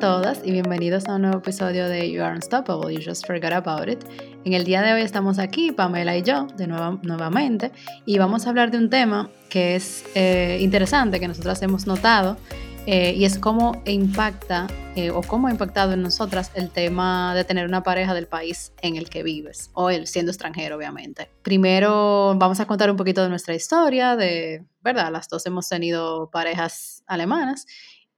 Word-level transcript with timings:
todas 0.00 0.40
y 0.42 0.50
bienvenidos 0.50 1.06
a 1.08 1.16
un 1.16 1.22
nuevo 1.22 1.38
episodio 1.40 1.86
de 1.86 2.10
You 2.10 2.22
Are 2.22 2.34
Unstoppable, 2.34 2.94
You 2.94 3.02
Just 3.04 3.26
Forgot 3.26 3.52
About 3.52 3.86
It. 3.86 4.02
En 4.46 4.54
el 4.54 4.64
día 4.64 4.80
de 4.80 4.94
hoy 4.94 5.02
estamos 5.02 5.38
aquí, 5.38 5.72
Pamela 5.72 6.16
y 6.16 6.22
yo, 6.22 6.46
de 6.56 6.66
nuevo, 6.66 6.98
nuevamente, 7.02 7.70
y 8.06 8.16
vamos 8.16 8.46
a 8.46 8.48
hablar 8.48 8.70
de 8.70 8.78
un 8.78 8.88
tema 8.88 9.28
que 9.50 9.76
es 9.76 10.06
eh, 10.14 10.56
interesante, 10.62 11.20
que 11.20 11.28
nosotras 11.28 11.60
hemos 11.60 11.86
notado, 11.86 12.38
eh, 12.86 13.12
y 13.14 13.26
es 13.26 13.38
cómo 13.38 13.82
impacta 13.84 14.68
eh, 14.96 15.10
o 15.10 15.20
cómo 15.20 15.48
ha 15.48 15.50
impactado 15.50 15.92
en 15.92 16.00
nosotras 16.00 16.50
el 16.54 16.70
tema 16.70 17.34
de 17.34 17.44
tener 17.44 17.66
una 17.66 17.82
pareja 17.82 18.14
del 18.14 18.26
país 18.26 18.72
en 18.80 18.96
el 18.96 19.10
que 19.10 19.22
vives, 19.22 19.70
o 19.74 19.90
el 19.90 20.06
siendo 20.06 20.32
extranjero, 20.32 20.76
obviamente. 20.76 21.28
Primero 21.42 22.34
vamos 22.38 22.58
a 22.58 22.66
contar 22.66 22.90
un 22.90 22.96
poquito 22.96 23.22
de 23.22 23.28
nuestra 23.28 23.54
historia, 23.54 24.16
de, 24.16 24.64
¿verdad? 24.80 25.12
Las 25.12 25.28
dos 25.28 25.44
hemos 25.44 25.68
tenido 25.68 26.30
parejas 26.30 27.04
alemanas 27.06 27.66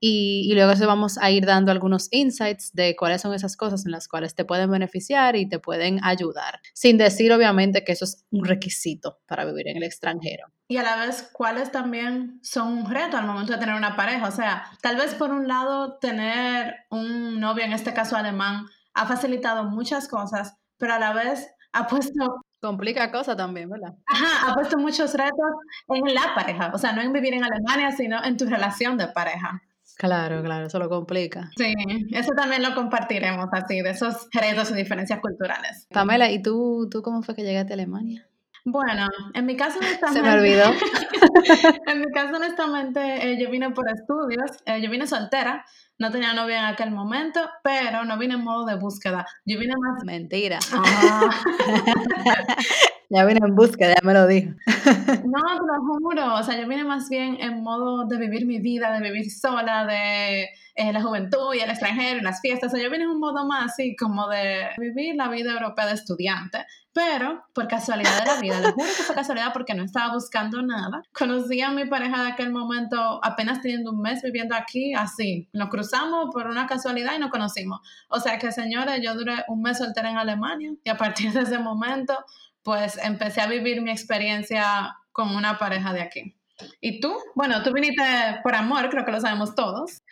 y, 0.05 0.53
luego 0.53 0.75
se 0.75 0.85
vamos 0.85 1.17
a 1.17 1.31
ir 1.31 1.45
dando 1.45 1.71
algunos 1.71 2.09
insights 2.11 2.73
de 2.73 2.93
cuáles 2.93 3.21
son 3.21 3.33
esas 3.33 3.55
cosas 3.55 3.85
en 3.85 3.93
las 3.93 4.09
cuales 4.09 4.35
te 4.35 4.43
pueden 4.43 4.69
beneficiar 4.69 5.37
y 5.37 5.47
te 5.47 5.59
pueden 5.59 6.03
ayudar, 6.03 6.59
sin 6.73 6.97
decir 6.97 7.31
obviamente 7.31 7.85
que 7.85 7.93
eso 7.93 8.03
es 8.03 8.25
un 8.29 8.43
requisito 8.43 9.21
para 9.27 9.45
vivir 9.45 9.69
en 9.69 9.77
el 9.77 9.83
extranjero. 9.83 10.47
Y 10.67 10.75
a 10.75 10.83
la 10.83 10.97
vez, 10.97 11.29
cuáles 11.31 11.71
también 11.71 12.41
son 12.43 12.67
un 12.79 12.91
reto 12.91 13.15
al 13.15 13.25
momento 13.25 13.53
de 13.53 13.59
tener 13.59 13.75
una 13.75 13.95
pareja. 13.95 14.27
O 14.27 14.31
sea, 14.31 14.65
tal 14.81 14.97
vez 14.97 15.15
por 15.15 15.31
un 15.31 15.47
lado 15.47 15.97
tener 15.99 16.75
un 16.89 17.39
novio, 17.39 17.63
en 17.63 17.71
este 17.71 17.93
caso 17.93 18.17
alemán, 18.17 18.65
ha 18.93 19.05
facilitado 19.05 19.63
muchas 19.63 20.09
cosas, 20.09 20.57
pero 20.77 20.95
a 20.95 20.99
la 20.99 21.13
vez 21.13 21.47
ha 21.71 21.87
puesto 21.87 22.41
Complica 22.61 23.09
cosas 23.09 23.37
también, 23.37 23.69
¿verdad? 23.69 23.93
Ajá, 24.07 24.49
ha 24.51 24.53
puesto 24.53 24.77
muchos 24.77 25.13
retos 25.13 25.51
en 25.87 26.13
la 26.13 26.33
pareja, 26.35 26.71
o 26.73 26.77
sea, 26.77 26.91
no 26.91 27.01
en 27.01 27.11
vivir 27.11 27.33
en 27.33 27.43
Alemania, 27.43 27.91
sino 27.91 28.23
en 28.23 28.37
tu 28.37 28.45
relación 28.45 28.97
de 28.97 29.07
pareja. 29.07 29.61
Claro, 29.97 30.41
claro, 30.41 30.65
eso 30.65 30.79
lo 30.79 30.89
complica. 30.89 31.51
Sí, 31.55 31.73
eso 32.11 32.31
también 32.35 32.63
lo 32.63 32.73
compartiremos 32.75 33.47
así, 33.51 33.81
de 33.81 33.91
esos 33.91 34.27
retos 34.31 34.71
y 34.71 34.75
diferencias 34.75 35.19
culturales. 35.19 35.87
Pamela, 35.91 36.31
¿y 36.31 36.41
tú, 36.41 36.87
tú 36.89 37.01
cómo 37.01 37.21
fue 37.21 37.35
que 37.35 37.43
llegaste 37.43 37.73
a 37.73 37.75
Alemania? 37.75 38.27
Bueno, 38.65 39.09
en 39.33 39.45
mi 39.45 39.57
caso 39.57 39.79
honestamente... 39.79 40.19
Se 40.19 40.25
me 40.25 40.33
olvidó. 40.33 40.71
en 41.87 41.99
mi 41.99 42.05
caso 42.13 42.37
honestamente 42.37 43.01
eh, 43.01 43.37
yo 43.37 43.49
vine 43.49 43.71
por 43.71 43.89
estudios, 43.89 44.51
eh, 44.65 44.81
yo 44.81 44.89
vine 44.89 45.05
soltera, 45.05 45.65
no 45.99 46.11
tenía 46.11 46.33
novia 46.33 46.59
en 46.59 46.65
aquel 46.65 46.91
momento, 46.91 47.41
pero 47.61 48.05
no 48.05 48.17
vine 48.17 48.35
en 48.35 48.43
modo 48.43 48.65
de 48.65 48.75
búsqueda. 48.75 49.25
Yo 49.45 49.59
vine 49.59 49.73
más... 49.77 50.05
Mentira. 50.05 50.59
Ya 53.13 53.25
vine 53.25 53.41
en 53.45 53.55
búsqueda, 53.55 53.93
ya 53.93 54.07
me 54.07 54.15
lo 54.15 54.25
dijo. 54.25 54.55
no, 55.25 55.59
te 55.59 55.67
lo 55.67 55.75
juro. 55.85 56.33
O 56.33 56.41
sea, 56.41 56.59
yo 56.59 56.67
vine 56.67 56.83
más 56.83 57.09
bien 57.09 57.37
en 57.39 57.61
modo 57.61 58.05
de 58.05 58.17
vivir 58.17 58.47
mi 58.47 58.57
vida, 58.57 58.91
de 58.91 59.07
vivir 59.07 59.29
sola, 59.29 59.85
de 59.85 60.49
eh, 60.73 60.91
la 60.91 61.03
juventud 61.03 61.53
y 61.53 61.59
el 61.59 61.69
extranjero 61.69 62.17
y 62.17 62.23
las 62.23 62.41
fiestas. 62.41 62.73
O 62.73 62.75
sea, 62.75 62.83
yo 62.83 62.89
vine 62.89 63.03
en 63.03 63.11
un 63.11 63.19
modo 63.19 63.45
más 63.45 63.71
así 63.71 63.95
como 63.95 64.27
de 64.29 64.65
vivir 64.79 65.15
la 65.15 65.29
vida 65.29 65.51
europea 65.51 65.85
de 65.85 65.93
estudiante. 65.93 66.65
Pero 66.93 67.43
por 67.53 67.67
casualidad 67.67 68.19
de 68.19 68.25
la 68.25 68.39
vida, 68.39 68.59
les 68.59 68.71
juro 68.73 68.85
que 68.85 69.03
fue 69.03 69.15
casualidad 69.15 69.51
porque 69.51 69.73
no 69.73 69.83
estaba 69.83 70.13
buscando 70.13 70.61
nada. 70.61 71.01
Conocí 71.11 71.59
a 71.61 71.71
mi 71.71 71.85
pareja 71.85 72.23
de 72.23 72.31
aquel 72.31 72.51
momento 72.51 73.19
apenas 73.23 73.61
teniendo 73.61 73.91
un 73.91 74.01
mes 74.01 74.21
viviendo 74.21 74.55
aquí, 74.55 74.93
así. 74.93 75.49
Nos 75.53 75.69
cruzamos 75.69 76.29
por 76.31 76.45
una 76.47 76.67
casualidad 76.67 77.15
y 77.15 77.19
nos 77.19 77.31
conocimos. 77.31 77.79
O 78.09 78.19
sea 78.19 78.37
que, 78.37 78.51
señores, 78.51 79.01
yo 79.01 79.15
duré 79.15 79.43
un 79.47 79.63
mes 79.63 79.79
soltera 79.79 80.11
en 80.11 80.17
Alemania 80.17 80.71
y 80.83 80.89
a 80.89 80.97
partir 80.97 81.31
de 81.33 81.41
ese 81.41 81.57
momento, 81.57 82.23
pues 82.61 82.99
empecé 83.01 83.41
a 83.41 83.47
vivir 83.47 83.81
mi 83.81 83.89
experiencia 83.89 84.95
con 85.11 85.35
una 85.35 85.57
pareja 85.57 85.93
de 85.93 86.01
aquí. 86.01 86.35
¿Y 86.79 86.99
tú? 86.99 87.15
Bueno, 87.35 87.63
tú 87.63 87.73
viniste 87.73 88.03
por 88.43 88.53
amor, 88.53 88.89
creo 88.89 89.03
que 89.03 89.11
lo 89.11 89.19
sabemos 89.19 89.55
todos. 89.55 90.03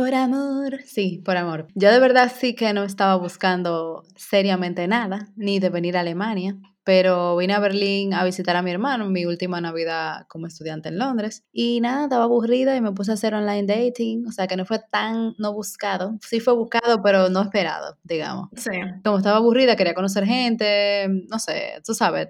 Por 0.00 0.14
amor. 0.14 0.80
Sí, 0.86 1.20
por 1.22 1.36
amor. 1.36 1.66
Yo 1.74 1.92
de 1.92 2.00
verdad 2.00 2.32
sí 2.34 2.54
que 2.54 2.72
no 2.72 2.84
estaba 2.84 3.16
buscando 3.16 4.02
seriamente 4.16 4.88
nada, 4.88 5.28
ni 5.36 5.58
de 5.58 5.68
venir 5.68 5.94
a 5.98 6.00
Alemania, 6.00 6.56
pero 6.84 7.36
vine 7.36 7.52
a 7.52 7.58
Berlín 7.58 8.14
a 8.14 8.24
visitar 8.24 8.56
a 8.56 8.62
mi 8.62 8.70
hermano 8.70 9.10
mi 9.10 9.26
última 9.26 9.60
Navidad 9.60 10.26
como 10.30 10.46
estudiante 10.46 10.88
en 10.88 10.98
Londres. 10.98 11.44
Y 11.52 11.82
nada, 11.82 12.04
estaba 12.04 12.24
aburrida 12.24 12.74
y 12.76 12.80
me 12.80 12.92
puse 12.92 13.10
a 13.10 13.14
hacer 13.14 13.34
online 13.34 13.64
dating, 13.64 14.26
o 14.26 14.32
sea 14.32 14.46
que 14.46 14.56
no 14.56 14.64
fue 14.64 14.80
tan 14.90 15.34
no 15.36 15.52
buscado. 15.52 16.16
Sí 16.26 16.40
fue 16.40 16.54
buscado, 16.54 17.02
pero 17.02 17.28
no 17.28 17.42
esperado, 17.42 17.98
digamos. 18.02 18.48
Sí. 18.56 18.70
Como 19.04 19.18
estaba 19.18 19.36
aburrida, 19.36 19.76
quería 19.76 19.92
conocer 19.92 20.24
gente, 20.24 21.08
no 21.28 21.38
sé, 21.38 21.74
tú 21.84 21.92
sabes, 21.92 22.28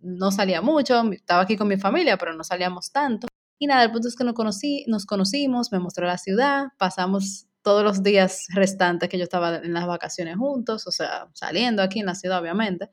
no 0.00 0.32
salía 0.32 0.62
mucho, 0.62 1.02
estaba 1.12 1.42
aquí 1.42 1.58
con 1.58 1.68
mi 1.68 1.76
familia, 1.76 2.16
pero 2.16 2.32
no 2.32 2.44
salíamos 2.44 2.90
tanto. 2.90 3.28
Y 3.62 3.66
nada, 3.66 3.84
el 3.84 3.92
punto 3.92 4.08
es 4.08 4.16
que 4.16 4.24
nos, 4.24 4.32
conocí, 4.32 4.86
nos 4.88 5.04
conocimos, 5.04 5.70
me 5.70 5.78
mostró 5.78 6.06
la 6.06 6.16
ciudad, 6.16 6.68
pasamos 6.78 7.46
todos 7.62 7.84
los 7.84 8.02
días 8.02 8.46
restantes 8.54 9.10
que 9.10 9.18
yo 9.18 9.24
estaba 9.24 9.56
en 9.56 9.74
las 9.74 9.86
vacaciones 9.86 10.36
juntos, 10.36 10.86
o 10.86 10.90
sea, 10.90 11.28
saliendo 11.34 11.82
aquí 11.82 12.00
en 12.00 12.06
la 12.06 12.14
ciudad, 12.14 12.40
obviamente. 12.40 12.88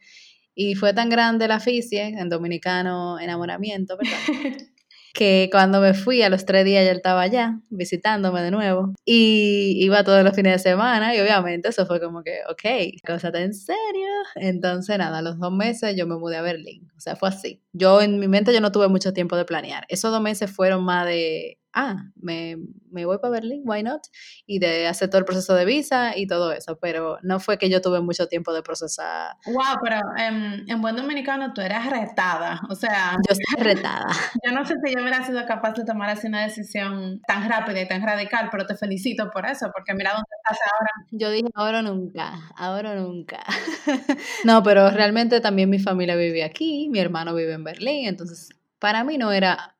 Y 0.54 0.76
fue 0.76 0.94
tan 0.94 1.08
grande 1.08 1.48
la 1.48 1.62
ficie, 1.62 2.08
en 2.08 2.28
dominicano 2.28 3.18
enamoramiento, 3.18 3.96
¿verdad? 3.98 4.18
que 5.18 5.50
cuando 5.52 5.82
me 5.82 5.96
fui 5.96 6.22
a 6.22 6.30
los 6.30 6.46
tres 6.46 6.64
días 6.64 6.86
ya 6.86 6.92
estaba 6.92 7.22
allá 7.22 7.60
visitándome 7.72 8.44
de 8.44 8.52
nuevo 8.52 8.94
y 9.04 9.76
iba 9.84 10.04
todos 10.04 10.24
los 10.24 10.36
fines 10.36 10.54
de 10.54 10.60
semana 10.60 11.16
y 11.16 11.20
obviamente 11.20 11.70
eso 11.70 11.88
fue 11.88 12.00
como 12.00 12.22
que, 12.22 12.42
ok, 12.48 13.02
cosa 13.04 13.32
en 13.34 13.56
serio. 13.56 14.08
Entonces 14.36 14.96
nada, 15.00 15.18
a 15.18 15.22
los 15.24 15.40
dos 15.40 15.52
meses 15.52 15.96
yo 15.98 16.06
me 16.06 16.18
mudé 16.18 16.38
a 16.38 16.44
Berlín, 16.44 16.88
o 16.96 17.00
sea, 17.00 17.16
fue 17.16 17.30
así. 17.30 17.64
Yo 17.74 18.00
en 18.00 18.20
mi 18.20 18.28
mente 18.28 18.54
yo 18.54 18.62
no 18.62 18.72
tuve 18.72 18.90
mucho 18.90 19.12
tiempo 19.12 19.36
de 19.36 19.46
planear. 19.46 19.86
Esos 19.90 20.12
dos 20.12 20.22
meses 20.22 20.52
fueron 20.52 20.84
más 20.84 21.08
de 21.08 21.58
ah, 21.78 21.96
me, 22.16 22.58
me, 22.90 23.06
voy 23.06 23.20
para 23.20 23.34
Berlín, 23.34 23.62
why 23.66 23.84
not? 23.84 24.02
Y 24.48 24.58
de 24.58 24.88
hacer 24.88 25.10
todo 25.10 25.20
el 25.20 25.26
proceso 25.26 25.54
de 25.54 25.64
visa 25.64 26.18
y 26.18 26.26
todo 26.26 26.52
eso, 26.52 26.80
pero 26.82 27.20
no 27.22 27.40
fue 27.40 27.60
que 27.60 27.70
yo 27.70 27.82
tuve 27.82 28.02
mucho 28.02 28.28
tiempo 28.28 28.52
de 28.52 28.64
procesar. 28.64 29.36
Wow, 29.46 29.78
pero 29.84 30.00
en, 30.18 30.68
en 30.68 30.82
buen 30.82 30.96
dominicano 30.96 31.54
tú 31.54 31.62
eras 31.62 31.88
retada, 31.88 32.62
o 32.70 32.76
sea... 32.76 33.16
Yo 33.28 33.34
estoy 33.34 33.64
retada. 33.64 34.08
Yo 34.44 34.52
no 34.52 34.66
sé 34.66 34.74
si 34.84 34.94
yo 34.94 35.02
hubiera 35.02 35.24
sido 35.26 35.46
capaz 35.46 35.74
de 35.74 35.86
tomar 35.86 36.10
así 36.10 36.28
una 36.28 36.44
decisión 36.44 37.22
tan 37.28 37.48
rápida 37.48 37.82
y 37.82 37.88
tan 37.88 38.02
radical, 38.02 38.50
pero 38.52 38.66
te 38.66 38.76
felicito 38.76 39.30
por 39.30 39.46
eso, 39.46 39.70
porque 39.74 39.94
mira 39.94 40.12
dónde 40.12 40.30
estás 40.38 40.60
ahora. 40.72 40.92
Yo 41.12 41.30
dije, 41.30 41.50
ahora 41.54 41.82
nunca, 41.82 42.34
ahora 42.56 42.96
nunca. 42.96 43.44
no, 44.46 44.64
pero 44.64 44.90
realmente 44.90 45.42
también 45.42 45.70
mi 45.70 45.80
familia 45.80 46.16
vive 46.16 46.44
aquí, 46.44 46.90
mi 46.90 47.00
hermano 47.00 47.36
vive 47.36 47.54
en 47.54 47.64
Berlín, 47.64 48.08
entonces 48.08 48.50
para 48.80 49.04
mí 49.04 49.18
no 49.18 49.32
era 49.32 49.77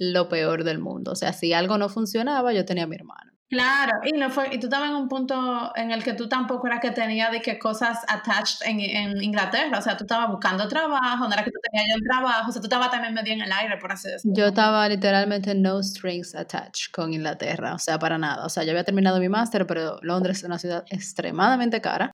lo 0.00 0.28
peor 0.28 0.64
del 0.64 0.78
mundo. 0.78 1.12
O 1.12 1.14
sea, 1.14 1.32
si 1.32 1.52
algo 1.52 1.78
no 1.78 1.88
funcionaba, 1.88 2.52
yo 2.52 2.64
tenía 2.64 2.84
a 2.84 2.86
mi 2.86 2.96
hermano. 2.96 3.30
Claro, 3.50 3.98
y 4.04 4.12
no 4.12 4.30
fue, 4.30 4.54
y 4.54 4.60
tú 4.60 4.68
estabas 4.68 4.90
en 4.90 4.94
un 4.94 5.08
punto 5.08 5.72
en 5.74 5.90
el 5.90 6.04
que 6.04 6.12
tú 6.12 6.28
tampoco 6.28 6.68
era 6.68 6.78
que 6.78 6.92
tenías 6.92 7.32
de 7.32 7.42
que 7.42 7.58
cosas 7.58 7.98
attached 8.06 8.64
en, 8.64 8.78
en, 8.78 9.20
Inglaterra, 9.20 9.76
o 9.76 9.82
sea, 9.82 9.96
tú 9.96 10.04
estabas 10.04 10.30
buscando 10.30 10.68
trabajo, 10.68 11.26
no 11.26 11.32
era 11.32 11.42
que 11.42 11.50
tú 11.50 11.58
tenías 11.68 11.88
ya 11.88 11.96
un 11.96 12.04
trabajo, 12.04 12.50
o 12.50 12.52
sea, 12.52 12.62
tú 12.62 12.66
estabas 12.66 12.92
también 12.92 13.12
medio 13.12 13.32
en 13.32 13.42
el 13.42 13.50
aire, 13.50 13.76
por 13.78 13.90
así 13.90 14.08
decirlo. 14.08 14.36
Yo 14.36 14.46
estaba 14.46 14.88
literalmente 14.88 15.52
no 15.56 15.82
strings 15.82 16.32
attached 16.36 16.92
con 16.92 17.12
Inglaterra, 17.12 17.74
o 17.74 17.78
sea, 17.80 17.98
para 17.98 18.18
nada. 18.18 18.46
O 18.46 18.48
sea, 18.48 18.62
yo 18.62 18.70
había 18.70 18.84
terminado 18.84 19.18
mi 19.18 19.28
máster, 19.28 19.66
pero 19.66 19.98
Londres 20.02 20.38
es 20.38 20.44
una 20.44 20.60
ciudad 20.60 20.84
extremadamente 20.88 21.80
cara 21.80 22.12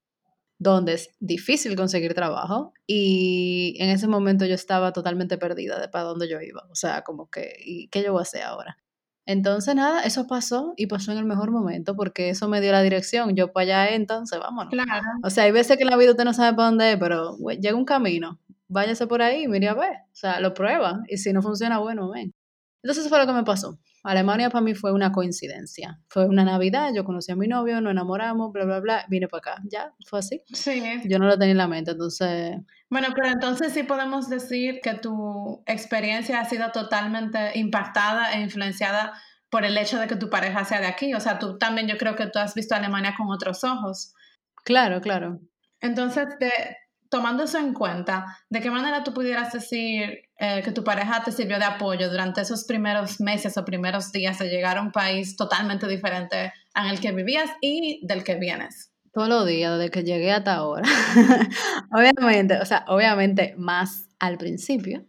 donde 0.59 0.95
es 0.95 1.11
difícil 1.21 1.77
conseguir 1.77 2.15
trabajo 2.15 2.73
y 2.87 3.77
en 3.79 3.91
ese 3.91 4.09
momento 4.09 4.47
yo 4.47 4.55
estaba 4.55 4.93
totalmente 4.93 5.39
perdida 5.39 5.79
de 5.81 5.89
para 5.89 6.05
dónde 6.05 6.29
yo 6.29 6.41
iba, 6.41 6.67
o 6.71 6.75
sea, 6.75 7.03
como 7.03 7.29
que, 7.31 7.57
¿y 7.65 7.89
qué 7.89 8.03
yo 8.03 8.13
voy 8.13 8.21
a 8.21 8.23
hacer 8.23 8.43
ahora? 8.43 8.79
Entonces, 9.27 9.75
nada, 9.75 10.03
eso 10.05 10.29
pasó 10.29 10.73
y 10.77 10.87
pasó 10.87 11.11
en 11.11 11.19
el 11.19 11.25
mejor 11.25 11.51
momento 11.51 11.97
porque 11.97 12.31
eso 12.31 12.49
me 12.49 12.61
dio 12.61 12.71
la 12.71 12.81
dirección. 12.81 13.35
Yo 13.35 13.53
para 13.53 13.65
allá, 13.65 13.95
entonces, 13.97 14.39
vámonos. 14.39 14.71
Claro. 14.73 15.03
O 15.25 15.31
sea, 15.31 15.45
hay 15.45 15.51
veces 15.51 15.77
que 15.77 15.83
en 15.83 15.91
la 15.91 15.97
vida 15.97 16.13
usted 16.13 16.25
no 16.25 16.33
sabe 16.33 16.57
para 16.57 16.69
dónde 16.69 16.93
es, 16.93 16.99
pero 16.99 17.37
llega 17.61 17.75
un 17.75 17.85
camino, 17.85 18.39
váyase 18.69 19.09
por 19.09 19.23
ahí, 19.23 19.49
mire 19.49 19.69
a 19.69 19.75
ver. 19.75 19.97
O 20.13 20.15
sea, 20.15 20.41
lo 20.41 20.55
prueba 20.55 21.01
y 21.09 21.17
si 21.17 21.33
no 21.33 21.43
funciona, 21.43 21.79
bueno, 21.79 22.09
ven. 22.09 22.35
Entonces, 22.83 23.03
eso 23.05 23.09
fue 23.09 23.19
lo 23.19 23.27
que 23.27 23.33
me 23.33 23.43
pasó. 23.43 23.81
Alemania 24.07 24.51
para 24.51 24.63
mí 24.63 24.75
fue 24.75 24.93
una 24.93 25.13
coincidencia. 25.13 26.01
Fue 26.09 26.27
una 26.27 26.45
Navidad, 26.45 26.91
yo 26.95 27.05
conocí 27.05 27.33
a 27.33 27.37
mi 27.37 27.49
novio, 27.49 27.81
nos 27.81 27.91
enamoramos, 27.91 28.53
bla, 28.53 28.65
bla, 28.65 28.81
bla, 28.81 29.05
vine 29.09 29.29
para 29.29 29.53
acá. 29.53 29.63
Ya, 29.65 29.93
fue 30.07 30.21
así. 30.21 30.43
Sí. 30.53 30.83
Yo 31.05 31.19
no 31.19 31.27
lo 31.27 31.39
tenía 31.39 31.53
en 31.53 31.59
la 31.59 31.69
mente, 31.69 31.93
entonces... 31.93 32.57
Bueno, 32.89 33.09
pero 33.15 33.29
entonces 33.29 33.73
sí 33.73 33.83
podemos 33.83 34.29
decir 34.29 34.81
que 34.83 34.95
tu 34.95 35.63
experiencia 35.67 36.41
ha 36.41 36.45
sido 36.45 36.71
totalmente 36.71 37.59
impactada 37.59 38.35
e 38.35 38.41
influenciada 38.41 39.13
por 39.51 39.65
el 39.65 39.77
hecho 39.77 39.99
de 39.99 40.07
que 40.07 40.17
tu 40.17 40.31
pareja 40.31 40.65
sea 40.65 40.81
de 40.81 40.87
aquí. 40.87 41.15
O 41.15 41.21
sea, 41.21 41.39
tú 41.39 41.59
también 41.59 41.89
yo 41.89 41.97
creo 41.97 42.15
que 42.15 42.27
tú 42.27 42.39
has 42.39 42.55
visto 42.55 42.75
Alemania 42.75 43.15
con 43.17 43.29
otros 43.31 43.65
ojos. 43.65 44.15
Claro, 44.65 45.01
claro. 45.01 45.41
Entonces, 45.81 46.27
te, 46.39 46.51
tomando 47.09 47.45
eso 47.45 47.59
en 47.59 47.73
cuenta, 47.73 48.39
¿de 48.51 48.61
qué 48.61 48.71
manera 48.71 49.05
tú 49.05 49.13
pudieras 49.13 49.53
decir 49.53 50.26
eh, 50.39 50.61
que 50.63 50.71
tu 50.73 50.85
pareja 50.85 51.23
te 51.25 51.33
sirvió 51.33 51.59
de 51.59 51.65
apoyo 51.65 52.11
durante 52.11 52.43
esos 52.43 52.65
primeros 52.65 53.21
meses 53.21 53.57
o 53.57 53.65
primeros 53.65 54.13
días 54.13 54.39
de 54.39 54.49
llegar 54.49 54.77
a 54.77 54.83
un 54.83 54.93
país 54.93 55.37
totalmente 55.37 55.89
diferente 55.89 56.53
en 56.75 56.87
el 56.87 57.01
que 57.01 57.13
vivías 57.13 57.51
y 57.61 58.07
del 58.07 58.23
que 58.23 58.35
vienes? 58.35 58.93
Todos 59.13 59.29
los 59.29 59.47
días, 59.47 59.79
desde 59.79 59.91
que 59.91 60.05
llegué 60.05 60.31
hasta 60.31 60.55
ahora. 60.55 60.87
obviamente, 61.91 62.59
o 62.59 62.67
sea, 62.67 62.85
obviamente 62.89 63.55
más 63.57 64.11
al 64.19 64.37
principio 64.37 65.07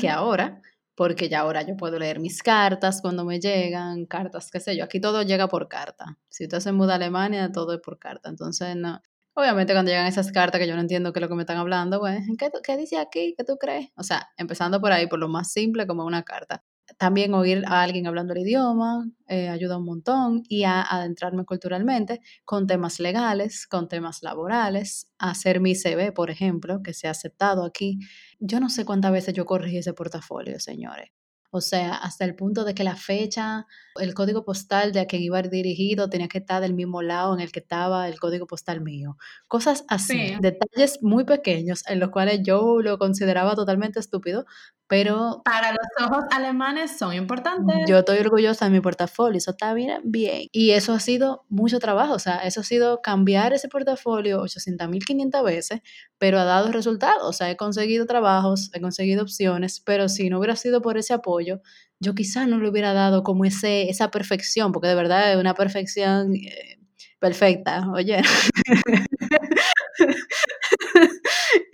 que 0.00 0.08
ahora, 0.08 0.60
porque 0.94 1.28
ya 1.28 1.40
ahora 1.40 1.62
yo 1.62 1.76
puedo 1.76 1.98
leer 1.98 2.20
mis 2.20 2.42
cartas 2.42 3.00
cuando 3.00 3.24
me 3.24 3.40
llegan, 3.40 4.06
cartas, 4.06 4.50
qué 4.50 4.60
sé 4.60 4.76
yo, 4.76 4.84
aquí 4.84 5.00
todo 5.00 5.22
llega 5.22 5.48
por 5.48 5.68
carta. 5.68 6.18
Si 6.28 6.44
usted 6.44 6.60
se 6.60 6.72
muda 6.72 6.92
a 6.94 6.96
Alemania, 6.96 7.50
todo 7.52 7.74
es 7.74 7.80
por 7.80 7.98
carta. 7.98 8.28
Entonces, 8.28 8.76
no. 8.76 9.00
Obviamente 9.36 9.72
cuando 9.72 9.90
llegan 9.90 10.06
esas 10.06 10.30
cartas 10.30 10.60
que 10.60 10.68
yo 10.68 10.76
no 10.76 10.80
entiendo 10.80 11.12
qué 11.12 11.18
es 11.18 11.22
lo 11.22 11.28
que 11.28 11.34
me 11.34 11.42
están 11.42 11.56
hablando, 11.56 11.98
bueno, 11.98 12.24
¿qué, 12.38 12.50
¿qué 12.62 12.76
dice 12.76 12.98
aquí? 12.98 13.34
¿Qué 13.36 13.42
tú 13.44 13.56
crees? 13.58 13.88
O 13.96 14.04
sea, 14.04 14.30
empezando 14.36 14.80
por 14.80 14.92
ahí, 14.92 15.08
por 15.08 15.18
lo 15.18 15.28
más 15.28 15.50
simple 15.52 15.86
como 15.88 16.04
una 16.04 16.22
carta. 16.22 16.62
También 16.98 17.34
oír 17.34 17.64
a 17.66 17.82
alguien 17.82 18.06
hablando 18.06 18.34
el 18.34 18.40
idioma 18.40 19.06
eh, 19.26 19.48
ayuda 19.48 19.78
un 19.78 19.86
montón 19.86 20.42
y 20.48 20.64
a 20.64 20.82
adentrarme 20.82 21.44
culturalmente 21.44 22.20
con 22.44 22.66
temas 22.66 23.00
legales, 23.00 23.66
con 23.66 23.88
temas 23.88 24.22
laborales, 24.22 25.08
hacer 25.18 25.60
mi 25.60 25.74
CV, 25.74 26.12
por 26.12 26.30
ejemplo, 26.30 26.82
que 26.82 26.92
se 26.94 27.08
ha 27.08 27.10
aceptado 27.10 27.64
aquí. 27.64 27.98
Yo 28.38 28.60
no 28.60 28.68
sé 28.68 28.84
cuántas 28.84 29.12
veces 29.12 29.34
yo 29.34 29.46
corregí 29.46 29.78
ese 29.78 29.94
portafolio, 29.94 30.60
señores. 30.60 31.10
O 31.56 31.60
sea, 31.60 31.94
hasta 31.94 32.24
el 32.24 32.34
punto 32.34 32.64
de 32.64 32.74
que 32.74 32.82
la 32.82 32.96
fecha, 32.96 33.68
el 34.00 34.12
código 34.12 34.44
postal 34.44 34.90
de 34.90 34.98
a 34.98 35.06
quien 35.06 35.22
iba 35.22 35.40
dirigido 35.40 36.10
tenía 36.10 36.26
que 36.26 36.38
estar 36.38 36.60
del 36.60 36.74
mismo 36.74 37.00
lado 37.00 37.32
en 37.32 37.38
el 37.38 37.52
que 37.52 37.60
estaba 37.60 38.08
el 38.08 38.18
código 38.18 38.48
postal 38.48 38.80
mío. 38.80 39.16
Cosas 39.46 39.84
así, 39.86 40.34
detalles 40.40 40.98
muy 41.00 41.22
pequeños 41.24 41.84
en 41.86 42.00
los 42.00 42.10
cuales 42.10 42.40
yo 42.42 42.80
lo 42.82 42.98
consideraba 42.98 43.54
totalmente 43.54 44.00
estúpido, 44.00 44.46
pero... 44.86 45.42
Para 45.44 45.72
los 45.72 46.06
ojos 46.06 46.24
alemanes 46.30 46.96
son 46.98 47.14
importantes. 47.14 47.88
Yo 47.88 47.98
estoy 47.98 48.18
orgullosa 48.18 48.66
de 48.66 48.70
mi 48.70 48.80
portafolio, 48.80 49.38
eso 49.38 49.52
está 49.52 49.74
bien, 49.74 50.00
bien. 50.04 50.48
Y 50.52 50.70
eso 50.70 50.92
ha 50.92 51.00
sido 51.00 51.44
mucho 51.48 51.78
trabajo, 51.78 52.14
o 52.14 52.18
sea, 52.18 52.38
eso 52.38 52.60
ha 52.60 52.64
sido 52.64 53.00
cambiar 53.02 53.52
ese 53.52 53.68
portafolio 53.68 54.42
800.500 54.42 55.44
veces, 55.44 55.80
pero 56.18 56.38
ha 56.38 56.44
dado 56.44 56.72
resultados, 56.72 57.24
o 57.24 57.32
sea, 57.32 57.50
he 57.50 57.56
conseguido 57.56 58.06
trabajos, 58.06 58.70
he 58.74 58.80
conseguido 58.80 59.22
opciones, 59.22 59.80
pero 59.80 60.08
si 60.08 60.28
no 60.30 60.38
hubiera 60.38 60.56
sido 60.56 60.82
por 60.82 60.98
ese 60.98 61.14
apoyo, 61.14 61.60
yo 62.00 62.14
quizás 62.14 62.48
no 62.48 62.58
le 62.58 62.68
hubiera 62.68 62.92
dado 62.92 63.22
como 63.22 63.44
ese, 63.44 63.88
esa 63.88 64.10
perfección, 64.10 64.72
porque 64.72 64.88
de 64.88 64.94
verdad 64.94 65.32
es 65.32 65.38
una 65.38 65.54
perfección 65.54 66.34
eh, 66.34 66.78
perfecta, 67.18 67.88
oye. 67.92 68.20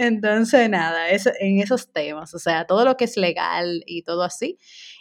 Entonces, 0.02 0.70
nada, 0.70 1.11
en 1.11 1.61
esos 1.61 1.93
temas, 1.93 2.32
o 2.35 2.38
sea, 2.38 2.64
todo 2.67 2.87
lo 2.87 2.97
que 2.97 3.05
es 3.05 3.19
legal 3.19 3.82
y 3.85 4.02
todo 4.02 4.23
así, 4.23 4.56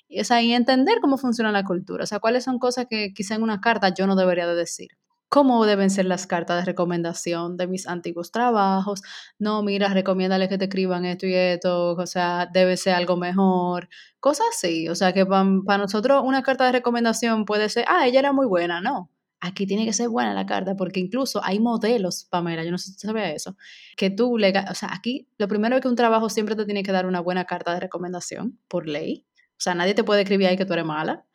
es 0.10 0.30
ahí 0.30 0.52
entender 0.52 1.00
cómo 1.00 1.18
funciona 1.18 1.54
la 1.54 1.64
cultura, 1.64 2.04
o 2.04 2.08
sea, 2.08 2.20
cuáles 2.20 2.44
son 2.44 2.60
cosas 2.60 2.88
que 2.90 3.14
quizá 3.14 3.36
en 3.36 3.44
una 3.44 3.62
carta 3.62 3.94
yo 3.94 4.08
no 4.08 4.18
debería 4.18 4.46
de 4.46 4.56
decir. 4.56 4.90
¿Cómo 5.30 5.66
deben 5.66 5.90
ser 5.90 6.06
las 6.06 6.28
cartas 6.28 6.58
de 6.60 6.66
recomendación 6.66 7.56
de 7.56 7.68
mis 7.68 7.88
antiguos 7.88 8.32
trabajos? 8.32 9.02
No, 9.38 9.64
mira, 9.64 9.88
recomiéndale 9.94 10.50
que 10.50 10.58
te 10.58 10.66
escriban 10.66 11.06
esto 11.06 11.28
y 11.28 11.34
esto, 11.34 11.92
o 11.96 12.06
sea, 12.08 12.50
debe 12.52 12.76
ser 12.76 12.96
algo 12.96 13.16
mejor, 13.16 13.88
cosas 14.20 14.48
así. 14.54 14.90
O 14.90 14.96
sea, 14.96 15.14
que 15.14 15.26
para 15.26 15.78
nosotros 15.78 16.24
una 16.26 16.44
carta 16.44 16.66
de 16.66 16.74
recomendación 16.74 17.46
puede 17.46 17.70
ser, 17.70 17.86
ah, 17.88 18.06
ella 18.06 18.20
era 18.20 18.34
muy 18.34 18.48
buena, 18.48 18.82
no 18.82 19.10
aquí 19.42 19.66
tiene 19.66 19.86
que 19.86 19.94
ser 19.94 20.10
buena 20.10 20.34
la 20.34 20.46
carta, 20.46 20.76
porque 20.76 21.00
incluso 21.00 21.42
hay 21.44 21.60
modelos, 21.60 22.26
Pamela, 22.30 22.64
yo 22.64 22.72
no 22.72 22.78
sé 22.78 22.92
si 22.92 23.00
sabía 23.00 23.32
eso, 23.32 23.56
que 23.96 24.10
tú 24.10 24.38
le, 24.38 24.54
o 24.70 24.76
sea, 24.76 24.90
aquí 24.94 25.28
lo 25.38 25.48
primero 25.48 25.76
es 25.76 25.82
que 25.82 25.88
un 25.88 25.96
trabajo 25.96 26.30
siempre 26.30 26.56
te 26.56 26.66
tiene 26.66 26.84
que 26.84 26.92
dar 26.92 27.06
una 27.06 27.20
buena 27.20 27.46
carta 27.46 27.74
de 27.74 27.80
recomendación 27.80 28.60
por 28.68 28.88
ley. 28.88 29.26
O 29.52 29.62
sea, 29.62 29.76
nadie 29.76 29.94
te 29.94 30.04
puede 30.04 30.22
escribir 30.22 30.48
ahí 30.48 30.58
que 30.58 30.66
tú 30.66 30.74
eres 30.74 30.86
mala, 30.86 31.26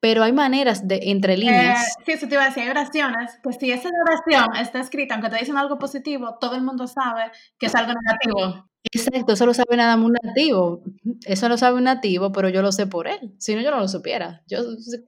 pero 0.00 0.22
hay 0.22 0.32
maneras 0.32 0.86
de 0.86 1.00
entre 1.04 1.36
líneas. 1.36 1.80
Eh, 1.80 2.02
sí, 2.06 2.12
eso 2.12 2.28
te 2.28 2.34
iba 2.34 2.42
a 2.42 2.46
decir, 2.46 2.62
hay 2.62 2.70
oraciones, 2.70 3.38
pues 3.42 3.56
si 3.58 3.70
esa 3.70 3.88
oración 4.06 4.56
está 4.56 4.80
escrita, 4.80 5.14
aunque 5.14 5.30
te 5.30 5.38
dicen 5.38 5.56
algo 5.56 5.78
positivo, 5.78 6.36
todo 6.40 6.56
el 6.56 6.62
mundo 6.62 6.86
sabe 6.86 7.30
que 7.58 7.66
es 7.66 7.74
algo 7.74 7.92
negativo. 7.92 8.68
Exacto, 8.92 9.32
eso 9.32 9.46
lo 9.46 9.54
sabe 9.54 9.76
nada 9.76 9.96
más 9.96 10.06
un 10.06 10.16
nativo. 10.22 10.82
Eso 11.24 11.48
lo 11.48 11.56
sabe 11.56 11.76
un 11.76 11.84
nativo, 11.84 12.32
pero 12.32 12.48
yo 12.50 12.60
lo 12.60 12.70
sé 12.70 12.86
por 12.86 13.08
él. 13.08 13.34
Si 13.38 13.54
no, 13.54 13.62
yo 13.62 13.70
no 13.70 13.78
lo 13.78 13.88
supiera. 13.88 14.42
Yo 14.46 14.58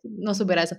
no 0.03 0.35
supiera 0.35 0.63
eso. 0.63 0.77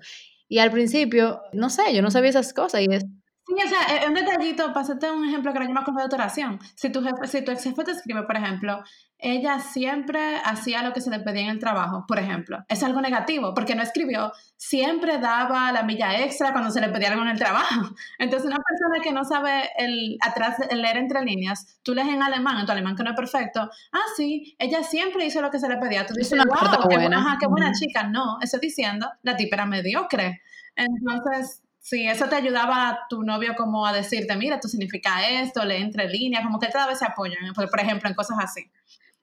Y 0.49 0.59
al 0.59 0.71
principio, 0.71 1.41
no 1.53 1.69
sé, 1.69 1.93
yo 1.93 2.01
no 2.01 2.11
sabía 2.11 2.29
esas 2.29 2.53
cosas 2.53 2.81
y 2.81 2.87
es... 2.89 3.05
Sí, 3.47 3.53
o 3.53 3.69
sea, 3.69 4.05
un 4.09 4.13
detallito, 4.13 4.73
pásate 4.73 5.09
un 5.09 5.25
ejemplo 5.25 5.53
que 5.53 5.59
era 5.59 5.67
yo 5.67 5.73
me 5.73 5.79
acuerdo 5.79 6.01
de 6.01 6.09
tu 6.09 6.15
oración. 6.15 6.59
Si 6.75 6.89
tu, 6.89 7.01
jefe, 7.01 7.27
si 7.27 7.45
tu 7.45 7.51
ex 7.53 7.63
jefe 7.63 7.85
te 7.85 7.91
escribe, 7.91 8.23
por 8.23 8.35
ejemplo, 8.35 8.83
ella 9.17 9.59
siempre 9.61 10.35
hacía 10.43 10.83
lo 10.83 10.91
que 10.91 10.99
se 10.99 11.09
le 11.09 11.21
pedía 11.21 11.43
en 11.43 11.51
el 11.51 11.59
trabajo, 11.59 12.03
por 12.05 12.19
ejemplo. 12.19 12.65
Es 12.67 12.83
algo 12.83 12.99
negativo, 12.99 13.53
porque 13.53 13.73
no 13.73 13.83
escribió, 13.83 14.33
siempre 14.57 15.17
daba 15.19 15.71
la 15.71 15.83
milla 15.83 16.25
extra 16.25 16.51
cuando 16.51 16.71
se 16.71 16.81
le 16.81 16.89
pedía 16.89 17.07
algo 17.07 17.21
en 17.21 17.29
el 17.29 17.37
trabajo. 17.37 17.95
Entonces, 18.19 18.47
una 18.47 18.57
persona 18.57 19.01
que 19.01 19.13
no 19.13 19.23
sabe 19.23 19.69
el, 19.77 20.17
atrás, 20.19 20.57
el 20.69 20.81
leer 20.81 20.97
entre 20.97 21.23
líneas, 21.23 21.79
tú 21.83 21.93
lees 21.93 22.09
en 22.09 22.21
alemán, 22.21 22.59
en 22.59 22.65
tu 22.65 22.73
alemán 22.73 22.97
que 22.97 23.03
no 23.03 23.11
es 23.11 23.15
perfecto, 23.15 23.61
ah, 23.61 24.05
sí, 24.17 24.57
ella 24.59 24.83
siempre 24.83 25.25
hizo 25.25 25.41
lo 25.41 25.49
que 25.49 25.59
se 25.59 25.69
le 25.69 25.77
pedía. 25.77 26.05
Tú 26.05 26.13
dices, 26.15 26.37
wow, 26.37 26.89
qué 26.89 26.97
buena, 26.97 27.19
ajá, 27.19 27.37
qué 27.39 27.47
buena 27.47 27.71
chica. 27.71 28.03
No, 28.03 28.39
estoy 28.41 28.59
diciendo, 28.59 29.09
la 29.21 29.37
tipa 29.37 29.55
era 29.55 29.65
mediocre. 29.65 30.41
Entonces, 30.75 31.63
sí, 31.87 32.05
eso 32.05 32.27
te 32.27 32.35
ayudaba 32.35 32.89
a 32.89 32.99
tu 33.09 33.23
novio 33.23 33.55
como 33.55 33.85
a 33.85 33.93
decirte, 33.93 34.35
mira, 34.35 34.55
esto 34.55 34.67
significa 34.67 35.25
esto, 35.41 35.63
lee 35.63 35.77
entre 35.77 36.09
líneas, 36.09 36.43
como 36.43 36.59
que 36.59 36.67
cada 36.67 36.87
vez 36.87 36.99
se 36.99 37.05
apoyan, 37.05 37.37
por 37.53 37.79
ejemplo, 37.79 38.09
en 38.09 38.15
cosas 38.15 38.37
así. 38.41 38.69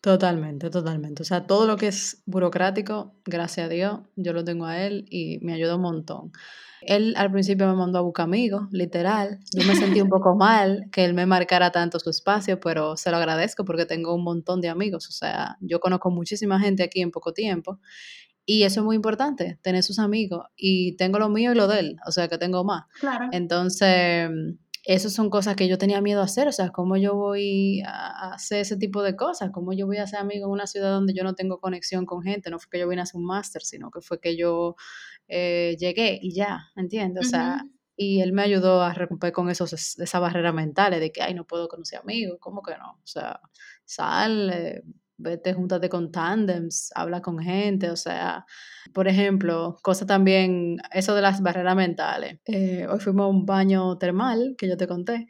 Totalmente, 0.00 0.70
totalmente. 0.70 1.22
O 1.22 1.24
sea, 1.26 1.46
todo 1.46 1.66
lo 1.66 1.76
que 1.76 1.88
es 1.88 2.22
burocrático, 2.24 3.14
gracias 3.26 3.66
a 3.66 3.68
Dios, 3.68 4.00
yo 4.16 4.32
lo 4.32 4.44
tengo 4.44 4.64
a 4.64 4.80
él 4.80 5.04
y 5.10 5.40
me 5.42 5.52
ayuda 5.52 5.76
un 5.76 5.82
montón. 5.82 6.32
Él 6.80 7.14
al 7.16 7.30
principio 7.30 7.66
me 7.66 7.74
mandó 7.74 7.98
a 7.98 8.02
buscar 8.02 8.24
amigos, 8.24 8.62
literal. 8.70 9.40
Yo 9.52 9.66
me 9.66 9.74
sentí 9.76 10.00
un 10.00 10.08
poco 10.08 10.34
mal 10.34 10.88
que 10.90 11.04
él 11.04 11.12
me 11.12 11.26
marcara 11.26 11.70
tanto 11.70 11.98
su 11.98 12.10
espacio, 12.10 12.60
pero 12.60 12.96
se 12.96 13.10
lo 13.10 13.18
agradezco 13.18 13.64
porque 13.64 13.84
tengo 13.84 14.14
un 14.14 14.24
montón 14.24 14.62
de 14.62 14.68
amigos. 14.68 15.08
O 15.08 15.12
sea, 15.12 15.56
yo 15.60 15.80
conozco 15.80 16.10
muchísima 16.10 16.60
gente 16.60 16.82
aquí 16.82 17.00
en 17.02 17.10
poco 17.10 17.32
tiempo 17.32 17.78
y 18.46 18.64
eso 18.64 18.80
es 18.80 18.84
muy 18.84 18.96
importante, 18.96 19.58
tener 19.62 19.82
sus 19.82 19.98
amigos. 19.98 20.46
Y 20.56 20.96
tengo 20.96 21.18
lo 21.18 21.28
mío 21.28 21.52
y 21.52 21.54
lo 21.54 21.66
de 21.66 21.80
él, 21.80 21.96
o 22.06 22.12
sea 22.12 22.28
que 22.28 22.38
tengo 22.38 22.64
más. 22.64 22.84
Claro. 23.00 23.28
Entonces, 23.32 24.28
esas 24.84 25.14
son 25.14 25.30
cosas 25.30 25.56
que 25.56 25.66
yo 25.66 25.78
tenía 25.78 26.00
miedo 26.02 26.20
a 26.20 26.24
hacer. 26.24 26.46
O 26.46 26.52
sea, 26.52 26.70
¿cómo 26.70 26.96
yo 26.96 27.14
voy 27.14 27.82
a 27.86 28.34
hacer 28.34 28.60
ese 28.60 28.76
tipo 28.76 29.02
de 29.02 29.16
cosas? 29.16 29.50
¿Cómo 29.50 29.72
yo 29.72 29.86
voy 29.86 29.96
a 29.96 30.06
ser 30.06 30.20
amigo 30.20 30.46
en 30.46 30.52
una 30.52 30.66
ciudad 30.66 30.90
donde 30.90 31.14
yo 31.14 31.24
no 31.24 31.34
tengo 31.34 31.58
conexión 31.58 32.04
con 32.04 32.22
gente? 32.22 32.50
No 32.50 32.58
fue 32.58 32.68
que 32.70 32.78
yo 32.80 32.88
vine 32.88 33.00
a 33.00 33.04
hacer 33.04 33.18
un 33.18 33.26
máster, 33.26 33.62
sino 33.62 33.90
que 33.90 34.02
fue 34.02 34.20
que 34.20 34.36
yo 34.36 34.76
eh, 35.26 35.76
llegué 35.78 36.18
y 36.20 36.34
ya, 36.34 36.68
¿entiendes? 36.76 37.26
O 37.26 37.30
sea, 37.30 37.64
y 37.96 38.20
él 38.20 38.32
me 38.32 38.42
ayudó 38.42 38.82
a 38.82 38.92
romper 38.92 39.32
con 39.32 39.48
esos, 39.48 39.72
esa 39.72 40.18
barrera 40.18 40.52
mental 40.52 40.98
de 41.00 41.12
que, 41.12 41.22
ay, 41.22 41.32
no 41.32 41.46
puedo 41.46 41.68
conocer 41.68 42.00
amigos. 42.00 42.36
¿Cómo 42.40 42.62
que 42.62 42.76
no? 42.76 42.90
O 42.90 43.06
sea, 43.06 43.40
sal, 43.86 44.82
vete, 45.16 45.54
júntate 45.54 45.88
con 45.88 46.10
tandems, 46.10 46.90
habla 46.94 47.20
con 47.22 47.38
gente, 47.38 47.90
o 47.90 47.96
sea, 47.96 48.44
por 48.92 49.08
ejemplo, 49.08 49.76
cosa 49.82 50.06
también, 50.06 50.78
eso 50.92 51.14
de 51.14 51.22
las 51.22 51.40
barreras 51.40 51.76
mentales. 51.76 52.40
Eh, 52.46 52.86
hoy 52.90 53.00
fuimos 53.00 53.24
a 53.24 53.28
un 53.28 53.46
baño 53.46 53.96
termal, 53.98 54.54
que 54.58 54.68
yo 54.68 54.76
te 54.76 54.86
conté, 54.86 55.26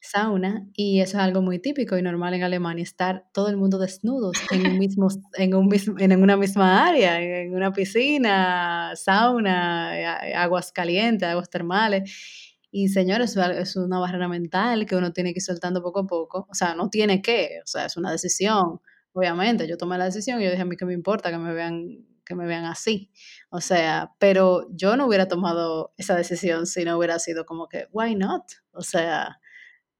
sauna, 0.00 0.66
y 0.74 1.00
eso 1.00 1.16
es 1.16 1.22
algo 1.24 1.42
muy 1.42 1.58
típico 1.58 1.96
y 1.96 2.02
normal 2.02 2.34
en 2.34 2.42
Alemania, 2.42 2.82
estar 2.82 3.24
todo 3.32 3.48
el 3.48 3.56
mundo 3.56 3.78
desnudos 3.78 4.36
en, 4.50 4.66
un 4.66 4.78
mismo, 4.78 5.08
en, 5.38 5.54
un 5.54 5.66
mismo, 5.66 5.94
en 5.98 6.22
una 6.22 6.36
misma 6.36 6.86
área, 6.86 7.20
en 7.20 7.54
una 7.54 7.72
piscina, 7.72 8.92
sauna, 8.94 9.92
aguas 10.36 10.72
calientes, 10.72 11.28
aguas 11.28 11.50
termales. 11.50 12.50
Y 12.70 12.88
señores, 12.88 13.36
es 13.36 13.76
una 13.76 14.00
barrera 14.00 14.26
mental 14.26 14.84
que 14.84 14.96
uno 14.96 15.12
tiene 15.12 15.32
que 15.32 15.38
ir 15.38 15.44
soltando 15.44 15.80
poco 15.80 16.00
a 16.00 16.06
poco. 16.06 16.46
O 16.50 16.54
sea, 16.54 16.74
no 16.74 16.90
tiene 16.90 17.22
que, 17.22 17.60
o 17.62 17.66
sea, 17.66 17.86
es 17.86 17.96
una 17.96 18.10
decisión 18.10 18.80
obviamente, 19.14 19.66
yo 19.66 19.78
tomé 19.78 19.96
la 19.96 20.04
decisión 20.04 20.40
y 20.40 20.44
yo 20.44 20.50
dije, 20.50 20.62
a 20.62 20.66
mí 20.66 20.76
que 20.76 20.84
me 20.84 20.92
importa 20.92 21.30
que 21.30 21.38
me 21.38 21.54
vean 21.54 22.06
que 22.24 22.34
me 22.34 22.46
vean 22.46 22.64
así. 22.64 23.10
O 23.50 23.60
sea, 23.60 24.12
pero 24.18 24.66
yo 24.70 24.96
no 24.96 25.06
hubiera 25.06 25.28
tomado 25.28 25.92
esa 25.96 26.16
decisión 26.16 26.66
si 26.66 26.84
no 26.84 26.96
hubiera 26.98 27.18
sido 27.18 27.44
como 27.46 27.68
que, 27.68 27.86
why 27.92 28.14
not? 28.14 28.44
O 28.72 28.82
sea, 28.82 29.40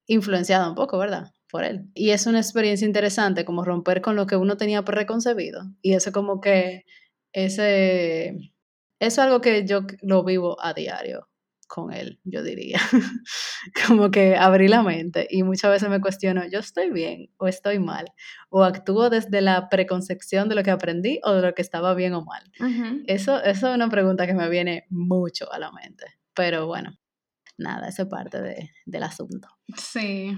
influenciada 0.07 0.69
un 0.69 0.75
poco, 0.75 0.97
¿verdad? 0.97 1.31
Por 1.51 1.63
él. 1.63 1.89
Y 1.93 2.11
es 2.11 2.27
una 2.27 2.39
experiencia 2.39 2.85
interesante, 2.87 3.45
como 3.45 3.63
romper 3.63 4.01
con 4.01 4.15
lo 4.15 4.27
que 4.27 4.35
uno 4.35 4.57
tenía 4.57 4.83
preconcebido. 4.83 5.63
Y 5.81 5.93
eso 5.93 6.11
como 6.11 6.41
que, 6.41 6.85
ese, 7.33 8.29
eso 8.29 8.41
es 8.99 9.19
algo 9.19 9.41
que 9.41 9.65
yo 9.65 9.81
lo 10.01 10.23
vivo 10.23 10.57
a 10.61 10.73
diario 10.73 11.27
con 11.67 11.91
él, 11.93 12.19
yo 12.23 12.43
diría. 12.43 12.79
como 13.87 14.11
que 14.11 14.35
abrí 14.35 14.67
la 14.67 14.83
mente 14.83 15.27
y 15.29 15.43
muchas 15.43 15.71
veces 15.71 15.89
me 15.89 16.01
cuestiono, 16.01 16.45
¿yo 16.47 16.59
estoy 16.59 16.91
bien 16.91 17.29
o 17.37 17.47
estoy 17.47 17.79
mal? 17.79 18.05
¿O 18.49 18.63
actúo 18.63 19.09
desde 19.09 19.41
la 19.41 19.69
preconcepción 19.69 20.49
de 20.49 20.55
lo 20.55 20.63
que 20.63 20.71
aprendí 20.71 21.19
o 21.23 21.33
de 21.33 21.41
lo 21.41 21.53
que 21.53 21.61
estaba 21.61 21.93
bien 21.93 22.13
o 22.13 22.23
mal? 22.23 22.43
eso, 23.07 23.41
eso 23.43 23.69
es 23.69 23.75
una 23.75 23.89
pregunta 23.89 24.27
que 24.27 24.33
me 24.33 24.49
viene 24.49 24.85
mucho 24.89 25.51
a 25.51 25.59
la 25.59 25.71
mente. 25.71 26.05
Pero 26.33 26.67
bueno, 26.67 26.97
nada, 27.57 27.87
eso 27.87 28.03
es 28.03 28.09
parte 28.09 28.41
de, 28.41 28.71
del 28.85 29.03
asunto. 29.03 29.47
Sí. 29.77 30.37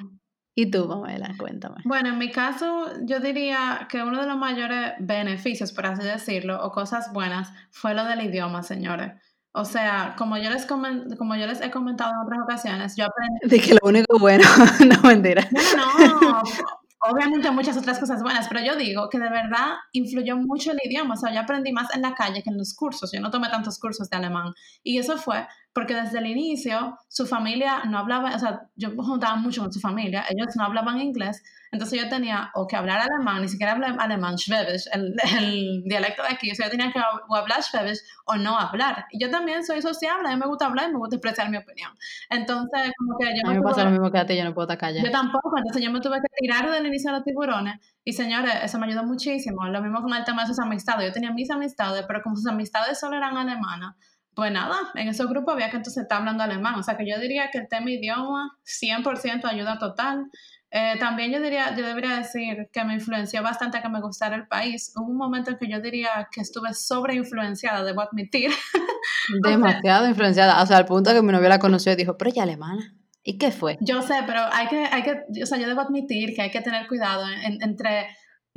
¿Y 0.60 0.72
tú, 0.72 0.88
Pamela? 0.88 1.36
Cuéntame. 1.38 1.76
Bueno, 1.86 2.10
en 2.10 2.18
mi 2.18 2.32
caso, 2.32 2.90
yo 3.04 3.20
diría 3.20 3.88
que 3.92 4.02
uno 4.02 4.20
de 4.20 4.28
los 4.28 4.38
mayores 4.38 4.94
beneficios, 4.98 5.72
por 5.72 5.86
así 5.86 6.04
decirlo, 6.04 6.64
o 6.64 6.72
cosas 6.72 7.14
buenas, 7.14 7.52
fue 7.70 7.94
lo 7.94 8.04
del 8.06 8.22
idioma, 8.22 8.64
señores. 8.64 9.14
O 9.58 9.66
sea, 9.66 10.14
como 10.16 10.38
yo 10.38 10.52
les, 10.52 10.68
como 10.68 11.36
yo 11.36 11.48
les 11.48 11.62
he 11.62 11.72
comentado 11.72 12.12
en 12.12 12.20
otras 12.20 12.40
ocasiones, 12.44 12.96
yo 12.96 13.06
aprendí... 13.06 13.40
De 13.44 13.60
que 13.60 13.74
lo 13.74 13.80
único 13.82 14.20
bueno, 14.20 14.44
no 14.88 15.02
mentira. 15.02 15.48
No, 15.52 16.22
no, 16.22 16.44
obviamente 17.00 17.50
muchas 17.50 17.76
otras 17.76 17.98
cosas 17.98 18.22
buenas, 18.22 18.48
pero 18.48 18.64
yo 18.64 18.76
digo 18.76 19.10
que 19.10 19.18
de 19.18 19.32
verdad 19.32 19.78
influyó 19.94 20.38
mucho 20.38 20.74
el 20.74 20.80
idioma. 20.84 21.16
O 21.16 21.18
sea, 21.18 21.34
yo 21.34 21.40
aprendí 21.40 21.72
más 21.72 21.94
en 21.96 22.04
la 22.04 22.14
calle 22.14 22.44
que 22.44 22.52
en 22.52 22.58
los 22.60 22.76
cursos. 22.76 23.12
Yo 23.12 23.20
no 23.20 23.32
tomé 23.32 23.50
tantos 23.50 23.80
cursos 23.80 24.08
de 24.12 24.18
alemán. 24.18 24.54
Y 24.84 25.00
eso 25.00 25.18
fue 25.18 25.48
porque 25.78 25.94
desde 25.94 26.18
el 26.18 26.26
inicio 26.26 26.98
su 27.08 27.28
familia 27.28 27.84
no 27.88 28.00
hablaba, 28.00 28.36
o 28.36 28.40
sea, 28.40 28.62
yo 28.76 28.96
juntaba 28.98 29.36
mucho 29.36 29.62
con 29.62 29.72
su 29.72 29.80
familia, 29.80 30.26
ellos 30.28 30.56
no 30.56 30.64
hablaban 30.64 31.00
inglés, 31.00 31.44
entonces 31.72 32.02
yo 32.02 32.10
tenía 32.10 32.50
o 32.56 32.66
que 32.66 32.76
hablar 32.76 33.00
alemán, 33.00 33.44
ni 33.44 33.48
siquiera 33.48 33.74
hablar 33.74 33.96
alemán, 34.00 34.40
Schwäbisch, 34.40 34.88
el, 34.92 35.14
el, 35.38 35.84
dialecto 35.86 36.24
de 36.24 36.30
aquí, 36.30 36.50
o 36.50 36.56
sea, 36.56 36.66
yo 36.66 36.72
tenía 36.72 36.92
que 36.92 37.00
o 37.30 37.36
hablar 37.36 37.62
Schwäbisch 37.62 38.00
o 38.26 38.38
no 38.38 38.58
hablar. 38.58 39.06
Y 39.12 39.22
yo 39.22 39.30
también 39.30 39.64
soy 39.64 39.84
sociable, 39.84 40.30
a 40.30 40.32
mí 40.32 40.40
me 40.40 40.48
gusta 40.48 40.66
hablar 40.66 40.90
y 40.90 40.94
me 40.94 40.98
gusta 40.98 41.18
expresar 41.18 41.52
mi 41.52 41.58
opinión. 41.58 41.92
Entonces, 42.32 42.92
como 42.98 43.16
que 43.20 43.26
yo... 43.26 43.48
A 43.48 43.52
mí 43.52 43.58
me 43.58 43.64
pasa 43.64 43.84
lo 43.84 43.92
mismo 43.92 44.10
que 44.10 44.18
a 44.18 44.26
ti, 44.26 44.36
yo 44.36 44.46
no 44.46 44.56
puedo 44.56 44.66
estar 44.66 44.80
callada. 44.80 45.06
Yo 45.06 45.12
tampoco, 45.12 45.60
entonces 45.60 45.84
yo 45.84 45.92
me 45.92 46.02
tuve 46.02 46.20
que 46.22 46.28
tirar 46.40 46.72
del 46.72 46.88
inicio 46.88 47.12
de 47.12 47.18
los 47.18 47.24
tiburones 47.24 47.76
y 48.04 48.14
señores, 48.14 48.56
eso 48.64 48.80
me 48.80 48.88
ayudó 48.88 49.04
muchísimo. 49.04 49.68
Lo 49.68 49.80
mismo 49.80 50.02
con 50.02 50.12
el 50.16 50.24
tema 50.24 50.42
de 50.42 50.48
sus 50.48 50.60
amistades. 50.60 51.06
Yo 51.06 51.14
tenía 51.14 51.32
mis 51.32 51.52
amistades, 51.52 52.04
pero 52.08 52.24
como 52.24 52.36
sus 52.36 52.48
amistades 52.48 53.00
solo 53.00 53.16
eran 53.16 53.38
alemanas, 53.38 53.96
pues 54.38 54.52
nada, 54.52 54.92
en 54.94 55.08
ese 55.08 55.26
grupo 55.26 55.50
había 55.50 55.72
que 55.72 55.78
entonces 55.78 56.04
estar 56.04 56.20
hablando 56.20 56.44
alemán. 56.44 56.76
O 56.76 56.84
sea 56.84 56.96
que 56.96 57.10
yo 57.10 57.20
diría 57.20 57.50
que 57.52 57.58
el 57.58 57.68
tema 57.68 57.90
idioma 57.90 58.56
100% 58.66 59.46
ayuda 59.46 59.80
total. 59.80 60.28
Eh, 60.70 60.94
también 61.00 61.32
yo 61.32 61.42
diría, 61.42 61.76
yo 61.76 61.84
debería 61.84 62.18
decir 62.18 62.70
que 62.72 62.84
me 62.84 62.94
influenció 62.94 63.42
bastante 63.42 63.80
a 63.80 63.82
que 63.82 63.90
me 63.90 64.00
gustara 64.00 64.36
el 64.36 64.48
país. 64.48 64.94
Hubo 64.96 65.08
un 65.08 65.18
momento 65.18 65.50
en 65.50 65.58
que 65.58 65.68
yo 65.68 65.82
diría 65.82 66.28
que 66.32 66.42
estuve 66.42 66.72
sobreinfluenciada, 66.76 67.84
debo 67.84 68.02
admitir. 68.02 68.52
Demasiado 69.44 70.08
influenciada, 70.08 70.62
o 70.62 70.66
sea, 70.68 70.78
al 70.78 70.86
punto 70.86 71.12
que 71.14 71.24
mi 71.24 71.32
novia 71.32 71.50
la 71.50 71.58
conoció 71.58 71.94
y 71.94 71.96
dijo, 71.96 72.16
pero 72.16 72.30
ella 72.30 72.44
alemana. 72.44 72.94
¿Y 73.24 73.40
qué 73.40 73.50
fue? 73.50 73.80
Yo 73.82 74.04
sé, 74.04 74.22
pero 74.28 74.42
hay 74.52 74.68
que, 74.68 74.86
hay 74.86 75.02
que, 75.02 75.42
o 75.42 75.46
sea, 75.48 75.58
yo 75.58 75.68
debo 75.68 75.82
admitir 75.82 76.36
que 76.36 76.44
hay 76.44 76.52
que 76.52 76.62
tener 76.62 76.88
cuidado 76.88 77.26
entre 77.44 78.06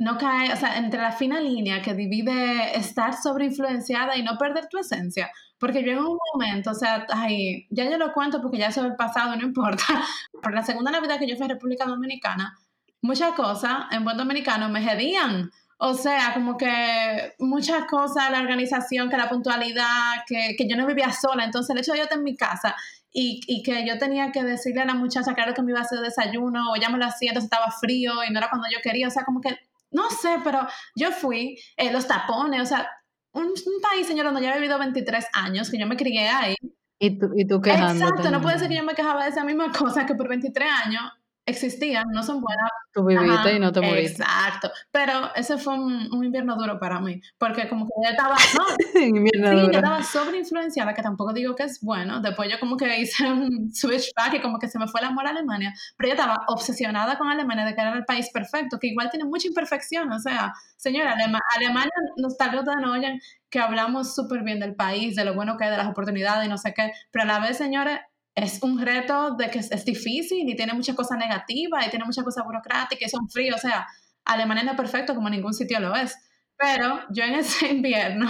no 0.01 0.17
cae, 0.17 0.51
o 0.51 0.55
sea, 0.55 0.77
entre 0.77 0.99
la 0.99 1.11
fina 1.11 1.39
línea 1.39 1.83
que 1.83 1.93
divide 1.93 2.75
estar 2.75 3.13
sobreinfluenciada 3.13 4.17
y 4.17 4.23
no 4.23 4.35
perder 4.35 4.67
tu 4.67 4.79
esencia. 4.79 5.29
Porque 5.59 5.81
en 5.81 5.99
un 5.99 6.17
momento, 6.33 6.71
o 6.71 6.73
sea, 6.73 7.05
ay, 7.13 7.67
ya 7.69 7.87
yo 7.87 7.99
lo 7.99 8.11
cuento 8.11 8.41
porque 8.41 8.57
ya 8.57 8.69
eso 8.69 8.81
es 8.81 8.87
el 8.87 8.95
pasado, 8.95 9.35
no 9.35 9.43
importa. 9.43 9.83
Por 10.41 10.55
la 10.55 10.63
segunda 10.63 10.89
Navidad 10.89 11.19
que 11.19 11.27
yo 11.27 11.35
fui 11.35 11.45
a 11.45 11.49
República 11.49 11.85
Dominicana, 11.85 12.57
muchas 13.03 13.33
cosas 13.33 13.85
en 13.91 14.03
buen 14.03 14.17
dominicano 14.17 14.69
me 14.69 14.83
hedían. 14.91 15.51
O 15.77 15.93
sea, 15.93 16.33
como 16.33 16.57
que 16.57 17.35
muchas 17.37 17.85
cosas, 17.85 18.31
la 18.31 18.39
organización, 18.39 19.07
que 19.07 19.17
la 19.17 19.29
puntualidad, 19.29 20.23
que, 20.25 20.55
que 20.57 20.67
yo 20.67 20.77
no 20.77 20.87
vivía 20.87 21.11
sola. 21.11 21.43
Entonces, 21.43 21.75
el 21.75 21.79
hecho 21.79 21.91
de 21.91 21.99
yo 21.99 22.03
estar 22.05 22.17
en 22.17 22.23
mi 22.23 22.35
casa 22.35 22.75
y, 23.13 23.41
y, 23.45 23.61
que 23.61 23.85
yo 23.87 23.99
tenía 23.99 24.31
que 24.31 24.43
decirle 24.43 24.81
a 24.81 24.85
la 24.85 24.95
muchacha 24.95 25.35
lo 25.45 25.53
que 25.53 25.61
me 25.61 25.71
iba 25.71 25.79
a 25.79 25.83
hacer 25.83 25.99
desayuno, 25.99 26.71
o 26.71 26.75
ya 26.75 26.89
me 26.89 26.97
lo 26.97 27.05
hacía, 27.05 27.29
entonces 27.29 27.51
estaba 27.51 27.71
frío 27.71 28.23
y 28.27 28.31
no 28.31 28.39
era 28.39 28.49
cuando 28.49 28.67
yo 28.73 28.79
quería. 28.81 29.07
O 29.07 29.11
sea, 29.11 29.25
como 29.25 29.41
que 29.41 29.59
no 29.91 30.09
sé, 30.09 30.39
pero 30.43 30.67
yo 30.95 31.11
fui, 31.11 31.57
eh, 31.77 31.91
los 31.91 32.07
tapones, 32.07 32.61
o 32.61 32.65
sea, 32.65 32.89
un, 33.33 33.53
país, 33.81 34.07
señor, 34.07 34.25
donde 34.25 34.41
ya 34.41 34.51
he 34.51 34.55
vivido 34.55 34.77
23 34.77 35.25
años, 35.33 35.69
que 35.69 35.79
yo 35.79 35.87
me 35.87 35.95
crié 35.95 36.27
ahí. 36.27 36.55
Y 36.99 37.17
tú, 37.17 37.29
y 37.35 37.47
tú. 37.47 37.61
Exacto, 37.63 38.29
no 38.29 38.41
puede 38.41 38.59
ser 38.59 38.69
que 38.69 38.75
yo 38.75 38.83
me 38.83 38.93
quejaba 38.93 39.23
de 39.23 39.29
esa 39.29 39.43
misma 39.43 39.71
cosa 39.71 40.05
que 40.05 40.15
por 40.15 40.27
23 40.27 40.69
años 40.85 41.01
existían, 41.45 42.05
no 42.13 42.23
son 42.23 42.41
buenas. 42.41 42.69
Tú 42.93 43.05
viviste 43.05 43.55
y 43.55 43.59
no 43.59 43.71
te 43.71 43.81
moriste. 43.81 44.21
Exacto. 44.21 44.71
Pero 44.91 45.33
ese 45.35 45.57
fue 45.57 45.73
un, 45.73 46.13
un, 46.13 46.25
invierno 46.25 46.55
duro 46.55 46.79
para 46.79 46.99
mí, 46.99 47.21
porque 47.37 47.67
como 47.69 47.85
que 47.85 47.91
yo 48.03 48.09
estaba, 48.11 48.35
no, 48.57 49.01
invierno 49.01 49.51
sí, 49.51 49.57
yo 49.71 49.79
estaba 49.79 50.03
sobreinfluenciada, 50.03 50.93
que 50.93 51.01
tampoco 51.01 51.33
digo 51.33 51.55
que 51.55 51.63
es 51.63 51.81
bueno. 51.81 52.21
Después 52.21 52.49
yo 52.51 52.59
como 52.59 52.77
que 52.77 52.99
hice 52.99 53.31
un 53.31 53.73
switchback 53.73 54.35
y 54.35 54.41
como 54.41 54.59
que 54.59 54.67
se 54.67 54.77
me 54.77 54.87
fue 54.87 55.01
el 55.01 55.07
amor 55.07 55.25
a 55.27 55.29
Alemania, 55.29 55.73
pero 55.97 56.09
yo 56.09 56.13
estaba 56.15 56.37
obsesionada 56.47 57.17
con 57.17 57.29
Alemania, 57.29 57.65
de 57.65 57.75
que 57.75 57.81
era 57.81 57.93
el 57.93 58.05
país 58.05 58.29
perfecto, 58.33 58.77
que 58.79 58.87
igual 58.87 59.09
tiene 59.09 59.25
mucha 59.25 59.47
imperfección, 59.47 60.11
o 60.11 60.19
sea, 60.19 60.53
señora, 60.75 61.13
Alema 61.13 61.39
Alemania, 61.55 61.91
nos 62.17 62.37
tal 62.37 62.51
vez 62.51 62.61
no 62.81 62.93
oyen 62.93 63.19
que 63.49 63.59
hablamos 63.59 64.15
súper 64.15 64.43
bien 64.43 64.59
del 64.59 64.75
país, 64.75 65.15
de 65.15 65.25
lo 65.25 65.33
bueno 65.33 65.57
que 65.57 65.65
hay, 65.65 65.71
de 65.71 65.77
las 65.77 65.87
oportunidades 65.87 66.45
y 66.45 66.49
no 66.49 66.57
sé 66.57 66.73
qué, 66.73 66.91
pero 67.11 67.23
a 67.23 67.27
la 67.27 67.39
vez, 67.39 67.57
señores, 67.57 67.99
es 68.41 68.61
un 68.63 68.79
reto 68.79 69.35
de 69.35 69.49
que 69.49 69.59
es, 69.59 69.85
difícil 69.85 70.49
y 70.49 70.55
tiene 70.55 70.73
muchas 70.73 70.95
cosas 70.95 71.17
negativas 71.17 71.85
y 71.85 71.89
tiene 71.91 72.05
muchas 72.05 72.23
cosas 72.23 72.43
burocráticas 72.43 73.07
y 73.07 73.09
son 73.09 73.29
fríos. 73.29 73.55
O 73.55 73.59
sea, 73.59 73.85
Alemania 74.25 74.63
no 74.63 74.71
es 74.71 74.77
perfecto 74.77 75.13
como 75.13 75.29
ningún 75.29 75.53
sitio 75.53 75.79
lo 75.79 75.95
es. 75.95 76.15
Pero 76.57 77.01
yo 77.11 77.23
en 77.23 77.35
ese 77.35 77.67
invierno, 77.71 78.27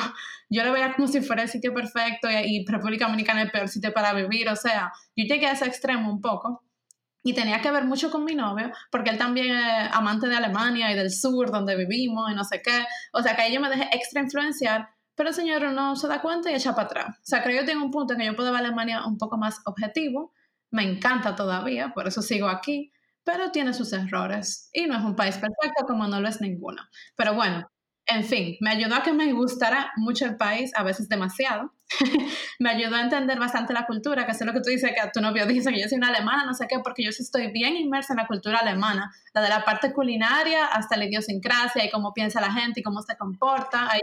yo 0.50 0.64
lo 0.64 0.74
veía 0.74 0.94
como 0.94 1.08
si 1.08 1.22
fuera 1.22 1.44
el 1.44 1.50
sitio 1.50 1.74
perfecto 1.74 2.30
y, 2.30 2.66
República 2.68 3.06
Dominicana 3.06 3.42
el 3.42 3.52
peor 3.52 3.70
sitio 3.70 3.94
para 3.94 4.14
vivir. 4.14 4.50
O 4.50 4.56
sea, 4.56 4.92
yo 5.16 5.26
llegué 5.26 5.48
a 5.48 5.54
ese 5.54 5.66
extremo 5.66 6.12
un 6.12 6.20
poco 6.20 6.64
y 7.24 7.34
tenía 7.34 7.62
que 7.62 7.72
ver 7.72 7.86
mucho 7.86 8.12
con 8.12 8.26
mi 8.26 8.36
novio, 8.36 8.72
porque 8.92 9.12
él 9.12 9.18
también 9.18 9.56
es 9.56 9.90
amante 9.94 10.28
de 10.28 10.36
Alemania 10.36 10.92
y 10.92 10.96
del 10.96 11.12
sur, 11.12 11.52
donde 11.52 11.78
vivimos 11.78 12.30
y 12.32 12.36
no 12.36 12.44
sé 12.44 12.62
qué. 12.62 12.86
O 13.14 13.22
sea, 13.22 13.36
que 13.36 13.44
ahí 13.44 13.54
yo 13.54 13.62
me 13.62 13.70
dejé 13.70 13.88
extra 13.94 14.22
influenciar 14.22 14.90
pero 15.16 15.30
el 15.30 15.36
señor 15.36 15.62
no 15.74 15.96
se 15.96 16.08
da 16.08 16.22
cuenta 16.22 16.52
y 16.52 16.56
echa 16.56 16.74
para 16.74 16.86
atrás. 16.86 17.18
O 17.18 17.24
sea, 17.24 17.44
creo 17.44 17.56
que 17.56 17.66
yo 17.66 17.72
tengo 17.72 17.86
un 17.86 17.92
punto 17.92 18.14
en 18.14 18.20
que 18.20 18.26
yo 18.26 18.36
puedo 18.36 18.52
ver 18.52 18.62
Alemania 18.62 19.06
un 19.06 19.18
poco 19.18 19.38
más 19.38 19.62
objetivo. 19.66 20.34
Me 20.72 20.84
encanta 20.84 21.36
todavía, 21.36 21.94
por 21.94 22.08
eso 22.08 22.22
sigo 22.22 22.48
aquí, 22.48 22.92
pero 23.24 23.52
tiene 23.52 23.74
sus 23.74 23.94
errores 23.94 24.70
y 24.74 24.86
no 24.86 24.98
es 24.98 25.04
un 25.04 25.16
país 25.16 25.36
perfecto 25.36 25.86
como 25.86 26.08
no 26.08 26.20
lo 26.22 26.28
es 26.28 26.42
ninguno. 26.42 26.82
Pero 27.16 27.34
bueno, 27.36 27.70
en 28.08 28.24
fin, 28.24 28.58
me 28.60 28.72
ayudó 28.72 28.96
a 28.96 29.04
que 29.04 29.14
me 29.14 29.32
gustara 29.32 29.92
mucho 29.96 30.26
el 30.26 30.36
país, 30.36 30.72
a 30.76 30.84
veces 30.84 31.08
demasiado. 31.08 31.74
me 32.60 32.70
ayudó 32.70 32.96
a 32.96 33.02
entender 33.02 33.40
bastante 33.40 33.74
la 33.74 33.86
cultura, 33.86 34.26
que 34.26 34.32
es 34.32 34.42
lo 34.42 34.54
que 34.54 34.62
tú 34.62 34.70
dices, 34.70 34.92
que 34.92 35.10
tu 35.14 35.22
novio 35.22 35.46
dice 35.46 35.72
que 35.72 35.82
yo 35.82 35.88
soy 35.88 35.98
una 35.98 36.10
alemana, 36.10 36.46
no 36.46 36.54
sé 36.54 36.68
qué, 36.68 36.80
porque 36.80 37.04
yo 37.04 37.12
sí 37.12 37.24
estoy 37.24 37.52
bien 37.52 37.76
inmersa 37.76 38.14
en 38.14 38.18
la 38.18 38.28
cultura 38.28 38.60
alemana, 38.60 39.14
la 39.34 39.42
de 39.42 39.50
la 39.50 39.64
parte 39.64 39.94
culinaria 39.94 40.66
hasta 40.66 40.98
la 40.98 41.06
idiosincrasia 41.06 41.86
y 41.86 41.90
cómo 41.90 42.14
piensa 42.14 42.42
la 42.42 42.52
gente 42.52 42.80
y 42.80 42.84
cómo 42.84 43.02
se 43.02 43.16
comporta. 43.18 43.90
Ahí 43.90 44.02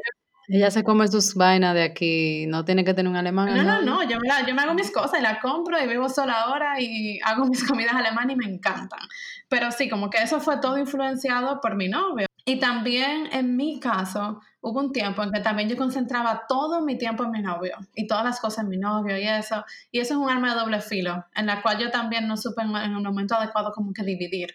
ella 0.48 0.70
se 0.70 0.82
come 0.82 1.06
sus 1.08 1.34
vainas 1.34 1.74
de 1.74 1.82
aquí, 1.82 2.46
no 2.46 2.64
tiene 2.64 2.84
que 2.84 2.94
tener 2.94 3.10
un 3.10 3.16
alemán. 3.16 3.54
No, 3.54 3.62
no, 3.62 3.82
no, 3.82 4.02
yo 4.08 4.18
me, 4.18 4.28
la, 4.28 4.46
yo 4.46 4.54
me 4.54 4.62
hago 4.62 4.74
mis 4.74 4.90
cosas 4.90 5.20
y 5.20 5.22
la 5.22 5.40
compro 5.40 5.78
y 5.78 5.86
vivo 5.86 6.08
sola 6.08 6.40
ahora 6.40 6.80
y 6.80 7.20
hago 7.22 7.44
mis 7.44 7.62
comidas 7.68 7.94
alemanas 7.94 8.34
y 8.34 8.36
me 8.36 8.46
encantan. 8.46 9.00
Pero 9.48 9.70
sí, 9.70 9.88
como 9.88 10.08
que 10.08 10.22
eso 10.22 10.40
fue 10.40 10.58
todo 10.58 10.78
influenciado 10.78 11.60
por 11.60 11.76
mi 11.76 11.88
novio. 11.88 12.26
Y 12.46 12.58
también 12.58 13.28
en 13.30 13.56
mi 13.56 13.78
caso, 13.78 14.40
hubo 14.62 14.80
un 14.80 14.90
tiempo 14.90 15.22
en 15.22 15.32
que 15.32 15.40
también 15.40 15.68
yo 15.68 15.76
concentraba 15.76 16.44
todo 16.48 16.80
mi 16.80 16.96
tiempo 16.96 17.24
en 17.24 17.30
mi 17.30 17.42
novio 17.42 17.76
y 17.94 18.06
todas 18.06 18.24
las 18.24 18.40
cosas 18.40 18.64
en 18.64 18.70
mi 18.70 18.78
novio 18.78 19.18
y 19.18 19.28
eso. 19.28 19.66
Y 19.92 20.00
eso 20.00 20.14
es 20.14 20.18
un 20.18 20.30
arma 20.30 20.54
de 20.54 20.60
doble 20.60 20.80
filo, 20.80 21.26
en 21.34 21.44
la 21.44 21.60
cual 21.60 21.78
yo 21.78 21.90
también 21.90 22.26
no 22.26 22.38
supe 22.38 22.62
en, 22.62 22.74
en 22.74 22.96
un 22.96 23.02
momento 23.02 23.34
adecuado 23.34 23.72
como 23.72 23.92
que 23.92 24.02
dividir. 24.02 24.54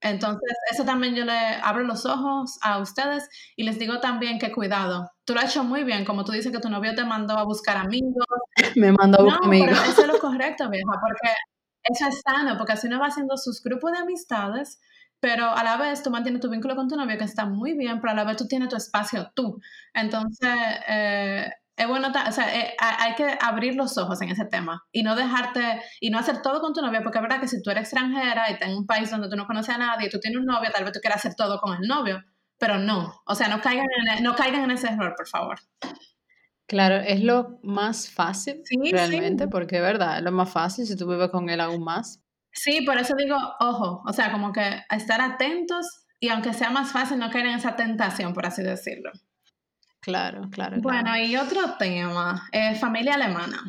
Entonces, 0.00 0.56
eso 0.70 0.84
también 0.84 1.14
yo 1.14 1.24
le 1.24 1.36
abro 1.62 1.82
los 1.82 2.06
ojos 2.06 2.58
a 2.62 2.78
ustedes 2.78 3.28
y 3.56 3.64
les 3.64 3.78
digo 3.78 4.00
también 4.00 4.38
que 4.38 4.52
cuidado. 4.52 5.10
Tú 5.24 5.34
lo 5.34 5.40
has 5.40 5.50
hecho 5.50 5.64
muy 5.64 5.84
bien, 5.84 6.04
como 6.04 6.24
tú 6.24 6.32
dices 6.32 6.52
que 6.52 6.60
tu 6.60 6.70
novio 6.70 6.94
te 6.94 7.04
mandó 7.04 7.36
a 7.36 7.44
buscar 7.44 7.76
amigos. 7.76 8.24
Me 8.76 8.92
mandó 8.92 9.20
a 9.20 9.22
buscar 9.24 9.40
no, 9.42 9.46
amigos. 9.48 9.78
Eso 9.88 10.02
es 10.02 10.06
lo 10.06 10.18
correcto, 10.20 10.68
vieja, 10.70 10.92
porque 11.00 11.34
eso 11.82 12.08
es 12.08 12.20
sano, 12.20 12.56
porque 12.56 12.74
así 12.74 12.86
uno 12.86 13.00
va 13.00 13.06
haciendo 13.06 13.36
sus 13.36 13.62
grupos 13.62 13.92
de 13.92 13.98
amistades, 13.98 14.78
pero 15.20 15.46
a 15.46 15.64
la 15.64 15.76
vez 15.76 16.02
tú 16.02 16.10
mantienes 16.10 16.40
tu 16.40 16.48
vínculo 16.48 16.76
con 16.76 16.88
tu 16.88 16.96
novio, 16.96 17.18
que 17.18 17.24
está 17.24 17.46
muy 17.46 17.74
bien, 17.74 18.00
pero 18.00 18.12
a 18.12 18.16
la 18.16 18.24
vez 18.24 18.36
tú 18.36 18.46
tienes 18.46 18.68
tu 18.68 18.76
espacio 18.76 19.32
tú. 19.34 19.60
Entonces, 19.94 20.56
eh, 20.88 21.50
es 21.78 21.88
bueno, 21.88 22.08
o 22.08 22.32
sea, 22.32 22.54
eh, 22.54 22.74
hay 22.78 23.14
que 23.14 23.38
abrir 23.40 23.76
los 23.76 23.96
ojos 23.98 24.20
en 24.20 24.30
ese 24.30 24.44
tema 24.44 24.84
y 24.92 25.02
no 25.02 25.14
dejarte, 25.14 25.80
y 26.00 26.10
no 26.10 26.18
hacer 26.18 26.42
todo 26.42 26.60
con 26.60 26.74
tu 26.74 26.82
novia, 26.82 27.02
porque 27.02 27.18
es 27.18 27.22
verdad 27.22 27.40
que 27.40 27.48
si 27.48 27.62
tú 27.62 27.70
eres 27.70 27.84
extranjera 27.84 28.50
y 28.50 28.54
estás 28.54 28.68
en 28.68 28.76
un 28.76 28.86
país 28.86 29.10
donde 29.10 29.28
tú 29.28 29.36
no 29.36 29.46
conoces 29.46 29.74
a 29.74 29.78
nadie 29.78 30.08
y 30.08 30.10
tú 30.10 30.18
tienes 30.18 30.40
un 30.40 30.46
novio, 30.46 30.70
tal 30.72 30.84
vez 30.84 30.92
tú 30.92 31.00
quieras 31.00 31.24
hacer 31.24 31.34
todo 31.36 31.60
con 31.60 31.76
el 31.80 31.88
novio, 31.88 32.22
pero 32.58 32.78
no, 32.78 33.22
o 33.24 33.34
sea, 33.34 33.48
no 33.48 33.60
caigan 33.60 33.86
en, 34.16 34.24
no 34.24 34.34
caigan 34.34 34.64
en 34.64 34.72
ese 34.72 34.88
error, 34.88 35.14
por 35.16 35.28
favor. 35.28 35.58
Claro, 36.66 36.96
es 36.96 37.22
lo 37.22 37.60
más 37.62 38.10
fácil 38.10 38.60
Sí, 38.64 38.92
realmente, 38.92 39.44
sí. 39.44 39.50
porque 39.50 39.76
es 39.76 39.82
verdad, 39.82 40.18
es 40.18 40.24
lo 40.24 40.32
más 40.32 40.50
fácil 40.50 40.86
si 40.86 40.96
tú 40.96 41.08
vives 41.08 41.30
con 41.30 41.48
él 41.48 41.60
aún 41.60 41.82
más. 41.82 42.22
Sí, 42.52 42.82
por 42.82 42.98
eso 42.98 43.14
digo, 43.16 43.36
ojo, 43.60 44.02
o 44.04 44.12
sea, 44.12 44.32
como 44.32 44.52
que 44.52 44.82
estar 44.90 45.20
atentos 45.20 45.86
y 46.20 46.28
aunque 46.28 46.52
sea 46.52 46.70
más 46.70 46.92
fácil, 46.92 47.18
no 47.18 47.30
caer 47.30 47.46
en 47.46 47.54
esa 47.54 47.76
tentación, 47.76 48.34
por 48.34 48.44
así 48.44 48.62
decirlo. 48.62 49.12
Claro, 50.00 50.48
claro. 50.50 50.78
Bueno, 50.80 51.02
claro. 51.02 51.24
y 51.24 51.36
otro 51.36 51.74
tema, 51.78 52.48
eh, 52.52 52.74
familia 52.76 53.14
alemana. 53.14 53.62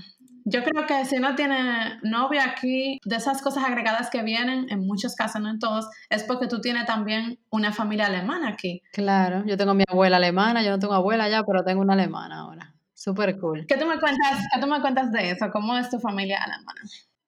Yo 0.45 0.63
creo 0.63 0.87
que 0.87 1.05
si 1.05 1.17
uno 1.17 1.35
tiene 1.35 1.99
novia 2.01 2.45
aquí, 2.45 2.99
de 3.03 3.15
esas 3.15 3.41
cosas 3.41 3.65
agregadas 3.65 4.09
que 4.09 4.23
vienen, 4.23 4.67
en 4.69 4.79
muchos 4.79 5.15
casos, 5.15 5.41
no 5.41 5.49
en 5.49 5.59
todos, 5.59 5.87
es 6.09 6.23
porque 6.23 6.47
tú 6.47 6.59
tienes 6.59 6.85
también 6.85 7.39
una 7.51 7.71
familia 7.71 8.07
alemana 8.07 8.49
aquí. 8.49 8.81
Claro, 8.91 9.43
yo 9.45 9.57
tengo 9.57 9.73
mi 9.73 9.83
abuela 9.87 10.17
alemana, 10.17 10.63
yo 10.63 10.71
no 10.71 10.79
tengo 10.79 10.93
abuela 10.93 11.29
ya, 11.29 11.43
pero 11.43 11.63
tengo 11.63 11.81
una 11.81 11.93
alemana 11.93 12.39
ahora. 12.39 12.73
Súper 12.93 13.37
cool. 13.37 13.65
¿Qué 13.67 13.77
tú, 13.77 13.85
me 13.85 13.99
cuentas, 13.99 14.47
¿Qué 14.53 14.59
tú 14.59 14.67
me 14.67 14.81
cuentas 14.81 15.11
de 15.11 15.31
eso? 15.31 15.45
¿Cómo 15.51 15.77
es 15.77 15.89
tu 15.89 15.99
familia 15.99 16.39
alemana? 16.43 16.81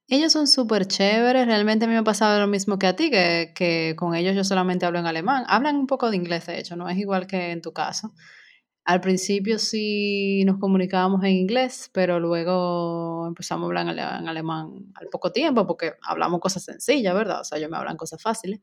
Ellos 0.07 0.33
son 0.33 0.47
súper 0.47 0.87
chéveres, 0.87 1.45
realmente 1.45 1.85
a 1.85 1.87
mí 1.87 1.93
me 1.93 1.99
ha 1.99 2.03
pasado 2.03 2.39
lo 2.39 2.47
mismo 2.47 2.77
que 2.79 2.87
a 2.87 2.95
ti, 2.95 3.09
que, 3.09 3.53
que 3.55 3.95
con 3.95 4.15
ellos 4.15 4.35
yo 4.35 4.43
solamente 4.43 4.85
hablo 4.85 4.99
en 4.99 5.05
alemán. 5.05 5.45
Hablan 5.47 5.75
un 5.75 5.87
poco 5.87 6.09
de 6.09 6.17
inglés, 6.17 6.47
de 6.47 6.59
hecho, 6.59 6.75
no 6.75 6.89
es 6.89 6.97
igual 6.97 7.27
que 7.27 7.51
en 7.51 7.61
tu 7.61 7.71
caso. 7.71 8.13
Al 8.83 8.99
principio 8.99 9.59
sí 9.59 10.43
nos 10.45 10.57
comunicábamos 10.57 11.23
en 11.23 11.31
inglés, 11.31 11.89
pero 11.93 12.19
luego 12.19 13.27
empezamos 13.27 13.65
a 13.65 13.67
hablar 13.67 13.83
en, 13.83 13.89
ale- 13.89 14.19
en 14.19 14.27
alemán 14.27 14.91
al 14.95 15.07
poco 15.07 15.31
tiempo, 15.31 15.67
porque 15.67 15.93
hablamos 16.01 16.39
cosas 16.39 16.63
sencillas, 16.63 17.13
¿verdad? 17.13 17.41
O 17.41 17.43
sea, 17.43 17.57
ellos 17.59 17.69
me 17.69 17.77
hablan 17.77 17.95
cosas 17.95 18.21
fáciles. 18.21 18.59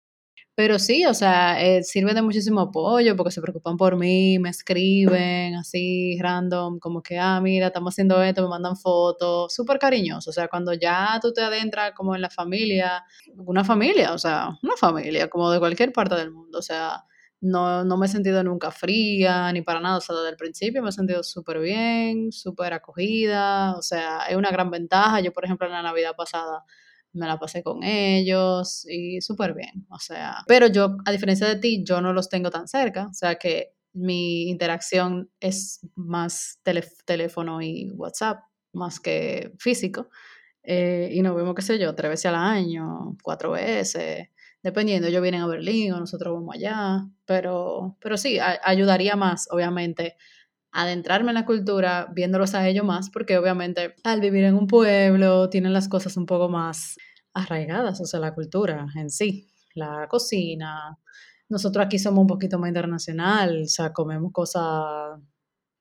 Pero 0.55 0.79
sí, 0.79 1.07
o 1.07 1.15
sea, 1.15 1.63
eh, 1.65 1.83
sirve 1.85 2.15
de 2.15 2.23
muchísimo 2.23 2.61
apoyo 2.61 3.17
porque 3.17 3.33
se 3.33 3.41
preocupan 3.43 3.77
por 3.79 3.97
mí, 3.97 4.39
me 4.41 4.51
escriben 4.51 5.55
así 5.57 6.19
random, 6.21 6.79
como 6.81 7.03
que, 7.03 7.19
ah, 7.19 7.41
mira, 7.41 7.69
estamos 7.69 7.95
haciendo 7.95 8.23
esto, 8.23 8.43
me 8.43 8.49
mandan 8.49 8.77
fotos, 8.77 9.55
súper 9.55 9.79
cariñoso. 9.79 10.31
O 10.31 10.33
sea, 10.35 10.49
cuando 10.49 10.75
ya 10.75 11.19
tú 11.23 11.33
te 11.33 11.43
adentras 11.43 11.93
como 11.95 12.15
en 12.17 12.23
la 12.23 12.31
familia, 12.31 13.05
una 13.47 13.65
familia, 13.65 14.13
o 14.15 14.19
sea, 14.19 14.51
una 14.63 14.77
familia, 14.77 15.29
como 15.31 15.51
de 15.51 15.61
cualquier 15.61 15.93
parte 15.93 16.17
del 16.17 16.33
mundo, 16.33 16.59
o 16.59 16.63
sea, 16.63 17.05
no, 17.40 17.85
no 17.85 17.97
me 17.97 18.07
he 18.07 18.09
sentido 18.09 18.42
nunca 18.42 18.71
fría 18.71 19.52
ni 19.52 19.62
para 19.62 19.80
nada, 19.80 19.99
o 19.99 20.00
sea, 20.00 20.16
desde 20.16 20.30
el 20.30 20.37
principio 20.37 20.83
me 20.83 20.88
he 20.90 20.92
sentido 20.92 21.23
súper 21.23 21.61
bien, 21.61 22.33
súper 22.33 22.73
acogida, 22.73 23.75
o 23.76 23.83
sea, 23.83 24.21
es 24.28 24.37
una 24.37 24.50
gran 24.50 24.71
ventaja. 24.71 25.21
Yo, 25.21 25.33
por 25.33 25.45
ejemplo, 25.45 25.66
en 25.66 25.73
la 25.73 25.83
Navidad 25.83 26.14
pasada 26.16 26.64
me 27.12 27.26
la 27.26 27.38
pasé 27.38 27.62
con 27.62 27.83
ellos 27.85 28.85
y 28.88 29.21
súper 29.21 29.54
bien, 29.54 29.87
o 29.90 29.99
sea, 29.99 30.45
pero 30.47 30.66
yo, 30.68 30.97
a 31.07 31.12
diferencia 31.12 31.47
de 31.49 31.57
ti, 31.57 31.83
yo 31.85 32.00
no 32.00 32.12
los 32.12 32.28
tengo 32.28 32.50
tan 32.50 32.68
cerca, 32.68 33.07
o 33.09 33.14
sea 33.14 33.37
que 33.37 33.73
mi 33.95 34.49
interacción 34.50 35.30
es 35.40 35.80
más 35.97 36.61
teléfono 37.04 37.62
y 37.62 37.90
WhatsApp, 37.92 38.40
más 38.73 39.00
que 39.00 39.52
físico, 39.59 40.11
eh, 40.62 41.11
y 41.12 41.23
nos 41.23 41.35
vemos, 41.35 41.54
qué 41.54 41.62
sé 41.62 41.78
yo, 41.78 41.95
tres 41.95 42.11
veces 42.11 42.26
al 42.26 42.35
año, 42.35 43.16
cuatro 43.23 43.52
veces, 43.52 44.28
dependiendo, 44.62 45.09
ellos 45.09 45.23
vienen 45.23 45.43
a 45.43 45.47
Berlín 45.47 45.93
o 45.93 46.00
nosotros 46.00 46.35
vamos 46.35 46.55
allá, 46.55 47.07
pero, 47.25 47.97
pero 48.00 48.17
sí, 48.17 48.38
ayudaría 48.41 49.17
más, 49.17 49.49
obviamente, 49.50 50.17
adentrarme 50.73 51.31
en 51.31 51.35
la 51.35 51.47
cultura 51.47 52.09
viéndolos 52.12 52.55
a 52.55 52.69
ellos 52.69 52.85
más, 52.85 53.11
porque 53.11 53.38
obviamente 53.38 53.95
al 54.05 54.21
vivir 54.21 54.45
en 54.45 54.55
un 54.55 54.67
pueblo 54.67 55.49
tienen 55.49 55.73
las 55.73 55.88
cosas 55.88 56.17
un 56.17 56.27
poco 56.27 56.49
más 56.49 56.97
arraigadas, 57.33 58.00
o 58.00 58.05
sea, 58.05 58.21
la 58.21 58.35
cultura 58.35 58.87
en 58.97 59.11
sí, 59.11 59.49
la 59.75 60.07
cocina. 60.09 60.99
Nosotros 61.49 61.87
aquí 61.87 61.99
somos 61.99 62.21
un 62.23 62.27
poquito 62.27 62.59
más 62.59 62.69
internacional, 62.69 63.62
o 63.65 63.69
sea, 63.69 63.93
comemos 63.93 64.33
cosas 64.33 65.21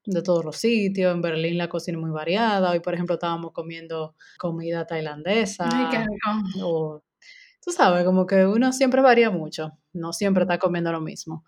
de 0.05 0.21
todos 0.21 0.45
los 0.45 0.55
sitios. 0.57 1.13
En 1.13 1.21
Berlín 1.21 1.57
la 1.57 1.69
cocina 1.69 1.97
es 1.97 2.01
muy 2.01 2.11
variada. 2.11 2.71
Hoy, 2.71 2.79
por 2.79 2.93
ejemplo, 2.93 3.15
estábamos 3.15 3.51
comiendo 3.51 4.15
comida 4.39 4.87
tailandesa. 4.87 5.67
Ay, 5.71 5.87
qué 5.91 5.97
rico. 5.99 6.65
O, 6.65 7.03
tú 7.67 7.73
sabes, 7.73 8.05
como 8.05 8.25
que 8.25 8.45
uno 8.45 8.71
siempre 8.71 9.01
varía 9.01 9.29
mucho. 9.29 9.77
No 9.91 10.13
siempre 10.13 10.43
está 10.43 10.57
comiendo 10.57 10.89
lo 10.93 11.01
mismo. 11.01 11.43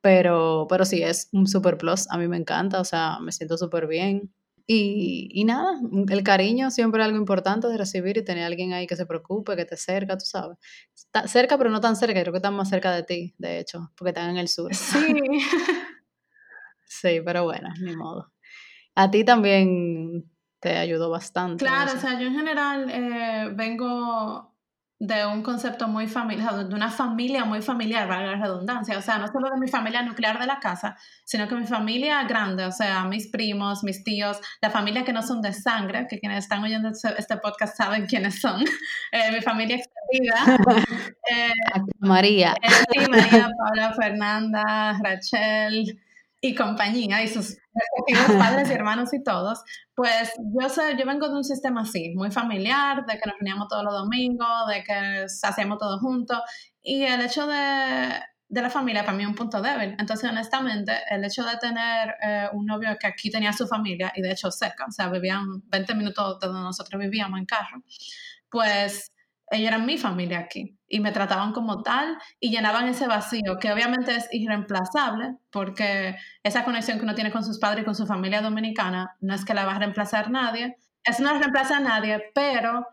Pero, 0.00 0.66
pero 0.68 0.84
sí, 0.84 1.00
es 1.00 1.28
un 1.30 1.46
super 1.46 1.78
plus. 1.78 2.10
A 2.10 2.18
mí 2.18 2.26
me 2.26 2.36
encanta, 2.36 2.80
o 2.80 2.84
sea, 2.84 3.20
me 3.20 3.30
siento 3.30 3.56
súper 3.56 3.86
bien. 3.86 4.34
Y, 4.66 5.28
y, 5.32 5.44
nada, 5.44 5.78
el 6.08 6.24
cariño 6.24 6.72
siempre 6.72 7.00
es 7.00 7.06
algo 7.06 7.18
importante 7.18 7.68
de 7.68 7.76
recibir 7.76 8.16
y 8.18 8.24
tener 8.24 8.42
a 8.42 8.46
alguien 8.48 8.72
ahí 8.72 8.88
que 8.88 8.96
se 8.96 9.06
preocupe, 9.06 9.54
que 9.54 9.64
te 9.64 9.76
cerca, 9.76 10.18
tú 10.18 10.24
sabes. 10.24 10.58
Está 10.92 11.28
cerca, 11.28 11.56
pero 11.56 11.70
no 11.70 11.80
tan 11.80 11.94
cerca, 11.94 12.20
creo 12.20 12.32
que 12.32 12.38
están 12.38 12.54
más 12.54 12.68
cerca 12.68 12.92
de 12.92 13.04
ti, 13.04 13.34
de 13.38 13.60
hecho, 13.60 13.92
porque 13.96 14.10
están 14.10 14.30
en 14.30 14.38
el 14.38 14.48
sur. 14.48 14.74
Sí. 14.74 15.14
sí, 16.84 17.20
pero 17.24 17.44
bueno, 17.44 17.68
ni 17.80 17.94
modo. 17.94 18.32
A 18.96 19.08
ti 19.08 19.24
también 19.24 20.28
te 20.58 20.76
ayudó 20.76 21.10
bastante. 21.10 21.64
Claro, 21.64 21.92
o 21.96 22.00
sea, 22.00 22.18
yo 22.18 22.26
en 22.26 22.34
general 22.34 22.90
eh, 22.90 23.52
vengo 23.54 24.50
de 25.00 25.24
un 25.24 25.42
concepto 25.42 25.88
muy 25.88 26.06
familiar, 26.06 26.68
de 26.68 26.74
una 26.74 26.90
familia 26.90 27.46
muy 27.46 27.62
familiar, 27.62 28.06
valga 28.06 28.32
la 28.32 28.42
redundancia, 28.42 28.98
o 28.98 29.02
sea, 29.02 29.16
no 29.16 29.28
solo 29.28 29.48
de 29.48 29.58
mi 29.58 29.66
familia 29.66 30.02
nuclear 30.02 30.38
de 30.38 30.46
la 30.46 30.60
casa, 30.60 30.94
sino 31.24 31.48
que 31.48 31.54
mi 31.54 31.66
familia 31.66 32.22
grande, 32.24 32.66
o 32.66 32.70
sea, 32.70 33.04
mis 33.06 33.28
primos, 33.28 33.82
mis 33.82 34.04
tíos, 34.04 34.38
la 34.60 34.68
familia 34.68 35.02
que 35.02 35.14
no 35.14 35.22
son 35.22 35.40
de 35.40 35.54
sangre, 35.54 36.06
que 36.06 36.20
quienes 36.20 36.44
están 36.44 36.62
oyendo 36.62 36.90
este, 36.90 37.14
este 37.16 37.38
podcast 37.38 37.78
saben 37.78 38.04
quiénes 38.06 38.42
son, 38.42 38.62
eh, 39.12 39.32
mi 39.32 39.40
familia 39.40 39.76
extendida. 39.76 40.58
Eh, 41.32 41.52
María. 42.00 42.56
Eh, 42.60 43.06
María, 43.08 43.48
Paula, 43.56 43.92
Fernanda, 43.92 44.98
Rachel, 45.00 46.00
y 46.40 46.54
compañía 46.54 47.22
y 47.22 47.28
sus 47.28 47.58
padres 48.38 48.70
y 48.70 48.72
hermanos 48.72 49.12
y 49.12 49.22
todos, 49.22 49.62
pues 49.94 50.32
yo 50.58 50.68
sé, 50.68 50.96
yo 50.98 51.06
vengo 51.06 51.28
de 51.28 51.36
un 51.36 51.44
sistema 51.44 51.82
así, 51.82 52.14
muy 52.14 52.30
familiar, 52.30 53.04
de 53.06 53.18
que 53.18 53.26
nos 53.26 53.36
reuníamos 53.38 53.68
todos 53.68 53.84
los 53.84 53.92
domingos, 53.92 54.66
de 54.68 54.82
que 54.82 55.26
hacíamos 55.42 55.78
todo 55.78 55.98
juntos 55.98 56.40
y 56.82 57.02
el 57.02 57.20
hecho 57.20 57.46
de, 57.46 58.20
de 58.48 58.62
la 58.62 58.70
familia 58.70 59.04
para 59.04 59.16
mí 59.16 59.22
es 59.22 59.28
un 59.28 59.34
punto 59.34 59.60
débil. 59.60 59.94
Entonces, 59.98 60.30
honestamente, 60.30 60.92
el 61.10 61.24
hecho 61.24 61.44
de 61.44 61.56
tener 61.58 62.14
eh, 62.22 62.48
un 62.52 62.64
novio 62.66 62.96
que 62.98 63.06
aquí 63.06 63.30
tenía 63.30 63.52
su 63.52 63.66
familia 63.66 64.12
y 64.16 64.22
de 64.22 64.32
hecho 64.32 64.50
cerca, 64.50 64.86
o 64.86 64.92
sea, 64.92 65.10
vivían 65.10 65.62
20 65.68 65.94
minutos 65.94 66.40
de 66.40 66.46
donde 66.46 66.62
nosotros 66.62 67.00
vivíamos 67.00 67.38
en 67.38 67.46
carro, 67.46 67.82
pues 68.50 69.12
ellos 69.50 69.68
eran 69.68 69.84
mi 69.84 69.98
familia 69.98 70.38
aquí 70.40 70.79
y 70.90 71.00
me 71.00 71.12
trataban 71.12 71.52
como 71.52 71.82
tal 71.82 72.18
y 72.40 72.50
llenaban 72.50 72.88
ese 72.88 73.06
vacío 73.06 73.58
que 73.58 73.72
obviamente 73.72 74.14
es 74.16 74.28
irreemplazable 74.32 75.36
porque 75.50 76.16
esa 76.42 76.64
conexión 76.64 76.98
que 76.98 77.04
uno 77.04 77.14
tiene 77.14 77.30
con 77.30 77.44
sus 77.44 77.58
padres 77.58 77.82
y 77.82 77.84
con 77.84 77.94
su 77.94 78.06
familia 78.06 78.42
dominicana 78.42 79.16
no 79.20 79.32
es 79.32 79.44
que 79.44 79.54
la 79.54 79.64
va 79.64 79.76
a 79.76 79.78
reemplazar 79.78 80.30
nadie, 80.30 80.76
eso 81.04 81.22
no 81.22 81.38
reemplaza 81.38 81.78
a 81.78 81.80
nadie, 81.80 82.22
pero 82.34 82.86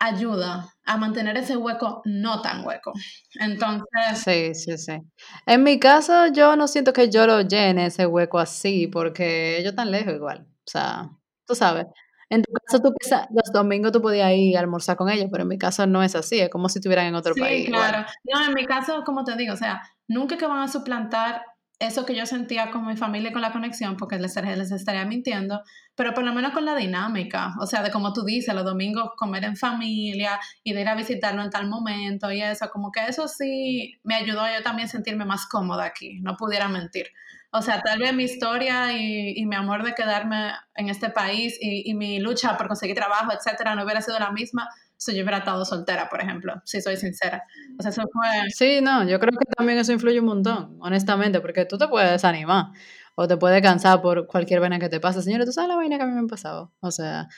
ayuda 0.00 0.74
a 0.84 0.96
mantener 0.96 1.36
ese 1.36 1.56
hueco 1.56 2.02
no 2.04 2.42
tan 2.42 2.66
hueco. 2.66 2.92
Entonces... 3.34 4.18
Sí, 4.22 4.54
sí, 4.54 4.76
sí. 4.76 5.00
En 5.46 5.62
mi 5.62 5.78
caso 5.78 6.26
yo 6.26 6.56
no 6.56 6.66
siento 6.66 6.92
que 6.92 7.08
yo 7.08 7.26
lo 7.26 7.40
llene 7.42 7.86
ese 7.86 8.04
hueco 8.04 8.40
así 8.40 8.88
porque 8.88 9.58
ellos 9.58 9.70
están 9.70 9.92
lejos 9.92 10.12
igual. 10.12 10.46
O 10.66 10.70
sea, 10.70 11.08
tú 11.46 11.54
sabes, 11.54 11.86
en 12.30 12.42
tu 12.42 12.52
caso, 12.52 12.82
tú 12.82 12.94
los 13.30 13.52
domingos 13.52 13.92
tú 13.92 14.00
podías 14.00 14.32
ir 14.32 14.56
a 14.56 14.60
almorzar 14.60 14.96
con 14.96 15.10
ellos, 15.10 15.28
pero 15.30 15.42
en 15.42 15.48
mi 15.48 15.58
caso 15.58 15.86
no 15.86 16.02
es 16.02 16.14
así, 16.14 16.40
es 16.40 16.50
como 16.50 16.68
si 16.68 16.78
estuvieran 16.78 17.06
en 17.06 17.14
otro 17.14 17.34
país. 17.34 17.66
Sí, 17.66 17.72
claro. 17.72 18.06
No, 18.24 18.44
en 18.46 18.54
mi 18.54 18.64
caso, 18.64 19.02
como 19.04 19.24
te 19.24 19.36
digo, 19.36 19.54
o 19.54 19.56
sea, 19.56 19.82
nunca 20.08 20.36
que 20.36 20.46
van 20.46 20.62
a 20.62 20.68
suplantar 20.68 21.42
eso 21.80 22.06
que 22.06 22.14
yo 22.14 22.24
sentía 22.24 22.70
con 22.70 22.86
mi 22.86 22.96
familia 22.96 23.30
y 23.30 23.32
con 23.32 23.42
la 23.42 23.52
conexión, 23.52 23.96
porque 23.96 24.18
les, 24.18 24.34
les 24.36 24.70
estaría 24.70 25.04
mintiendo, 25.04 25.62
pero 25.94 26.14
por 26.14 26.24
lo 26.24 26.32
menos 26.32 26.52
con 26.52 26.64
la 26.64 26.74
dinámica, 26.76 27.54
o 27.60 27.66
sea, 27.66 27.82
de 27.82 27.90
como 27.90 28.12
tú 28.12 28.24
dices, 28.24 28.54
los 28.54 28.64
domingos 28.64 29.10
comer 29.16 29.44
en 29.44 29.56
familia 29.56 30.38
y 30.62 30.72
de 30.72 30.80
ir 30.80 30.88
a 30.88 30.94
visitarlo 30.94 31.42
en 31.42 31.50
tal 31.50 31.68
momento 31.68 32.30
y 32.30 32.42
eso, 32.42 32.70
como 32.70 32.92
que 32.92 33.04
eso 33.06 33.26
sí 33.28 33.98
me 34.04 34.14
ayudó 34.14 34.42
a 34.42 34.56
yo 34.56 34.62
también 34.62 34.88
sentirme 34.88 35.24
más 35.24 35.46
cómoda 35.46 35.84
aquí, 35.84 36.20
no 36.20 36.36
pudiera 36.36 36.68
mentir. 36.68 37.08
O 37.56 37.62
sea, 37.62 37.80
tal 37.82 38.00
vez 38.00 38.12
mi 38.12 38.24
historia 38.24 38.92
y, 38.98 39.46
mi 39.46 39.54
amor 39.54 39.84
de 39.84 39.94
quedarme 39.94 40.50
en 40.74 40.88
este 40.88 41.08
país 41.08 41.56
y, 41.60 41.94
mi 41.94 42.18
lucha 42.18 42.56
por 42.58 42.66
conseguir 42.66 42.96
trabajo, 42.96 43.30
etcétera, 43.32 43.76
no 43.76 43.84
hubiera 43.84 44.02
sido 44.02 44.18
la 44.18 44.32
misma 44.32 44.68
si 44.96 45.14
yo 45.14 45.22
hubiera 45.22 45.38
estado 45.38 45.64
soltera, 45.64 46.08
por 46.08 46.20
ejemplo, 46.20 46.54
si 46.64 46.82
soy 46.82 46.96
sincera. 46.96 47.44
O 47.78 47.82
sea, 47.82 47.92
eso 47.92 48.02
fue... 48.12 48.26
Sí, 48.50 48.80
no, 48.82 49.04
yo 49.06 49.20
creo 49.20 49.38
que 49.38 49.46
también 49.56 49.78
eso 49.78 49.92
influye 49.92 50.18
un 50.18 50.26
montón, 50.26 50.76
honestamente, 50.80 51.40
porque 51.40 51.64
tú 51.64 51.78
te 51.78 51.86
puedes 51.86 52.10
desanimar 52.10 52.72
o 53.14 53.28
te 53.28 53.36
puedes 53.36 53.62
cansar 53.62 54.02
por 54.02 54.26
cualquier 54.26 54.58
vaina 54.58 54.80
que 54.80 54.88
te 54.88 54.98
pase. 54.98 55.22
Señora, 55.22 55.44
tú 55.44 55.52
sabes 55.52 55.68
la 55.68 55.76
vaina 55.76 55.96
que 55.96 56.02
a 56.02 56.06
mí 56.06 56.12
me 56.12 56.22
ha 56.22 56.26
pasado. 56.26 56.72
O 56.80 56.90
sea, 56.90 57.28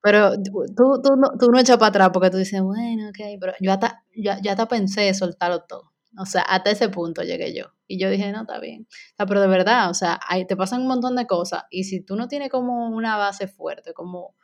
pero 0.00 0.34
tú, 0.36 1.02
tú, 1.02 1.16
no, 1.16 1.32
tú 1.36 1.50
no 1.50 1.58
echas 1.58 1.78
para 1.78 1.88
atrás 1.88 2.10
porque 2.12 2.30
tú 2.30 2.36
dices, 2.36 2.62
bueno, 2.62 3.08
ok, 3.08 3.40
pero 3.40 3.54
yo 3.58 3.72
hasta, 3.72 4.04
ya, 4.14 4.38
ya 4.40 4.52
hasta 4.52 4.68
pensé 4.68 5.12
soltarlo 5.14 5.64
todo. 5.64 5.93
O 6.18 6.26
sea, 6.26 6.42
hasta 6.42 6.70
ese 6.70 6.88
punto 6.88 7.22
llegué 7.22 7.54
yo. 7.54 7.66
Y 7.86 7.98
yo 7.98 8.10
dije, 8.10 8.30
no, 8.32 8.42
está 8.42 8.60
bien. 8.60 8.86
pero 9.16 9.40
de 9.40 9.46
verdad, 9.46 9.90
o 9.90 9.94
sea, 9.94 10.20
ahí 10.28 10.46
te 10.46 10.56
pasan 10.56 10.82
un 10.82 10.88
montón 10.88 11.16
de 11.16 11.26
cosas. 11.26 11.64
Y 11.70 11.84
si 11.84 12.00
tú 12.00 12.16
no 12.16 12.28
tienes 12.28 12.50
como 12.50 12.88
una 12.88 13.16
base 13.16 13.48
fuerte, 13.48 13.92
como 13.92 14.36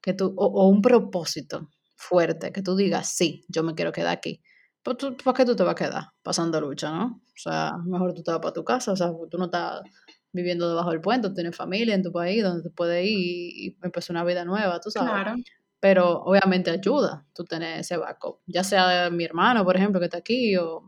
que 0.00 0.14
tú, 0.14 0.34
o, 0.36 0.68
un 0.68 0.82
propósito 0.82 1.68
fuerte, 1.96 2.52
que 2.52 2.62
tú 2.62 2.76
digas, 2.76 3.08
sí, 3.08 3.44
yo 3.48 3.62
me 3.62 3.74
quiero 3.74 3.92
quedar 3.92 4.12
aquí. 4.12 4.40
Pues 4.82 4.96
tú, 4.96 5.16
¿Por 5.16 5.34
qué 5.34 5.44
tú 5.44 5.54
te 5.54 5.62
vas 5.62 5.72
a 5.72 5.74
quedar 5.74 6.04
pasando 6.22 6.60
lucha, 6.60 6.90
no? 6.90 7.20
O 7.22 7.36
sea, 7.36 7.72
mejor 7.84 8.14
tú 8.14 8.22
te 8.22 8.30
vas 8.30 8.40
para 8.40 8.52
tu 8.52 8.64
casa, 8.64 8.92
o 8.92 8.96
sea, 8.96 9.12
tú 9.30 9.36
no 9.36 9.46
estás 9.46 9.82
viviendo 10.32 10.68
debajo 10.68 10.90
del 10.90 11.00
puente, 11.00 11.28
tienes 11.30 11.56
familia 11.56 11.94
en 11.94 12.02
tu 12.02 12.12
país 12.12 12.42
donde 12.42 12.62
tú 12.62 12.74
puedes 12.74 13.04
ir 13.04 13.10
y, 13.10 13.78
empezar 13.82 14.14
una 14.14 14.24
vida 14.24 14.44
nueva, 14.44 14.80
tú 14.80 14.90
sabes. 14.90 15.10
Claro. 15.10 15.34
Pero 15.80 16.22
obviamente 16.22 16.70
ayuda 16.70 17.26
tú 17.34 17.44
tener 17.44 17.80
ese 17.80 17.96
backup, 17.96 18.40
ya 18.46 18.62
sea 18.62 19.10
mi 19.10 19.24
hermano, 19.24 19.64
por 19.64 19.76
ejemplo, 19.76 19.98
que 19.98 20.06
está 20.06 20.18
aquí, 20.18 20.56
o 20.56 20.82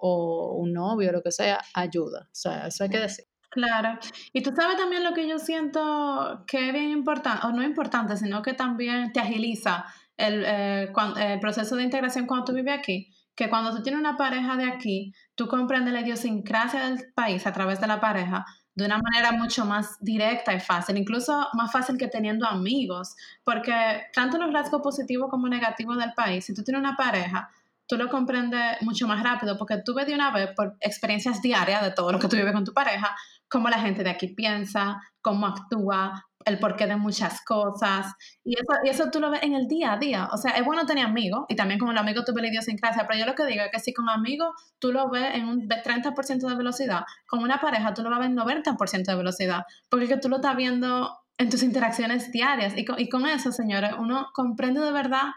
o 0.00 0.54
un 0.56 0.72
novio, 0.72 1.12
lo 1.12 1.22
que 1.22 1.32
sea, 1.32 1.60
ayuda. 1.74 2.26
O 2.26 2.34
sea, 2.34 2.66
eso 2.66 2.84
hay 2.84 2.90
que 2.90 2.98
decir. 2.98 3.24
Claro. 3.50 3.98
Y 4.32 4.42
tú 4.42 4.52
sabes 4.54 4.76
también 4.76 5.02
lo 5.02 5.12
que 5.12 5.28
yo 5.28 5.38
siento 5.38 6.44
que 6.46 6.68
es 6.68 6.72
bien 6.72 6.90
importante, 6.90 7.46
o 7.46 7.50
no 7.50 7.62
importante, 7.62 8.16
sino 8.16 8.42
que 8.42 8.54
también 8.54 9.12
te 9.12 9.20
agiliza 9.20 9.84
el, 10.16 10.44
eh, 10.46 10.92
el 11.18 11.40
proceso 11.40 11.76
de 11.76 11.82
integración 11.82 12.26
cuando 12.26 12.46
tú 12.46 12.52
vives 12.52 12.78
aquí. 12.78 13.12
Que 13.34 13.48
cuando 13.48 13.74
tú 13.74 13.82
tienes 13.82 14.00
una 14.00 14.16
pareja 14.16 14.56
de 14.56 14.64
aquí, 14.64 15.12
tú 15.34 15.48
comprendes 15.48 15.92
la 15.92 16.00
idiosincrasia 16.00 16.88
del 16.88 17.12
país 17.14 17.46
a 17.46 17.52
través 17.52 17.80
de 17.80 17.86
la 17.86 18.00
pareja 18.00 18.44
de 18.74 18.86
una 18.86 18.98
manera 18.98 19.32
mucho 19.32 19.64
más 19.64 19.96
directa 20.00 20.54
y 20.54 20.60
fácil, 20.60 20.96
incluso 20.96 21.48
más 21.54 21.72
fácil 21.72 21.98
que 21.98 22.08
teniendo 22.08 22.46
amigos, 22.46 23.14
porque 23.44 23.72
tanto 24.14 24.38
los 24.38 24.52
rasgos 24.52 24.80
positivos 24.80 25.28
como 25.30 25.48
negativos 25.48 25.98
del 25.98 26.12
país, 26.14 26.44
si 26.44 26.54
tú 26.54 26.62
tienes 26.62 26.80
una 26.80 26.96
pareja, 26.96 27.50
tú 27.90 27.96
lo 27.96 28.08
comprendes 28.08 28.80
mucho 28.82 29.08
más 29.08 29.20
rápido 29.20 29.58
porque 29.58 29.78
tú 29.84 29.94
ves 29.94 30.06
de 30.06 30.14
una 30.14 30.30
vez 30.30 30.50
por 30.54 30.76
experiencias 30.80 31.42
diarias 31.42 31.82
de 31.82 31.90
todo 31.90 32.12
lo 32.12 32.20
que 32.20 32.28
tú 32.28 32.36
vives 32.36 32.52
con 32.52 32.64
tu 32.64 32.72
pareja, 32.72 33.16
cómo 33.48 33.68
la 33.68 33.80
gente 33.80 34.04
de 34.04 34.10
aquí 34.10 34.28
piensa, 34.28 35.02
cómo 35.20 35.48
actúa, 35.48 36.24
el 36.44 36.60
porqué 36.60 36.86
de 36.86 36.94
muchas 36.94 37.44
cosas. 37.44 38.14
Y 38.44 38.54
eso, 38.54 38.80
y 38.84 38.88
eso 38.90 39.10
tú 39.10 39.18
lo 39.18 39.32
ves 39.32 39.42
en 39.42 39.54
el 39.54 39.66
día 39.66 39.94
a 39.94 39.98
día. 39.98 40.28
O 40.32 40.36
sea, 40.36 40.52
es 40.52 40.64
bueno 40.64 40.86
tener 40.86 41.04
amigos 41.04 41.46
y 41.48 41.56
también 41.56 41.80
como 41.80 41.92
los 41.92 42.00
amigos 42.00 42.24
tú 42.24 42.32
ves 42.32 42.42
la 42.42 42.48
idiosincrasia, 42.50 43.08
pero 43.08 43.18
yo 43.18 43.26
lo 43.26 43.34
que 43.34 43.44
digo 43.44 43.64
es 43.64 43.72
que 43.72 43.80
si 43.80 43.92
con 43.92 44.08
amigos 44.08 44.50
tú 44.78 44.92
lo 44.92 45.10
ves 45.10 45.34
en 45.34 45.48
un 45.48 45.68
30% 45.68 46.48
de 46.48 46.54
velocidad, 46.54 47.02
con 47.26 47.42
una 47.42 47.60
pareja 47.60 47.92
tú 47.92 48.04
lo 48.04 48.10
vas 48.10 48.18
a 48.18 48.20
ver 48.20 48.30
en 48.30 48.36
90% 48.36 49.04
de 49.04 49.16
velocidad, 49.16 49.64
porque 49.88 50.04
es 50.04 50.10
que 50.12 50.18
tú 50.18 50.28
lo 50.28 50.36
estás 50.36 50.54
viendo 50.54 51.18
en 51.38 51.50
tus 51.50 51.64
interacciones 51.64 52.30
diarias. 52.30 52.76
Y 52.76 52.84
con, 52.84 53.00
y 53.00 53.08
con 53.08 53.26
eso, 53.26 53.50
señores, 53.50 53.94
uno 53.98 54.28
comprende 54.32 54.80
de 54.80 54.92
verdad 54.92 55.32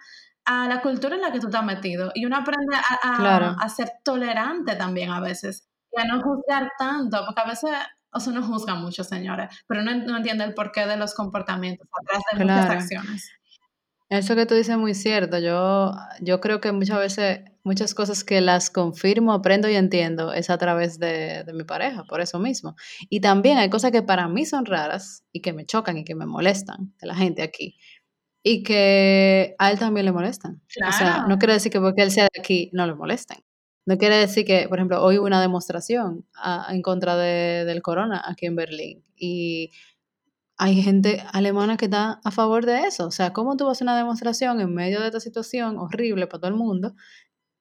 a 0.45 0.67
la 0.67 0.82
cultura 0.82 1.15
en 1.15 1.21
la 1.21 1.32
que 1.32 1.39
tú 1.39 1.47
estás 1.47 1.63
metido 1.63 2.12
y 2.13 2.25
uno 2.25 2.38
aprende 2.38 2.75
a, 2.75 3.56
a 3.60 3.69
ser 3.69 3.91
tolerante 4.03 4.75
también 4.75 5.10
a 5.12 5.19
veces 5.19 5.69
y 5.91 6.01
a 6.01 6.06
no 6.06 6.21
juzgar 6.21 6.71
tanto, 6.77 7.23
porque 7.25 7.41
a 7.41 7.47
veces 7.47 7.71
o 8.13 8.19
sea, 8.19 8.34
no 8.34 8.43
juzga 8.43 8.75
mucho, 8.75 9.03
señores, 9.03 9.49
pero 9.67 9.82
no, 9.82 9.93
no 9.95 10.17
entiende 10.17 10.43
el 10.43 10.53
porqué 10.53 10.86
de 10.86 10.97
los 10.97 11.13
comportamientos 11.15 11.88
atrás 12.01 12.21
de 12.32 12.39
muchas 12.39 12.69
acciones. 12.69 13.32
Eso 14.10 14.36
que 14.36 14.45
tú 14.45 14.53
dices 14.53 14.73
es 14.73 14.77
muy 14.77 14.93
cierto. 14.93 15.39
Yo, 15.39 15.91
yo 16.21 16.39
creo 16.39 16.62
que 16.62 16.71
muchas 16.71 16.99
veces, 16.99 17.39
muchas 17.63 17.95
cosas 17.95 18.23
que 18.23 18.41
las 18.41 18.69
confirmo, 18.69 19.34
aprendo 19.34 19.67
y 19.67 19.75
entiendo 19.75 20.34
es 20.34 20.51
a 20.51 20.58
través 20.60 20.99
de, 20.99 21.43
de, 21.43 21.53
mi 21.53 21.63
pareja, 21.63 22.03
por 22.03 22.21
eso 22.21 22.38
mismo. 22.38 22.75
Y 23.10 23.21
también 23.21 23.58
hay 23.58 23.71
cosas 23.71 23.91
que 23.91 24.03
para 24.03 24.27
mí 24.27 24.45
son 24.45 24.65
raras 24.65 25.23
y 25.32 25.41
que 25.41 25.51
me 25.51 25.65
chocan 25.65 25.97
y 25.97 26.06
que 26.06 26.13
me 26.13 26.27
molestan 26.27 26.93
de 27.01 27.08
la 27.08 27.15
gente 27.15 27.41
aquí. 27.41 27.75
Y 28.43 28.63
que 28.63 29.56
a 29.58 29.71
él 29.71 29.79
también 29.79 30.06
le 30.06 30.12
molestan. 30.12 30.62
O 30.88 30.91
sea, 30.91 31.25
no 31.27 31.39
quiere 31.39 31.53
decir 31.53 31.71
que 31.71 31.79
porque 31.79 32.03
él 32.03 32.12
sea 32.12 32.25
de 32.25 32.41
aquí 32.41 32.69
no 32.73 32.86
le 32.86 32.93
molesten. 32.93 33.38
No 33.86 33.97
quiere 33.97 34.17
decir 34.17 34.45
que, 34.45 34.67
por 34.67 34.79
ejemplo, 34.79 35.01
hoy 35.01 35.17
hubo 35.17 35.25
una 35.25 35.41
demostración 35.41 36.25
en 36.69 36.82
contra 36.82 37.15
de, 37.17 37.65
del 37.65 37.82
corona 37.82 38.21
aquí 38.25 38.45
en 38.45 38.56
Berlín 38.56 39.03
y 39.17 39.71
hay 40.58 40.82
gente 40.82 41.23
alemana 41.34 41.77
que 41.77 41.86
está 41.86 42.21
a 42.23 42.32
favor 42.32 42.65
de 42.65 42.82
eso. 42.82 43.08
O 43.08 43.12
sea, 43.12 43.34
¿cómo 43.34 43.58
tú 43.58 43.65
vas 43.65 43.82
a 43.82 43.86
una 43.86 43.97
demostración 43.97 44.62
en 44.62 44.73
medio 44.73 45.01
de 45.01 45.08
esta 45.08 45.19
situación 45.19 45.77
horrible 45.77 46.27
para 46.27 46.41
todo 46.41 46.51
el 46.51 46.58
mundo, 46.58 46.95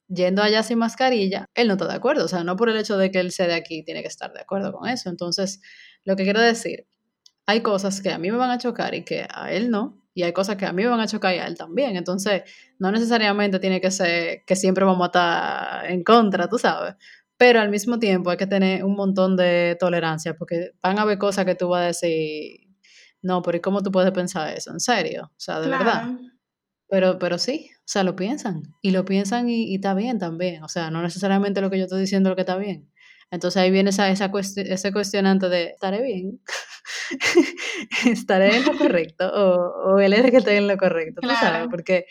yendo 0.08 0.42
allá 0.42 0.62
sin 0.62 0.78
mascarilla? 0.78 1.46
Él 1.54 1.68
no 1.68 1.74
está 1.74 1.88
de 1.88 1.94
acuerdo. 1.94 2.24
O 2.24 2.28
sea, 2.28 2.44
no 2.44 2.56
por 2.56 2.68
el 2.68 2.76
hecho 2.76 2.98
de 2.98 3.10
que 3.10 3.20
él 3.20 3.32
sea 3.32 3.46
de 3.46 3.54
aquí 3.54 3.82
tiene 3.82 4.02
que 4.02 4.08
estar 4.08 4.32
de 4.32 4.40
acuerdo 4.40 4.72
con 4.72 4.88
eso. 4.88 5.10
Entonces, 5.10 5.60
lo 6.04 6.16
que 6.16 6.24
quiero 6.24 6.40
decir, 6.40 6.86
hay 7.46 7.62
cosas 7.62 8.00
que 8.00 8.10
a 8.12 8.18
mí 8.18 8.30
me 8.30 8.36
van 8.36 8.50
a 8.50 8.58
chocar 8.58 8.94
y 8.94 9.04
que 9.04 9.26
a 9.28 9.52
él 9.52 9.70
no, 9.70 10.01
y 10.14 10.22
hay 10.22 10.32
cosas 10.32 10.56
que 10.56 10.66
a 10.66 10.72
mí 10.72 10.82
me 10.82 10.88
van 10.88 11.00
a 11.00 11.06
chocar 11.06 11.34
y 11.34 11.38
a 11.38 11.46
él 11.46 11.56
también. 11.56 11.96
Entonces, 11.96 12.42
no 12.78 12.90
necesariamente 12.92 13.58
tiene 13.58 13.80
que 13.80 13.90
ser 13.90 14.44
que 14.46 14.56
siempre 14.56 14.84
vamos 14.84 15.02
a 15.02 15.06
estar 15.06 15.90
en 15.90 16.04
contra, 16.04 16.48
tú 16.48 16.58
sabes. 16.58 16.94
Pero 17.36 17.60
al 17.60 17.70
mismo 17.70 17.98
tiempo 17.98 18.30
hay 18.30 18.36
que 18.36 18.46
tener 18.46 18.84
un 18.84 18.94
montón 18.94 19.36
de 19.36 19.76
tolerancia, 19.80 20.34
porque 20.34 20.72
van 20.82 20.98
a 20.98 21.02
haber 21.02 21.18
cosas 21.18 21.44
que 21.44 21.54
tú 21.54 21.68
vas 21.68 21.82
a 21.82 21.86
decir, 21.86 22.60
no, 23.22 23.42
pero 23.42 23.56
¿y 23.56 23.60
cómo 23.60 23.82
tú 23.82 23.90
puedes 23.90 24.12
pensar 24.12 24.54
eso? 24.56 24.70
¿En 24.70 24.80
serio? 24.80 25.30
O 25.32 25.40
sea, 25.40 25.60
de 25.60 25.68
verdad. 25.68 26.10
Pero, 26.88 27.18
pero 27.18 27.38
sí, 27.38 27.70
o 27.78 27.82
sea, 27.86 28.04
lo 28.04 28.14
piensan. 28.14 28.62
Y 28.82 28.90
lo 28.90 29.06
piensan 29.06 29.48
y, 29.48 29.64
y, 29.72 29.76
está 29.76 29.94
bien 29.94 30.18
también. 30.18 30.62
O 30.62 30.68
sea, 30.68 30.90
no 30.90 31.00
necesariamente 31.02 31.62
lo 31.62 31.70
que 31.70 31.78
yo 31.78 31.84
estoy 31.84 32.00
diciendo 32.00 32.28
es 32.28 32.32
lo 32.32 32.36
que 32.36 32.42
está 32.42 32.56
bien. 32.58 32.91
Entonces 33.32 33.62
ahí 33.62 33.70
viene 33.70 33.88
esa, 33.88 34.10
esa 34.10 34.30
ese 34.56 34.92
cuestionante 34.92 35.48
de, 35.48 35.70
¿estaré 35.70 36.02
bien? 36.02 36.42
¿Estaré 38.06 38.58
en 38.58 38.64
lo 38.66 38.76
correcto? 38.76 39.26
¿O, 39.26 39.94
o 39.94 39.98
él 40.00 40.12
es 40.12 40.22
el 40.22 40.30
que 40.30 40.36
está 40.36 40.52
en 40.52 40.68
lo 40.68 40.76
correcto? 40.76 41.22
¿Tú 41.22 41.28
sabes? 41.28 41.66
Porque 41.70 42.04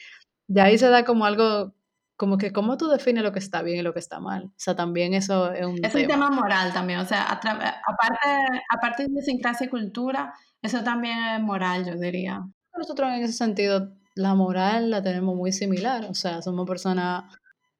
ya 0.47 0.63
ahí 0.63 0.79
se 0.79 0.89
da 0.89 1.05
como 1.05 1.25
algo, 1.25 1.75
como 2.17 2.39
que 2.39 2.51
cómo 2.51 2.75
tú 2.75 2.87
defines 2.87 3.23
lo 3.23 3.31
que 3.31 3.37
está 3.37 3.61
bien 3.61 3.77
y 3.77 3.81
lo 3.83 3.93
que 3.93 3.99
está 3.99 4.19
mal. 4.19 4.45
O 4.45 4.53
sea, 4.57 4.75
también 4.75 5.13
eso 5.13 5.51
es 5.53 5.63
un 5.63 5.75
es 5.85 5.93
tema. 5.93 6.01
un 6.01 6.07
tema 6.07 6.29
moral 6.31 6.73
también. 6.73 6.97
O 6.99 7.05
sea, 7.05 7.21
aparte, 7.21 8.63
aparte 8.75 9.03
de 9.03 9.09
idiosincrasia 9.11 9.67
y 9.67 9.69
cultura, 9.69 10.33
eso 10.59 10.83
también 10.83 11.19
es 11.35 11.41
moral, 11.41 11.85
yo 11.85 11.99
diría. 11.99 12.41
Nosotros 12.75 13.09
en 13.11 13.21
ese 13.21 13.33
sentido, 13.33 13.93
la 14.15 14.33
moral 14.33 14.89
la 14.89 15.03
tenemos 15.03 15.35
muy 15.35 15.51
similar. 15.51 16.05
O 16.09 16.15
sea, 16.15 16.41
somos 16.41 16.67
personas 16.67 17.25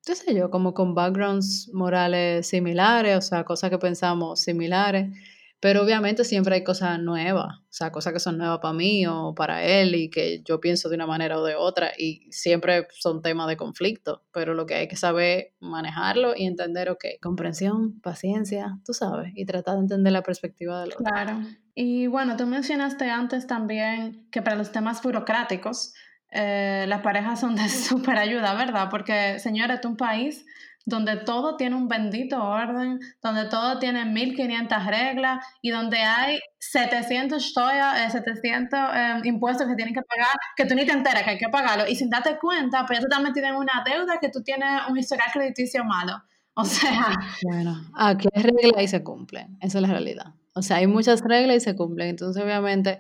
qué 0.06 0.16
sé 0.16 0.36
yo, 0.36 0.50
como 0.50 0.74
con 0.74 0.96
backgrounds 0.96 1.70
morales 1.74 2.48
similares, 2.48 3.18
o 3.18 3.22
sea, 3.22 3.44
cosas 3.44 3.70
que 3.70 3.78
pensamos 3.78 4.42
similares, 4.42 5.10
pero 5.62 5.84
obviamente 5.84 6.24
siempre 6.24 6.56
hay 6.56 6.64
cosas 6.64 7.00
nuevas, 7.00 7.60
o 7.60 7.68
sea, 7.70 7.92
cosas 7.92 8.14
que 8.14 8.20
son 8.20 8.40
nuevas 8.40 8.60
para 8.60 8.74
mí 8.74 9.06
o 9.06 9.36
para 9.36 9.64
él 9.64 9.94
y 9.94 10.10
que 10.10 10.42
yo 10.44 10.60
pienso 10.60 10.90
de 10.90 10.96
una 10.96 11.06
manera 11.06 11.40
o 11.40 11.44
de 11.44 11.56
otra 11.56 11.92
y 11.96 12.28
siempre 12.32 12.88
son 12.98 13.22
temas 13.22 13.48
de 13.48 13.58
conflicto, 13.58 14.24
pero 14.34 14.56
lo 14.56 14.66
que 14.66 14.74
hay 14.74 14.88
que 14.88 14.96
saber 14.96 15.54
manejarlo 15.60 16.34
y 16.36 16.46
entender, 16.48 16.90
ok, 16.90 17.06
comprensión, 17.22 18.02
paciencia, 18.02 18.80
tú 18.84 18.96
sabes, 18.96 19.34
y 19.36 19.46
tratar 19.46 19.76
de 19.76 19.82
entender 19.82 20.14
la 20.14 20.24
perspectiva 20.24 20.82
del 20.82 20.94
otro. 20.94 21.06
Claro. 21.06 21.42
Y 21.76 22.08
bueno, 22.08 22.36
tú 22.38 22.48
mencionaste 22.48 23.10
antes 23.12 23.46
también 23.46 24.28
que 24.32 24.42
para 24.42 24.56
los 24.56 24.72
temas 24.72 25.02
burocráticos, 25.04 25.94
eh, 26.32 26.86
las 26.88 27.02
parejas 27.02 27.40
son 27.40 27.56
de 27.56 27.68
súper 27.70 28.18
ayuda, 28.18 28.54
¿verdad? 28.54 28.88
Porque, 28.90 29.40
señora, 29.40 29.76
es 29.76 29.86
un 29.86 29.98
país 29.98 30.46
donde 30.86 31.18
todo 31.18 31.58
tiene 31.58 31.76
un 31.76 31.88
bendito 31.88 32.44
orden, 32.44 33.00
donde 33.22 33.46
todo 33.46 33.78
tiene 33.78 34.06
1500 34.06 34.86
reglas 34.88 35.46
y 35.62 35.70
donde 35.70 35.98
hay 36.00 36.40
700 36.58 37.44
steuer, 37.44 38.10
700 38.10 38.80
eh, 38.94 39.22
impuestos 39.26 39.68
que 39.68 39.76
tienen 39.76 39.94
que 39.94 40.02
pagar, 40.02 40.36
que 40.56 40.66
tú 40.66 40.74
ni 40.74 40.86
te 40.86 40.92
enteras 40.92 41.24
que 41.24 41.32
hay 41.32 41.38
que 41.38 41.50
pagarlo 41.50 41.88
y 41.88 41.96
sin 41.96 42.10
darte 42.10 42.38
cuenta, 42.40 42.86
pues 42.86 43.00
ya 43.00 43.08
tú 43.08 43.14
estás 43.14 43.52
una 43.56 43.84
deuda 43.86 44.18
que 44.20 44.30
tú 44.30 44.42
tienes 44.42 44.82
un 44.90 44.98
historial 44.98 45.30
crediticio 45.32 45.84
malo. 45.84 46.14
O 46.54 46.66
sea... 46.66 47.16
Bueno, 47.44 47.76
aquí 47.96 48.28
hay 48.34 48.44
reglas 48.44 48.84
y 48.84 48.88
se 48.88 49.04
cumplen, 49.04 49.58
esa 49.62 49.78
es 49.78 49.82
la 49.84 49.88
realidad. 49.88 50.34
O 50.54 50.62
sea, 50.62 50.78
hay 50.78 50.88
muchas 50.88 51.22
reglas 51.22 51.58
y 51.58 51.60
se 51.60 51.76
cumplen, 51.76 52.10
entonces 52.10 52.44
obviamente 52.44 53.00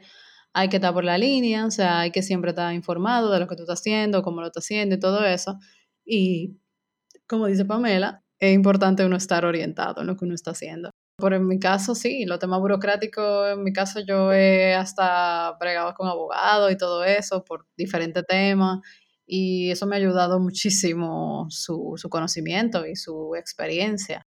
hay 0.53 0.69
que 0.69 0.77
estar 0.77 0.93
por 0.93 1.03
la 1.03 1.17
línea, 1.17 1.65
o 1.65 1.71
sea, 1.71 2.01
hay 2.01 2.11
que 2.11 2.23
siempre 2.23 2.51
estar 2.51 2.73
informado 2.73 3.31
de 3.31 3.39
lo 3.39 3.47
que 3.47 3.55
tú 3.55 3.63
estás 3.63 3.79
haciendo, 3.79 4.21
cómo 4.21 4.41
lo 4.41 4.47
estás 4.47 4.65
haciendo 4.65 4.95
y 4.95 4.99
todo 4.99 5.25
eso. 5.25 5.57
Y 6.05 6.57
como 7.27 7.47
dice 7.47 7.65
Pamela, 7.65 8.23
es 8.39 8.53
importante 8.53 9.05
uno 9.05 9.15
estar 9.15 9.45
orientado 9.45 10.01
en 10.01 10.07
lo 10.07 10.17
que 10.17 10.25
uno 10.25 10.33
está 10.35 10.51
haciendo. 10.51 10.91
Por 11.17 11.33
en 11.33 11.47
mi 11.47 11.59
caso, 11.59 11.93
sí, 11.95 12.25
los 12.25 12.39
temas 12.39 12.59
burocráticos, 12.59 13.51
en 13.51 13.63
mi 13.63 13.71
caso 13.71 13.99
yo 13.99 14.33
he 14.33 14.73
hasta 14.73 15.55
bregado 15.59 15.93
con 15.93 16.07
abogados 16.07 16.71
y 16.71 16.77
todo 16.77 17.03
eso 17.03 17.43
por 17.43 17.67
diferentes 17.77 18.25
temas 18.25 18.79
y 19.25 19.71
eso 19.71 19.85
me 19.85 19.95
ha 19.95 19.99
ayudado 19.99 20.39
muchísimo 20.39 21.45
su, 21.49 21.93
su 21.95 22.09
conocimiento 22.09 22.85
y 22.87 22.95
su 22.95 23.35
experiencia. 23.35 24.27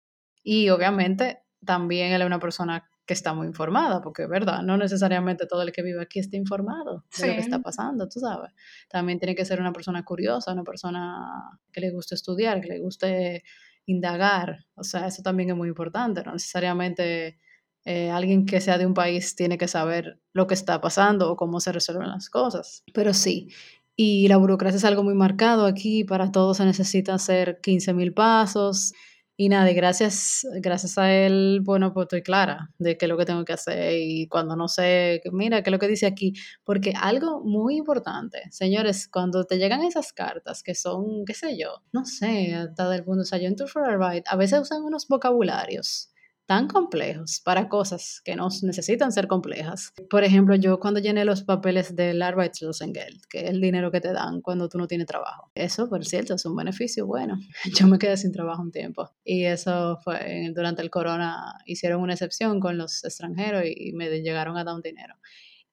Y 0.43 0.69
obviamente 0.69 1.39
también 1.65 2.13
él 2.13 2.21
es 2.21 2.27
una 2.27 2.39
persona 2.39 2.87
que 3.05 3.13
está 3.13 3.33
muy 3.33 3.47
informada, 3.47 4.01
porque 4.01 4.23
es 4.23 4.29
verdad, 4.29 4.63
no 4.63 4.77
necesariamente 4.77 5.45
todo 5.45 5.61
el 5.61 5.71
que 5.71 5.83
vive 5.83 6.01
aquí 6.01 6.19
está 6.19 6.37
informado 6.37 7.05
de 7.19 7.27
lo 7.27 7.33
que 7.33 7.39
está 7.39 7.59
pasando, 7.59 8.07
tú 8.07 8.19
sabes. 8.19 8.51
También 8.89 9.19
tiene 9.19 9.35
que 9.35 9.45
ser 9.45 9.59
una 9.59 9.71
persona 9.71 10.03
curiosa, 10.03 10.53
una 10.53 10.63
persona 10.63 11.59
que 11.71 11.81
le 11.81 11.91
guste 11.91 12.15
estudiar, 12.15 12.61
que 12.61 12.69
le 12.69 12.79
guste 12.79 13.43
indagar, 13.85 14.65
o 14.73 14.83
sea, 14.83 15.07
eso 15.07 15.21
también 15.21 15.51
es 15.51 15.55
muy 15.55 15.67
importante, 15.69 16.23
no 16.23 16.33
necesariamente 16.33 17.37
eh, 17.85 18.09
alguien 18.09 18.47
que 18.47 18.59
sea 18.59 18.79
de 18.79 18.87
un 18.87 18.95
país 18.95 19.35
tiene 19.35 19.59
que 19.59 19.67
saber 19.67 20.19
lo 20.33 20.47
que 20.47 20.55
está 20.55 20.81
pasando 20.81 21.31
o 21.31 21.35
cómo 21.35 21.59
se 21.59 21.71
resuelven 21.71 22.09
las 22.09 22.31
cosas, 22.31 22.83
pero 22.93 23.13
sí. 23.13 23.49
Y 23.95 24.27
la 24.27 24.37
burocracia 24.37 24.77
es 24.77 24.85
algo 24.85 25.03
muy 25.03 25.13
marcado 25.13 25.65
aquí, 25.67 26.03
para 26.03 26.31
todos 26.31 26.57
se 26.57 26.65
necesita 26.65 27.13
hacer 27.13 27.59
15.000 27.61 28.13
pasos, 28.13 28.93
y 29.37 29.49
nada, 29.49 29.71
gracias, 29.73 30.47
gracias 30.61 30.97
a 30.97 31.13
él, 31.13 31.59
bueno, 31.61 31.93
pues 31.93 32.05
estoy 32.05 32.21
clara 32.21 32.71
de 32.77 32.97
qué 32.97 33.05
es 33.05 33.09
lo 33.09 33.17
que 33.17 33.25
tengo 33.25 33.43
que 33.43 33.51
hacer 33.53 33.93
y 33.97 34.27
cuando 34.27 34.55
no 34.55 34.69
sé, 34.69 35.21
mira, 35.31 35.61
qué 35.61 35.69
es 35.69 35.71
lo 35.73 35.79
que 35.79 35.89
dice 35.89 36.05
aquí. 36.05 36.33
Porque 36.63 36.93
algo 36.95 37.43
muy 37.43 37.75
importante, 37.75 38.43
señores, 38.51 39.09
cuando 39.09 39.43
te 39.43 39.57
llegan 39.57 39.83
esas 39.83 40.13
cartas 40.13 40.63
que 40.63 40.73
son, 40.73 41.25
qué 41.25 41.33
sé 41.33 41.57
yo, 41.57 41.81
no 41.91 42.05
sé, 42.05 42.53
hasta 42.53 42.89
del 42.89 43.05
mundo, 43.05 43.23
o 43.23 43.25
sea, 43.25 43.39
yo 43.39 43.47
en 43.47 43.55
for 43.67 43.83
a 43.83 43.97
Ride, 43.97 44.23
a 44.27 44.37
veces 44.37 44.59
usan 44.59 44.83
unos 44.83 45.07
vocabularios 45.07 46.14
tan 46.45 46.67
complejos 46.67 47.41
para 47.43 47.67
cosas 47.69 48.21
que 48.23 48.35
no 48.35 48.49
necesitan 48.61 49.11
ser 49.11 49.27
complejas. 49.27 49.93
Por 50.09 50.23
ejemplo, 50.23 50.55
yo 50.55 50.79
cuando 50.79 50.99
llené 50.99 51.25
los 51.25 51.43
papeles 51.43 51.95
del 51.95 52.21
Arbeitslosengeld, 52.21 53.25
que 53.29 53.39
es 53.39 53.49
el 53.49 53.61
dinero 53.61 53.91
que 53.91 54.01
te 54.01 54.13
dan 54.13 54.41
cuando 54.41 54.69
tú 54.69 54.77
no 54.77 54.87
tienes 54.87 55.07
trabajo. 55.07 55.51
Eso, 55.55 55.89
por 55.89 56.05
cierto, 56.05 56.35
es 56.35 56.45
un 56.45 56.55
beneficio 56.55 57.07
bueno. 57.07 57.39
Yo 57.79 57.87
me 57.87 57.97
quedé 57.97 58.17
sin 58.17 58.31
trabajo 58.31 58.61
un 58.61 58.71
tiempo 58.71 59.09
y 59.23 59.45
eso 59.45 59.97
fue 60.03 60.51
durante 60.53 60.81
el 60.81 60.89
corona, 60.89 61.55
hicieron 61.65 62.01
una 62.01 62.13
excepción 62.13 62.59
con 62.59 62.77
los 62.77 63.03
extranjeros 63.03 63.63
y 63.65 63.93
me 63.93 64.09
llegaron 64.21 64.57
a 64.57 64.63
dar 64.63 64.75
un 64.75 64.81
dinero. 64.81 65.15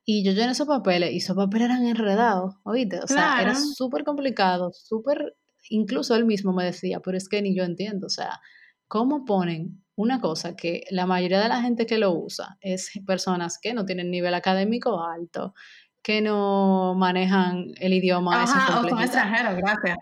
Y 0.05 0.25
yo 0.25 0.33
llené 0.33 0.51
esos 0.51 0.67
papeles 0.67 1.13
y 1.13 1.19
esos 1.19 1.37
papeles 1.37 1.67
eran 1.67 1.87
enredados, 1.87 2.55
¿oíste? 2.65 2.99
O 3.01 3.07
sea, 3.07 3.41
era 3.41 3.55
súper 3.55 4.03
complicado, 4.03 4.73
súper... 4.73 5.37
Incluso 5.69 6.17
él 6.17 6.25
mismo 6.25 6.53
me 6.53 6.65
decía, 6.65 6.99
pero 7.01 7.17
es 7.17 7.29
que 7.29 7.41
ni 7.41 7.55
yo 7.55 7.63
entiendo, 7.63 8.09
o 8.09 8.11
sea, 8.11 8.41
¿cómo 8.89 9.25
ponen 9.25 9.83
una 9.97 10.21
cosa 10.21 10.57
que 10.57 10.85
la 10.91 11.07
mayoría 11.07 11.41
de 11.41 11.49
la 11.49 11.61
gente 11.61 11.87
que 11.87 11.99
lo 11.99 12.13
usa 12.13 12.57
es 12.61 12.91
personas 13.07 13.59
que 13.61 13.75
no 13.75 13.85
tienen 13.85 14.11
nivel 14.11 14.35
académico 14.35 15.05
alto, 15.05 15.55
que 16.03 16.21
no 16.21 16.95
manejan 16.97 17.67
el 17.77 17.93
idioma. 17.95 18.43
Ajá, 18.43 18.81
o 18.81 18.89
son 18.89 19.01
extranjeros, 19.01 19.57
gracias. 19.57 19.99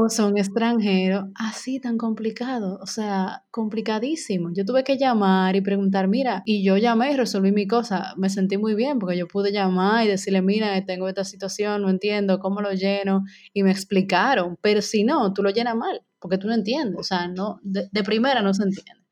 O 0.00 0.08
son 0.08 0.38
extranjeros, 0.38 1.24
así 1.34 1.80
tan 1.80 1.98
complicado, 1.98 2.78
o 2.80 2.86
sea, 2.86 3.42
complicadísimo. 3.50 4.50
Yo 4.54 4.64
tuve 4.64 4.84
que 4.84 4.96
llamar 4.96 5.56
y 5.56 5.60
preguntar, 5.60 6.06
mira, 6.06 6.42
y 6.44 6.62
yo 6.62 6.76
llamé 6.76 7.12
y 7.12 7.16
resolví 7.16 7.50
mi 7.50 7.66
cosa. 7.66 8.14
Me 8.16 8.30
sentí 8.30 8.58
muy 8.58 8.76
bien 8.76 9.00
porque 9.00 9.18
yo 9.18 9.26
pude 9.26 9.50
llamar 9.50 10.04
y 10.04 10.08
decirle, 10.08 10.40
mira, 10.40 10.84
tengo 10.84 11.08
esta 11.08 11.24
situación, 11.24 11.82
no 11.82 11.90
entiendo 11.90 12.38
cómo 12.38 12.60
lo 12.60 12.72
lleno, 12.74 13.24
y 13.52 13.64
me 13.64 13.72
explicaron. 13.72 14.56
Pero 14.62 14.82
si 14.82 15.02
no, 15.02 15.32
tú 15.32 15.42
lo 15.42 15.50
llenas 15.50 15.74
mal, 15.74 16.02
porque 16.20 16.38
tú 16.38 16.46
no 16.46 16.54
entiendes, 16.54 16.94
o 16.96 17.02
sea, 17.02 17.26
no, 17.26 17.58
de, 17.64 17.88
primera 18.04 18.40
no 18.40 18.54
se 18.54 18.62
entiende. 18.62 19.02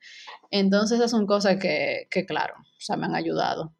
Entonces, 0.52 0.98
esas 0.98 1.10
son 1.10 1.26
cosas 1.26 1.56
que, 1.56 2.06
que, 2.12 2.24
claro, 2.26 2.54
o 2.60 2.80
sea, 2.80 2.96
me 2.96 3.06
han 3.06 3.16
ayudado 3.16 3.75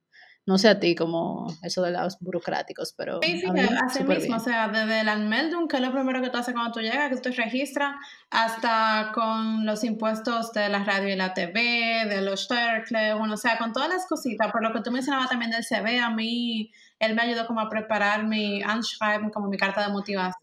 no 0.47 0.59
sé 0.59 0.69
a 0.69 0.79
ti 0.79 0.95
como 0.95 1.53
eso 1.63 1.83
de 1.83 1.91
los 1.91 2.21
burocráticos, 2.21 2.95
pero... 2.97 3.19
Sí, 3.21 3.41
sí, 3.41 3.47
así 3.85 4.05
mismo, 4.05 4.37
o 4.37 4.41
sea, 4.41 4.69
desde 4.69 5.01
el 5.01 5.09
Anmeldung, 5.09 5.69
que 5.69 5.77
es 5.77 5.83
lo 5.83 5.93
primero 5.93 6.23
que 6.23 6.31
tú 6.31 6.39
haces 6.39 6.55
cuando 6.55 6.73
tú 6.73 6.81
llegas, 6.81 7.09
que 7.11 7.17
tú 7.17 7.23
te 7.23 7.31
registras, 7.33 7.97
hasta 8.31 9.11
con 9.13 9.67
los 9.67 9.83
impuestos 9.83 10.53
de 10.53 10.69
la 10.69 10.85
radio 10.85 11.09
y 11.09 11.17
la 11.17 11.35
TV, 11.35 12.07
de 12.09 12.21
los 12.23 12.45
Steuerkle, 12.45 13.15
bueno, 13.15 13.35
o 13.35 13.37
sea, 13.37 13.59
con 13.59 13.73
todas 13.73 13.89
las 13.89 14.07
cositas, 14.07 14.53
por 14.53 14.63
lo 14.63 14.73
que 14.73 14.83
tú 14.83 14.93
mencionabas 14.93 15.29
también 15.29 15.51
del 15.51 15.65
CV, 15.65 15.99
a 15.99 16.11
mí, 16.11 16.71
él 17.01 17.15
me 17.17 17.23
ayudó 17.23 17.47
como 17.47 17.61
a 17.61 17.69
preparar 17.69 18.25
mi 18.25 18.63
Anschreiben, 18.63 19.31
como 19.31 19.49
mi 19.49 19.57
carta 19.57 19.85
de 19.85 19.93
motivación. 19.93 20.41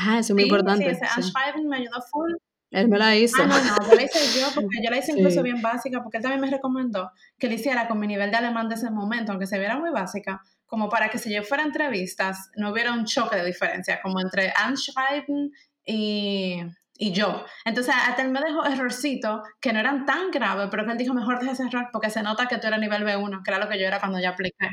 Ah, 0.00 0.18
eso 0.18 0.32
es 0.32 0.34
muy 0.34 0.44
importante. 0.44 0.82
Sí, 0.82 0.90
ese 0.90 1.04
Anschreiben 1.04 1.68
me 1.68 1.76
ayudó 1.76 2.00
full 2.10 2.32
él 2.74 2.88
me 2.88 2.98
la 2.98 3.14
hizo. 3.16 3.36
Ah, 3.40 3.46
no, 3.46 3.56
no, 3.56 3.88
yo 3.88 3.94
la 3.94 4.02
hice 4.02 4.40
yo 4.40 4.48
porque 4.54 4.78
yo 4.82 4.90
la 4.90 4.98
hice 4.98 5.12
incluso 5.16 5.42
bien 5.42 5.62
básica 5.62 6.02
porque 6.02 6.18
él 6.18 6.22
también 6.22 6.40
me 6.40 6.50
recomendó 6.50 7.12
que 7.38 7.48
la 7.48 7.54
hiciera 7.54 7.86
con 7.86 8.00
mi 8.00 8.06
nivel 8.06 8.30
de 8.30 8.36
alemán 8.36 8.68
de 8.68 8.74
ese 8.74 8.90
momento, 8.90 9.32
aunque 9.32 9.46
se 9.46 9.58
viera 9.58 9.78
muy 9.78 9.90
básica, 9.90 10.42
como 10.66 10.88
para 10.88 11.08
que 11.08 11.18
si 11.18 11.32
yo 11.32 11.42
fuera 11.44 11.62
a 11.62 11.66
entrevistas 11.66 12.50
no 12.56 12.72
hubiera 12.72 12.92
un 12.92 13.04
choque 13.04 13.36
de 13.36 13.44
diferencia, 13.44 14.00
como 14.02 14.20
entre 14.20 14.52
Anschreiben 14.56 15.52
y, 15.86 16.62
y 16.98 17.12
yo. 17.12 17.44
Entonces, 17.64 17.94
hasta 17.96 18.22
él 18.22 18.32
me 18.32 18.40
dejó 18.40 18.64
errorcitos 18.64 19.42
que 19.60 19.72
no 19.72 19.78
eran 19.78 20.04
tan 20.04 20.32
graves, 20.32 20.66
pero 20.72 20.84
que 20.84 20.92
él 20.92 20.98
dijo, 20.98 21.14
mejor 21.14 21.38
deja 21.38 21.52
ese 21.52 21.64
error 21.64 21.90
porque 21.92 22.10
se 22.10 22.24
nota 22.24 22.46
que 22.46 22.58
tú 22.58 22.66
eras 22.66 22.80
nivel 22.80 23.04
B1, 23.04 23.42
que 23.44 23.50
era 23.52 23.58
lo 23.58 23.68
que 23.68 23.78
yo 23.78 23.86
era 23.86 24.00
cuando 24.00 24.18
ya 24.18 24.30
apliqué. 24.30 24.68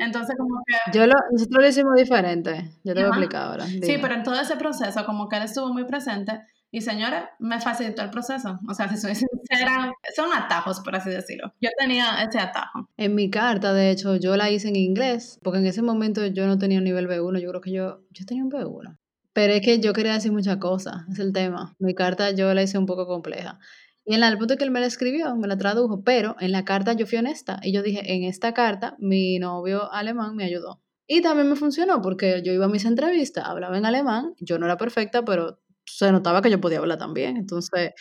Entonces, 0.00 0.36
como 0.38 0.62
que... 0.64 0.96
Yo 0.96 1.04
lo, 1.06 1.14
nosotros 1.32 1.62
lo 1.62 1.68
hicimos 1.68 1.94
diferente, 1.96 2.70
yo 2.84 2.94
te 2.94 3.00
voy 3.00 3.04
a 3.04 3.08
explicar 3.08 3.42
ahora. 3.42 3.66
Sí, 3.66 3.98
pero 4.00 4.14
en 4.14 4.22
todo 4.22 4.40
ese 4.40 4.54
proceso, 4.56 5.04
como 5.04 5.28
que 5.28 5.36
él 5.36 5.42
estuvo 5.42 5.72
muy 5.72 5.84
presente 5.84 6.42
y 6.72 6.82
señora, 6.82 7.30
me 7.38 7.60
facilitó 7.60 8.02
el 8.02 8.10
proceso. 8.10 8.60
O 8.68 8.74
sea, 8.74 8.88
si 8.88 8.96
soy 8.96 9.14
sincera, 9.16 9.92
son 10.14 10.32
atajos, 10.32 10.80
por 10.80 10.94
así 10.94 11.10
decirlo. 11.10 11.52
Yo 11.60 11.70
tenía 11.78 12.22
ese 12.22 12.38
atajo. 12.38 12.88
En 12.96 13.14
mi 13.14 13.30
carta, 13.30 13.72
de 13.72 13.90
hecho, 13.90 14.16
yo 14.16 14.36
la 14.36 14.50
hice 14.50 14.68
en 14.68 14.76
inglés, 14.76 15.38
porque 15.42 15.58
en 15.58 15.66
ese 15.66 15.82
momento 15.82 16.26
yo 16.26 16.46
no 16.46 16.58
tenía 16.58 16.78
un 16.78 16.84
nivel 16.84 17.08
B1, 17.08 17.40
yo 17.40 17.48
creo 17.48 17.60
que 17.60 17.72
yo, 17.72 18.02
yo 18.10 18.24
tenía 18.24 18.44
un 18.44 18.50
B1. 18.50 18.98
Pero 19.32 19.52
es 19.52 19.60
que 19.62 19.80
yo 19.80 19.92
quería 19.92 20.14
decir 20.14 20.32
muchas 20.32 20.56
cosas, 20.58 21.02
es 21.10 21.18
el 21.18 21.32
tema. 21.32 21.74
Mi 21.78 21.94
carta 21.94 22.30
yo 22.32 22.52
la 22.54 22.62
hice 22.62 22.78
un 22.78 22.86
poco 22.86 23.06
compleja. 23.06 23.58
Y 24.04 24.14
en 24.14 24.24
el 24.24 24.38
punto 24.38 24.56
que 24.56 24.64
él 24.64 24.70
me 24.70 24.80
la 24.80 24.86
escribió, 24.86 25.36
me 25.36 25.46
la 25.46 25.56
tradujo, 25.56 26.02
pero 26.02 26.34
en 26.40 26.52
la 26.52 26.64
carta 26.64 26.94
yo 26.94 27.06
fui 27.06 27.18
honesta 27.18 27.60
y 27.62 27.72
yo 27.72 27.82
dije, 27.82 28.12
en 28.12 28.24
esta 28.24 28.54
carta 28.54 28.96
mi 28.98 29.38
novio 29.38 29.92
alemán 29.92 30.34
me 30.34 30.44
ayudó. 30.44 30.82
Y 31.06 31.22
también 31.22 31.48
me 31.48 31.56
funcionó 31.56 32.00
porque 32.02 32.42
yo 32.44 32.52
iba 32.52 32.66
a 32.66 32.68
mis 32.68 32.84
entrevistas, 32.84 33.44
hablaba 33.46 33.76
en 33.76 33.86
alemán, 33.86 34.34
yo 34.38 34.58
no 34.58 34.66
era 34.66 34.76
perfecta, 34.76 35.24
pero 35.24 35.60
se 35.96 36.12
notaba 36.12 36.42
que 36.42 36.50
yo 36.50 36.60
podía 36.60 36.78
hablar 36.78 36.98
también. 36.98 37.36
Entonces, 37.36 37.92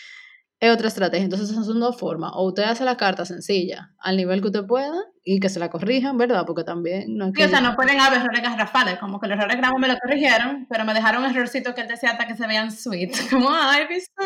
es 0.60 0.74
otra 0.74 0.90
estrategia. 0.90 1.24
Entonces, 1.24 1.50
esas 1.50 1.66
son 1.66 1.80
dos 1.80 1.98
formas. 1.98 2.32
O 2.34 2.48
usted 2.48 2.64
hace 2.64 2.84
la 2.84 2.98
carta 2.98 3.26
sencilla, 3.26 3.94
al 3.98 4.18
nivel 4.18 4.42
que 4.42 4.48
usted 4.48 4.66
pueda, 4.66 4.98
y 5.24 5.40
que 5.40 5.48
se 5.48 5.60
la 5.60 5.70
corrijan, 5.70 6.18
¿verdad? 6.18 6.44
Porque 6.46 6.64
también 6.64 7.16
no 7.16 7.28
es 7.28 7.34
que... 7.34 7.46
o 7.46 7.50
sea, 7.50 7.62
no 7.62 7.76
pueden 7.76 8.00
haber 8.00 8.20
errores 8.20 8.42
garrafales, 8.42 8.98
como 8.98 9.20
que 9.20 9.28
los 9.28 9.38
errores 9.38 9.58
gramos 9.58 9.80
me 9.80 9.88
lo 9.88 9.96
corrigieron, 9.98 10.66
pero 10.70 10.86
me 10.86 10.94
dejaron 10.94 11.24
un 11.24 11.30
errorcito 11.30 11.74
que 11.76 11.82
él 11.82 11.88
decía 11.88 12.12
hasta 12.12 12.28
que 12.28 12.36
se 12.36 12.48
vean 12.48 12.72
sweet. 12.72 13.12
Como, 13.30 13.50
ay, 13.52 13.88
vistos. 13.88 14.26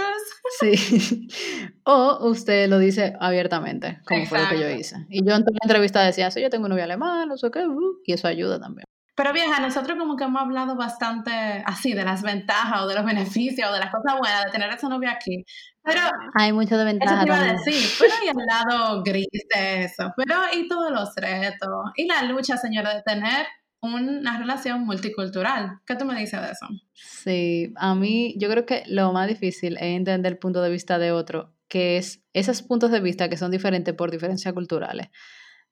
Sí. 0.59 1.27
O 1.85 2.29
usted 2.29 2.69
lo 2.69 2.79
dice 2.79 3.13
abiertamente, 3.19 3.99
como 4.07 4.25
fue 4.25 4.41
lo 4.41 4.47
que 4.47 4.59
yo 4.59 4.69
hice. 4.69 5.05
Y 5.09 5.25
yo 5.25 5.35
en 5.35 5.43
toda 5.43 5.57
la 5.61 5.65
entrevista 5.65 6.01
decía, 6.01 6.31
sí, 6.31 6.41
yo 6.41 6.49
tengo 6.49 6.63
un 6.63 6.69
novio 6.69 6.85
alemán, 6.85 7.27
no 7.27 7.37
sé 7.37 7.51
qué, 7.51 7.67
uh", 7.67 7.99
y 8.05 8.13
eso 8.13 8.29
ayuda 8.29 8.57
también. 8.59 8.85
Pero 9.15 9.31
vieja, 9.31 9.59
nosotros 9.59 9.97
como 9.97 10.15
que 10.15 10.23
hemos 10.23 10.41
hablado 10.41 10.75
bastante 10.75 11.31
así 11.65 11.93
de 11.93 12.03
las 12.03 12.23
ventajas 12.23 12.81
o 12.81 12.87
de 12.87 12.95
los 12.95 13.05
beneficios 13.05 13.69
o 13.69 13.73
de 13.73 13.79
las 13.79 13.91
cosas 13.91 14.17
buenas 14.17 14.45
de 14.45 14.51
tener 14.51 14.71
a 14.71 14.75
esa 14.75 14.89
novia 14.89 15.11
aquí. 15.11 15.45
Pero 15.83 15.99
hay 16.33 16.51
mucho 16.51 16.77
de 16.77 16.85
ventaja. 16.85 17.15
Eso 17.15 17.23
te 17.23 17.27
iba 17.27 17.39
a 17.39 17.53
decir, 17.53 17.89
pero 17.99 18.13
y 18.23 18.27
el 18.29 18.45
lado 18.45 19.03
gris 19.03 19.27
de 19.53 19.83
eso, 19.83 20.11
pero 20.15 20.35
y 20.53 20.67
todos 20.67 20.91
los 20.91 21.13
retos 21.15 21.91
y 21.95 22.07
la 22.07 22.23
lucha, 22.23 22.57
señora, 22.57 22.95
de 22.95 23.03
tener 23.03 23.45
una 23.81 24.39
relación 24.39 24.85
multicultural. 24.85 25.79
¿Qué 25.85 25.95
tú 25.95 26.05
me 26.05 26.17
dices 26.17 26.41
de 26.41 26.51
eso? 26.51 26.67
Sí, 26.93 27.73
a 27.75 27.93
mí 27.95 28.33
yo 28.39 28.49
creo 28.49 28.65
que 28.65 28.83
lo 28.87 29.11
más 29.11 29.27
difícil 29.27 29.75
es 29.75 29.83
entender 29.83 30.33
el 30.33 30.39
punto 30.39 30.61
de 30.61 30.69
vista 30.69 30.97
de 30.97 31.11
otro, 31.11 31.53
que 31.67 31.97
es 31.97 32.23
esos 32.31 32.61
puntos 32.61 32.91
de 32.91 33.01
vista 33.01 33.29
que 33.29 33.37
son 33.37 33.51
diferentes 33.51 33.93
por 33.93 34.09
diferencias 34.09 34.53
culturales. 34.53 35.09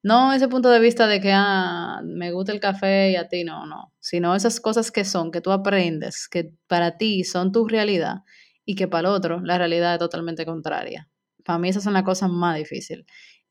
No 0.04 0.34
ese 0.34 0.48
punto 0.48 0.70
de 0.70 0.80
vista 0.80 1.06
de 1.08 1.22
que 1.22 1.32
ah, 1.34 2.02
me 2.04 2.32
gusta 2.32 2.52
el 2.52 2.60
café 2.60 3.12
y 3.12 3.16
a 3.16 3.28
ti 3.28 3.44
no, 3.44 3.68
no, 3.68 3.94
sino 4.00 4.36
esas 4.36 4.60
cosas 4.60 4.92
que 4.92 5.06
son, 5.06 5.32
que 5.32 5.42
tú 5.42 5.52
aprendes, 5.52 6.28
que 6.28 6.54
para 6.68 6.98
ti 6.98 7.24
son 7.24 7.52
tu 7.52 7.68
realidad 7.68 8.24
y 8.66 8.76
que 8.76 8.88
para 8.88 9.10
el 9.10 9.14
otro 9.16 9.42
la 9.42 9.60
realidad 9.60 9.94
es 9.94 10.00
totalmente 10.00 10.46
contraria. 10.46 11.08
Para 11.46 11.60
mí 11.60 11.70
esas 11.70 11.84
son 11.84 11.94
las 11.94 12.04
cosas 12.04 12.32
más 12.32 12.58
difíciles 12.58 13.06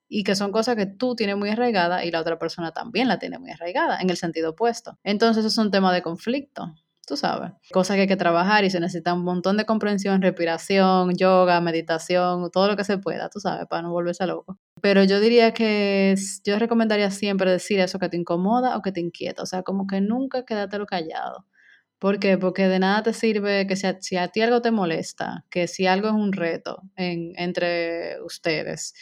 y 0.08 0.24
que 0.24 0.34
son 0.34 0.50
cosas 0.50 0.74
que 0.74 0.86
tú 0.86 1.14
tienes 1.14 1.36
muy 1.36 1.50
arraigada 1.50 2.04
y 2.04 2.10
la 2.10 2.20
otra 2.20 2.38
persona 2.38 2.72
también 2.72 3.06
la 3.06 3.20
tiene 3.20 3.38
muy 3.38 3.50
arraigada 3.52 4.00
en 4.00 4.10
el 4.10 4.16
sentido 4.16 4.50
opuesto. 4.50 4.98
Entonces 5.04 5.44
es 5.44 5.56
un 5.56 5.70
tema 5.70 5.92
de 5.94 6.02
conflicto 6.02 6.74
tú 7.10 7.16
sabes. 7.16 7.50
Cosas 7.72 7.96
que 7.96 8.02
hay 8.02 8.06
que 8.06 8.16
trabajar 8.16 8.64
y 8.64 8.70
se 8.70 8.78
necesita 8.78 9.14
un 9.14 9.24
montón 9.24 9.56
de 9.56 9.66
comprensión, 9.66 10.22
respiración, 10.22 11.16
yoga, 11.16 11.60
meditación, 11.60 12.52
todo 12.52 12.68
lo 12.68 12.76
que 12.76 12.84
se 12.84 12.98
pueda, 12.98 13.28
tú 13.28 13.40
sabes, 13.40 13.66
para 13.66 13.82
no 13.82 13.90
volverse 13.90 14.24
loco. 14.28 14.60
Pero 14.80 15.02
yo 15.02 15.18
diría 15.18 15.52
que 15.52 16.14
yo 16.44 16.56
recomendaría 16.60 17.10
siempre 17.10 17.50
decir 17.50 17.80
eso 17.80 17.98
que 17.98 18.08
te 18.08 18.16
incomoda 18.16 18.76
o 18.76 18.82
que 18.82 18.92
te 18.92 19.00
inquieta, 19.00 19.42
o 19.42 19.46
sea, 19.46 19.64
como 19.64 19.88
que 19.88 20.00
nunca 20.00 20.44
quédatelo 20.44 20.86
callado. 20.86 21.46
¿Por 21.98 22.20
qué? 22.20 22.38
Porque 22.38 22.68
de 22.68 22.78
nada 22.78 23.02
te 23.02 23.12
sirve 23.12 23.66
que 23.66 23.74
si 23.74 24.16
a, 24.16 24.28
ti 24.28 24.40
algo 24.40 24.62
te 24.62 24.70
molesta, 24.70 25.44
que 25.50 25.66
si 25.66 25.88
algo 25.88 26.06
es 26.06 26.14
un 26.14 26.32
reto 26.32 26.80
entre 26.96 28.22
ustedes, 28.22 28.94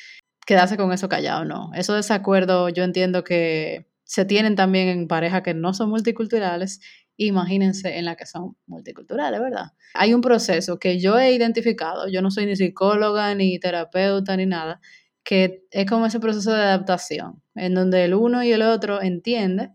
quedarse 0.46 0.78
con 0.78 0.92
eso 0.92 1.10
callado, 1.10 1.44
no. 1.44 1.70
Eso 1.74 1.92
desacuerdo 1.92 2.70
yo 2.70 2.84
entiendo 2.84 3.22
que 3.22 3.86
se 4.04 4.24
tienen 4.24 4.56
también 4.56 4.88
en 4.88 5.08
parejas 5.08 5.42
que 5.42 5.52
no 5.52 5.74
son 5.74 5.90
multiculturales 5.90 6.80
imagínense 7.26 7.98
en 7.98 8.04
la 8.04 8.16
que 8.16 8.24
son 8.24 8.56
multiculturales, 8.66 9.40
¿verdad? 9.40 9.72
Hay 9.94 10.14
un 10.14 10.20
proceso 10.20 10.78
que 10.78 10.98
yo 10.98 11.18
he 11.18 11.32
identificado, 11.32 12.08
yo 12.08 12.22
no 12.22 12.30
soy 12.30 12.46
ni 12.46 12.56
psicóloga, 12.56 13.34
ni 13.34 13.58
terapeuta, 13.58 14.36
ni 14.36 14.46
nada, 14.46 14.80
que 15.24 15.64
es 15.70 15.86
como 15.86 16.06
ese 16.06 16.20
proceso 16.20 16.52
de 16.52 16.62
adaptación, 16.62 17.42
en 17.56 17.74
donde 17.74 18.04
el 18.04 18.14
uno 18.14 18.42
y 18.44 18.52
el 18.52 18.62
otro 18.62 19.02
entiende 19.02 19.70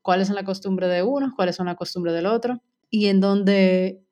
cuáles 0.00 0.28
son 0.28 0.36
las 0.36 0.44
costumbres 0.44 0.90
de 0.90 1.02
uno, 1.02 1.32
cuáles 1.36 1.56
son 1.56 1.66
las 1.66 1.76
costumbres 1.76 2.14
del 2.14 2.26
otro, 2.26 2.62
y 2.88 3.06
en 3.06 3.20
donde 3.20 4.02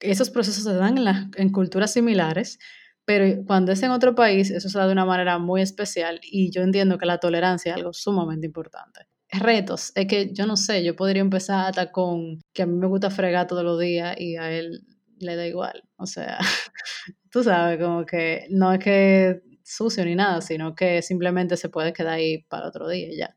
esos 0.00 0.30
procesos 0.30 0.64
se 0.64 0.74
dan 0.74 0.96
en, 0.96 1.30
en 1.36 1.52
culturas 1.52 1.92
similares, 1.92 2.58
pero 3.04 3.44
cuando 3.46 3.72
es 3.72 3.82
en 3.82 3.90
otro 3.90 4.14
país, 4.14 4.50
eso 4.50 4.68
se 4.70 4.78
da 4.78 4.86
de 4.86 4.92
una 4.92 5.04
manera 5.04 5.38
muy 5.38 5.60
especial 5.60 6.20
y 6.22 6.50
yo 6.50 6.62
entiendo 6.62 6.96
que 6.96 7.06
la 7.06 7.18
tolerancia 7.18 7.72
es 7.72 7.76
algo 7.76 7.92
sumamente 7.92 8.46
importante 8.46 9.09
retos. 9.32 9.92
Es 9.94 10.06
que 10.06 10.32
yo 10.32 10.46
no 10.46 10.56
sé, 10.56 10.82
yo 10.84 10.96
podría 10.96 11.22
empezar 11.22 11.66
hasta 11.68 11.92
con 11.92 12.40
que 12.52 12.62
a 12.62 12.66
mí 12.66 12.76
me 12.76 12.86
gusta 12.86 13.10
fregar 13.10 13.46
todos 13.46 13.64
los 13.64 13.78
días 13.78 14.16
y 14.18 14.36
a 14.36 14.50
él 14.50 14.82
le 15.18 15.36
da 15.36 15.46
igual. 15.46 15.84
O 15.96 16.06
sea, 16.06 16.38
tú 17.30 17.42
sabes, 17.44 17.78
como 17.78 18.04
que 18.06 18.46
no 18.50 18.72
es 18.72 18.80
que 18.80 19.42
sucio 19.62 20.04
ni 20.04 20.14
nada, 20.14 20.40
sino 20.40 20.74
que 20.74 21.02
simplemente 21.02 21.56
se 21.56 21.68
puede 21.68 21.92
quedar 21.92 22.14
ahí 22.14 22.42
para 22.44 22.68
otro 22.68 22.88
día 22.88 23.08
ya. 23.16 23.36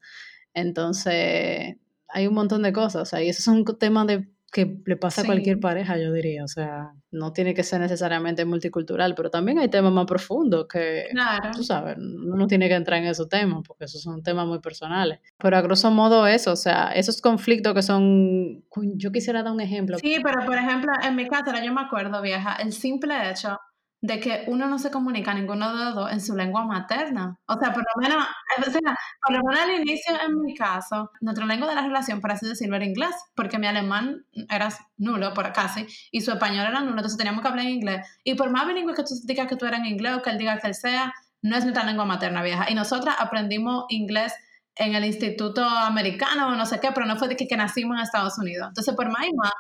Entonces, 0.54 1.76
hay 2.08 2.28
un 2.28 2.34
montón 2.34 2.64
de 2.64 2.74
cosas. 2.74 3.02
O 3.04 3.06
sea, 3.06 3.22
y 3.24 3.30
eso 3.30 3.40
es 3.42 3.48
un 3.48 3.66
tema 3.78 4.06
de 4.06 4.28
que 4.54 4.78
le 4.86 4.96
pasa 4.96 5.22
a 5.22 5.26
cualquier 5.26 5.60
pareja, 5.60 5.98
yo 5.98 6.14
diría. 6.14 6.44
O 6.44 6.48
sea, 6.48 6.94
no 7.12 7.34
tiene 7.34 7.54
que 7.54 7.64
ser 7.64 7.82
necesariamente 7.82 8.46
multicultural, 8.46 9.16
pero 9.16 9.32
también 9.32 9.58
hay 9.58 9.68
temas 9.68 9.92
más 9.92 10.06
profundos 10.06 10.68
que, 10.72 11.08
tú 11.56 11.64
sabes, 11.64 11.98
uno 11.98 12.36
no 12.36 12.48
tiene 12.48 12.70
que 12.70 12.76
entrar 12.76 13.02
en 13.02 13.08
esos 13.08 13.28
temas, 13.28 13.64
porque 13.68 13.86
esos 13.86 14.02
son 14.02 14.22
temas 14.22 14.46
muy 14.46 14.60
personales. 14.60 15.20
Pero 15.40 15.58
a 15.58 15.62
grosso 15.62 15.90
modo 15.90 16.28
eso, 16.28 16.52
o 16.52 16.56
sea, 16.56 16.92
esos 16.94 17.20
conflictos 17.20 17.74
que 17.74 17.82
son, 17.82 18.64
yo 18.96 19.12
quisiera 19.12 19.42
dar 19.44 19.52
un 19.52 19.62
ejemplo. 19.62 19.98
Sí, 19.98 20.18
pero 20.24 20.46
por 20.46 20.58
ejemplo, 20.58 20.92
en 21.04 21.16
mi 21.16 21.28
casa, 21.28 21.64
yo 21.64 21.74
me 21.74 21.82
acuerdo, 21.82 22.22
vieja, 22.22 22.56
el 22.56 22.72
simple 22.72 23.16
hecho 23.32 23.60
de 24.04 24.20
que 24.20 24.44
uno 24.48 24.68
no 24.68 24.80
se 24.80 24.92
comunica 24.92 25.34
ninguno 25.34 25.74
de 25.74 25.86
los 25.86 25.96
dos 25.96 26.12
en 26.12 26.20
su 26.20 26.36
lengua 26.36 26.66
materna. 26.66 27.40
O 27.48 27.58
sea, 27.58 27.72
por 27.72 27.84
lo 27.84 28.02
menos, 28.02 28.28
o 28.60 28.70
sea, 28.70 28.98
por 29.26 29.34
lo 29.34 29.42
menos 29.46 29.62
al 29.62 29.72
inicio, 29.82 30.14
en 30.28 30.42
mi 30.42 30.54
caso, 30.54 31.10
nuestra 31.22 31.46
lengua 31.46 31.70
de 31.70 31.76
la 31.76 31.84
relación, 31.84 32.20
por 32.20 32.34
así 32.34 32.46
decirlo, 32.46 32.76
era 32.76 32.84
inglés, 32.84 33.16
porque 33.34 33.58
mi 33.58 33.66
alemán 33.66 34.26
era 34.50 34.68
nulo, 34.98 35.34
por 35.34 35.54
casi, 35.54 35.88
y 36.12 36.20
su 36.20 36.32
español 36.32 36.68
era 36.68 36.82
nulo, 36.82 36.98
entonces 36.98 37.18
teníamos 37.18 37.42
que 37.42 37.48
hablar 37.48 37.66
en 37.66 37.72
inglés. 37.72 38.06
Y 38.26 38.36
por 38.36 38.50
más 38.50 38.68
bilingüe 38.68 38.94
que 38.94 39.04
tú 39.04 39.16
digas 39.24 39.48
que 39.48 39.56
tú 39.56 39.66
eras 39.66 39.80
en 39.80 39.86
inglés 39.86 40.16
o 40.16 40.22
que 40.22 40.32
él 40.32 40.38
diga 40.38 40.60
que 40.60 40.68
él 40.68 40.76
sea, 40.76 41.14
no 41.42 41.56
es 41.56 41.64
nuestra 41.64 41.86
lengua 41.86 42.04
materna 42.04 42.44
vieja. 42.44 42.70
Y 42.70 42.76
nosotras 42.76 43.16
aprendimos 43.18 43.86
inglés 43.88 44.34
en 44.76 44.96
el 44.96 45.06
instituto 45.06 45.64
americano 45.64 46.50
o 46.50 46.56
no 46.56 46.66
sé 46.66 46.82
qué, 46.82 46.90
pero 46.94 47.06
no 47.06 47.16
fue 47.16 47.30
de 47.30 47.38
que, 47.38 47.48
que 47.48 47.56
nacimos 47.56 47.96
en 47.96 48.04
Estados 48.04 48.38
Unidos. 48.38 48.68
Entonces, 48.68 48.94
por 48.96 49.08
más 49.10 49.26
y 49.26 49.34
más, 49.34 49.54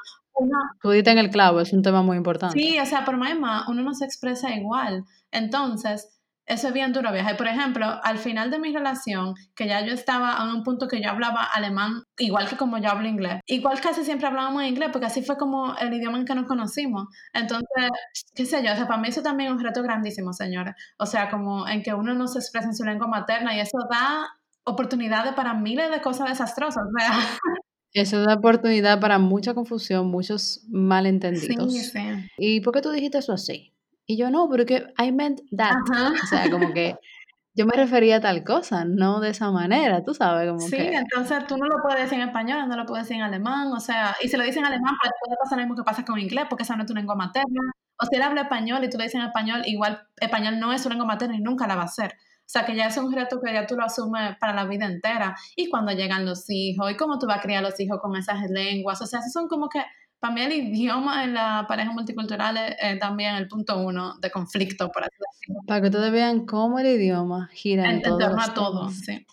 Tú 0.81 0.89
diste 0.89 1.11
en 1.11 1.17
el 1.17 1.29
clavo, 1.29 1.61
es 1.61 1.73
un 1.73 1.81
tema 1.81 2.01
muy 2.01 2.17
importante. 2.17 2.59
Sí, 2.59 2.79
o 2.79 2.85
sea, 2.85 3.05
por 3.05 3.17
más 3.17 3.67
uno 3.67 3.83
no 3.83 3.93
se 3.93 4.05
expresa 4.05 4.53
igual. 4.53 5.05
Entonces, 5.31 6.13
eso 6.45 6.67
es 6.67 6.73
bien 6.73 6.91
duro 6.91 7.11
viajar. 7.11 7.37
Por 7.37 7.47
ejemplo, 7.47 7.85
al 8.03 8.17
final 8.17 8.51
de 8.51 8.59
mi 8.59 8.73
relación, 8.73 9.33
que 9.55 9.67
ya 9.67 9.85
yo 9.85 9.93
estaba 9.93 10.37
en 10.41 10.49
un 10.49 10.63
punto 10.63 10.87
que 10.87 11.01
yo 11.01 11.09
hablaba 11.09 11.43
alemán, 11.43 12.03
igual 12.17 12.49
que 12.49 12.57
como 12.57 12.77
yo 12.77 12.89
hablo 12.89 13.07
inglés. 13.07 13.39
Igual 13.45 13.79
casi 13.79 14.03
siempre 14.03 14.27
hablábamos 14.27 14.63
inglés, 14.63 14.89
porque 14.91 15.07
así 15.07 15.23
fue 15.23 15.37
como 15.37 15.75
el 15.77 15.93
idioma 15.93 16.17
en 16.17 16.25
que 16.25 16.35
nos 16.35 16.47
conocimos. 16.47 17.07
Entonces, 17.33 17.91
qué 18.35 18.45
sé 18.45 18.63
yo, 18.63 18.73
o 18.73 18.75
sea, 18.75 18.87
para 18.87 18.99
mí 18.99 19.07
eso 19.07 19.21
también 19.21 19.51
es 19.51 19.57
un 19.57 19.63
reto 19.63 19.81
grandísimo, 19.83 20.33
señores. 20.33 20.75
O 20.97 21.05
sea, 21.05 21.29
como 21.29 21.67
en 21.67 21.81
que 21.81 21.93
uno 21.93 22.13
no 22.13 22.27
se 22.27 22.39
expresa 22.39 22.67
en 22.67 22.75
su 22.75 22.83
lengua 22.83 23.07
materna 23.07 23.55
y 23.55 23.61
eso 23.61 23.77
da 23.89 24.27
oportunidades 24.65 25.33
para 25.33 25.53
miles 25.53 25.91
de 25.91 26.01
cosas 26.01 26.29
desastrosas. 26.29 26.83
Eso 27.93 28.21
da 28.23 28.35
oportunidad 28.35 28.99
para 28.99 29.19
mucha 29.19 29.53
confusión, 29.53 30.07
muchos 30.07 30.65
malentendidos. 30.69 31.71
Sí, 31.71 31.83
sí. 31.83 31.99
¿Y 32.37 32.61
por 32.61 32.73
qué 32.73 32.81
tú 32.81 32.91
dijiste 32.91 33.19
eso 33.19 33.33
así? 33.33 33.73
Y 34.05 34.17
yo 34.17 34.29
no, 34.29 34.49
porque 34.49 34.87
I 34.97 35.11
meant 35.11 35.41
that. 35.55 35.75
O 36.23 36.27
sea, 36.27 36.49
como 36.49 36.73
que 36.73 36.95
yo 37.55 37.65
me 37.65 37.75
refería 37.75 38.17
a 38.17 38.19
tal 38.19 38.43
cosa, 38.43 38.83
no 38.83 39.19
de 39.19 39.29
esa 39.29 39.51
manera, 39.51 40.03
tú 40.03 40.13
sabes, 40.13 40.47
como 40.47 40.59
sí, 40.59 40.75
entonces 40.75 41.45
tú 41.47 41.55
no 41.57 41.67
lo 41.67 41.81
puedes 41.83 42.01
decir 42.01 42.19
en 42.19 42.27
español, 42.27 42.67
no 42.67 42.75
lo 42.75 42.85
puedes 42.85 43.05
decir 43.05 43.17
en 43.17 43.23
alemán, 43.23 43.67
o 43.71 43.79
sea, 43.79 44.15
y 44.21 44.27
si 44.27 44.37
lo 44.37 44.43
dices 44.43 44.57
en 44.57 44.65
alemán, 44.65 44.95
pues 44.99 45.13
puede 45.23 45.37
pasar 45.41 45.59
lo 45.59 45.63
mismo 45.63 45.75
que 45.75 45.83
pasa 45.83 46.03
con 46.03 46.19
inglés, 46.19 46.45
porque 46.49 46.63
esa 46.63 46.75
no 46.75 46.81
es 46.81 46.87
tu 46.87 46.95
lengua 46.95 47.15
materna. 47.15 47.71
O 47.99 48.05
si 48.07 48.15
él 48.15 48.23
habla 48.23 48.41
español 48.41 48.83
y 48.83 48.89
tú 48.89 48.97
le 48.97 49.03
dices 49.03 49.21
en 49.21 49.27
español, 49.27 49.61
igual 49.65 50.07
español 50.19 50.59
no 50.59 50.73
es 50.73 50.81
su 50.81 50.89
lengua 50.89 51.05
materna 51.05 51.35
y 51.35 51.41
nunca 51.41 51.67
la 51.67 51.75
va 51.75 51.83
a 51.83 51.87
ser. 51.87 52.15
O 52.45 52.49
sea, 52.53 52.65
que 52.65 52.75
ya 52.75 52.87
es 52.87 52.97
un 52.97 53.11
reto 53.11 53.39
que 53.41 53.53
ya 53.53 53.65
tú 53.65 53.75
lo 53.75 53.85
asumes 53.85 54.35
para 54.39 54.53
la 54.53 54.65
vida 54.65 54.85
entera. 54.85 55.35
Y 55.55 55.69
cuando 55.69 55.91
llegan 55.93 56.25
los 56.25 56.45
hijos, 56.49 56.91
y 56.91 56.97
cómo 56.97 57.17
tú 57.17 57.25
vas 57.25 57.39
a 57.39 57.41
criar 57.41 57.63
los 57.63 57.79
hijos 57.79 57.99
con 58.01 58.15
esas 58.15 58.49
lenguas. 58.49 59.01
O 59.01 59.07
sea, 59.07 59.19
esos 59.19 59.31
son 59.31 59.47
como 59.47 59.69
que 59.69 59.79
para 60.19 60.33
mí 60.33 60.41
el 60.41 60.53
idioma 60.53 61.25
en 61.25 61.33
la 61.33 61.65
pareja 61.67 61.91
multicultural 61.91 62.57
es, 62.57 62.99
también 62.99 63.35
el 63.35 63.47
punto 63.47 63.77
uno 63.81 64.17
de 64.21 64.31
conflicto, 64.31 64.89
por 64.89 65.03
así 65.03 65.17
decirlo. 65.19 65.61
Para 65.67 65.81
que 65.81 65.87
ustedes 65.87 66.11
vean 66.11 66.45
cómo 66.45 66.79
el 66.79 66.87
idioma 66.87 67.49
gira 67.51 67.85
en, 67.85 67.89
en, 67.89 67.95
en 68.05 68.17
torno 68.17 68.41
a 68.41 68.53
todo, 68.53 68.89
sí. 68.89 69.25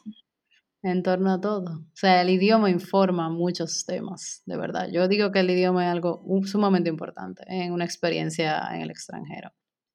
En 0.83 1.03
torno 1.03 1.33
a 1.33 1.41
todo. 1.41 1.81
O 1.81 1.95
sea, 1.97 2.23
el 2.23 2.31
idioma 2.31 2.71
informa 2.71 3.29
muchos 3.29 3.85
temas, 3.85 4.43
de 4.47 4.57
verdad. 4.57 4.89
Yo 4.91 5.09
digo 5.09 5.31
que 5.31 5.41
el 5.41 5.51
idioma 5.51 5.85
es 5.85 5.93
algo 5.93 6.25
sumamente 6.45 6.89
importante 6.89 7.45
en 7.47 7.73
una 7.73 7.85
experiencia 7.85 8.61
en 8.73 8.81
el 8.81 8.91
extranjero. 8.91 9.53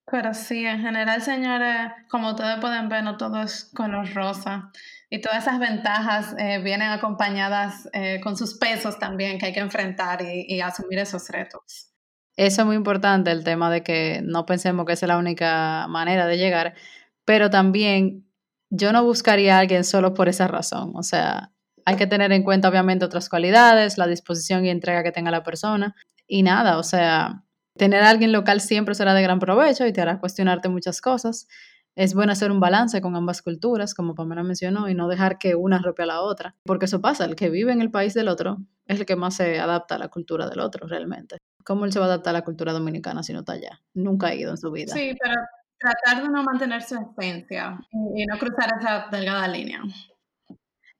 Pero 0.09 0.33
sí, 0.35 0.65
en 0.65 0.81
general, 0.81 1.21
señores, 1.21 1.91
como 2.09 2.29
ustedes 2.29 2.59
pueden 2.59 2.89
ver, 2.89 3.03
no 3.03 3.17
todo 3.17 3.41
es 3.41 3.71
color 3.75 4.13
rosa. 4.13 4.71
Y 5.09 5.21
todas 5.21 5.43
esas 5.43 5.59
ventajas 5.59 6.35
eh, 6.37 6.59
vienen 6.59 6.89
acompañadas 6.89 7.89
eh, 7.93 8.19
con 8.21 8.37
sus 8.37 8.55
pesos 8.55 8.99
también 8.99 9.39
que 9.39 9.47
hay 9.47 9.53
que 9.53 9.59
enfrentar 9.59 10.21
y, 10.21 10.61
asumir 10.61 10.99
esos 10.99 11.29
retos. 11.29 11.91
Eso 12.37 12.61
es 12.61 12.65
muy 12.65 12.75
importante, 12.75 13.31
el 13.31 13.43
tema 13.43 13.71
de 13.71 13.81
que 13.81 14.21
no 14.23 14.45
pensemos 14.45 14.85
que 14.85 14.93
esa 14.93 15.05
es 15.05 15.07
la 15.07 15.17
única 15.17 15.87
manera 15.87 16.27
de 16.27 16.37
llegar, 16.37 16.75
pero 17.23 17.49
también 17.49 18.27
yo 18.69 18.91
no 18.91 19.03
buscaría 19.03 19.55
a 19.55 19.59
alguien 19.59 19.83
solo 19.83 20.13
por 20.13 20.27
esa 20.27 20.47
razón. 20.47 20.91
O 20.95 21.03
sea, 21.03 21.51
hay 21.85 21.95
que 21.95 22.07
tener 22.07 22.31
en 22.31 22.43
cuenta 22.43 22.67
obviamente 22.67 23.05
otras 23.05 23.29
cualidades, 23.29 23.97
la 23.97 24.07
disposición 24.07 24.65
y 24.65 24.69
entrega 24.69 25.03
que 25.03 25.11
tenga 25.11 25.31
la 25.31 25.43
persona. 25.43 25.95
Y 26.27 26.43
nada, 26.43 26.77
o 26.77 26.83
sea, 26.83 27.44
tener 27.77 28.03
a 28.03 28.09
alguien 28.09 28.31
local 28.31 28.61
siempre 28.61 28.95
será 28.95 29.13
de 29.13 29.21
gran 29.21 29.39
provecho 29.39 29.85
y 29.85 29.93
te 29.93 30.01
hará 30.01 30.19
cuestionarte 30.19 30.69
muchas 30.69 31.01
cosas 31.01 31.47
es 31.95 32.13
bueno 32.13 32.33
hacer 32.33 32.51
un 32.51 32.59
balance 32.59 33.01
con 33.01 33.15
ambas 33.15 33.41
culturas, 33.41 33.93
como 33.93 34.15
Pamela 34.15 34.43
mencionó, 34.43 34.89
y 34.89 34.93
no 34.93 35.07
dejar 35.07 35.37
que 35.37 35.55
una 35.55 35.79
rompa 35.79 36.03
a 36.03 36.07
la 36.07 36.21
otra, 36.21 36.55
porque 36.63 36.85
eso 36.85 37.01
pasa, 37.01 37.25
el 37.25 37.35
que 37.35 37.49
vive 37.49 37.71
en 37.71 37.81
el 37.81 37.89
país 37.89 38.13
del 38.13 38.27
otro 38.27 38.57
es 38.85 38.99
el 38.99 39.05
que 39.05 39.15
más 39.15 39.35
se 39.35 39.59
adapta 39.59 39.95
a 39.95 39.97
la 39.97 40.09
cultura 40.09 40.49
del 40.49 40.59
otro 40.59 40.87
realmente. 40.87 41.37
¿Cómo 41.63 41.85
él 41.85 41.93
se 41.93 41.99
va 41.99 42.05
a 42.05 42.09
adaptar 42.09 42.35
a 42.35 42.39
la 42.39 42.43
cultura 42.43 42.73
dominicana 42.73 43.23
si 43.23 43.33
no 43.33 43.39
está 43.39 43.53
allá? 43.53 43.81
Nunca 43.93 44.27
ha 44.27 44.35
ido 44.35 44.51
en 44.51 44.57
su 44.57 44.71
vida. 44.71 44.93
Sí, 44.93 45.15
pero 45.19 45.35
tratar 45.79 46.23
de 46.23 46.29
no 46.29 46.43
mantener 46.43 46.83
su 46.83 46.95
esencia 46.95 47.79
y 48.15 48.25
no 48.25 48.37
cruzar 48.37 48.69
esa 48.79 49.07
delgada 49.09 49.47
línea. 49.47 49.81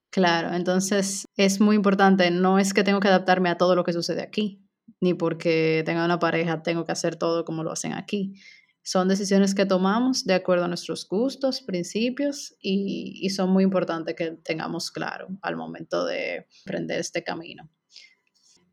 Claro, 0.10 0.54
entonces 0.54 1.26
es 1.36 1.60
muy 1.60 1.76
importante, 1.76 2.32
no 2.32 2.58
es 2.58 2.74
que 2.74 2.84
tengo 2.84 3.02
que 3.02 3.10
adaptarme 3.10 3.50
a 3.50 3.58
todo 3.58 3.76
lo 3.76 3.84
que 3.84 3.92
sucede 3.92 4.22
aquí, 4.22 4.65
ni 5.02 5.14
porque 5.14 5.84
tenga 5.86 6.06
una 6.06 6.20
pareja 6.20 6.64
tengo 6.64 6.86
que 6.86 6.92
hacer 6.92 7.16
todo 7.16 7.46
como 7.46 7.64
lo 7.64 7.72
hacen 7.72 7.94
aquí 7.94 8.36
son 8.86 9.08
decisiones 9.08 9.56
que 9.56 9.66
tomamos 9.66 10.26
de 10.26 10.36
acuerdo 10.36 10.66
a 10.66 10.68
nuestros 10.68 11.10
gustos, 11.10 11.62
principios 11.62 12.56
y, 12.62 13.28
son 13.32 13.50
muy 13.50 13.64
importantes 13.64 14.16
que 14.16 14.30
tengamos 14.44 14.92
claro 14.92 15.28
al 15.42 15.58
momento 15.58 16.06
de 16.06 16.46
emprender 16.64 17.00
este 17.00 17.24
camino. 17.24 17.68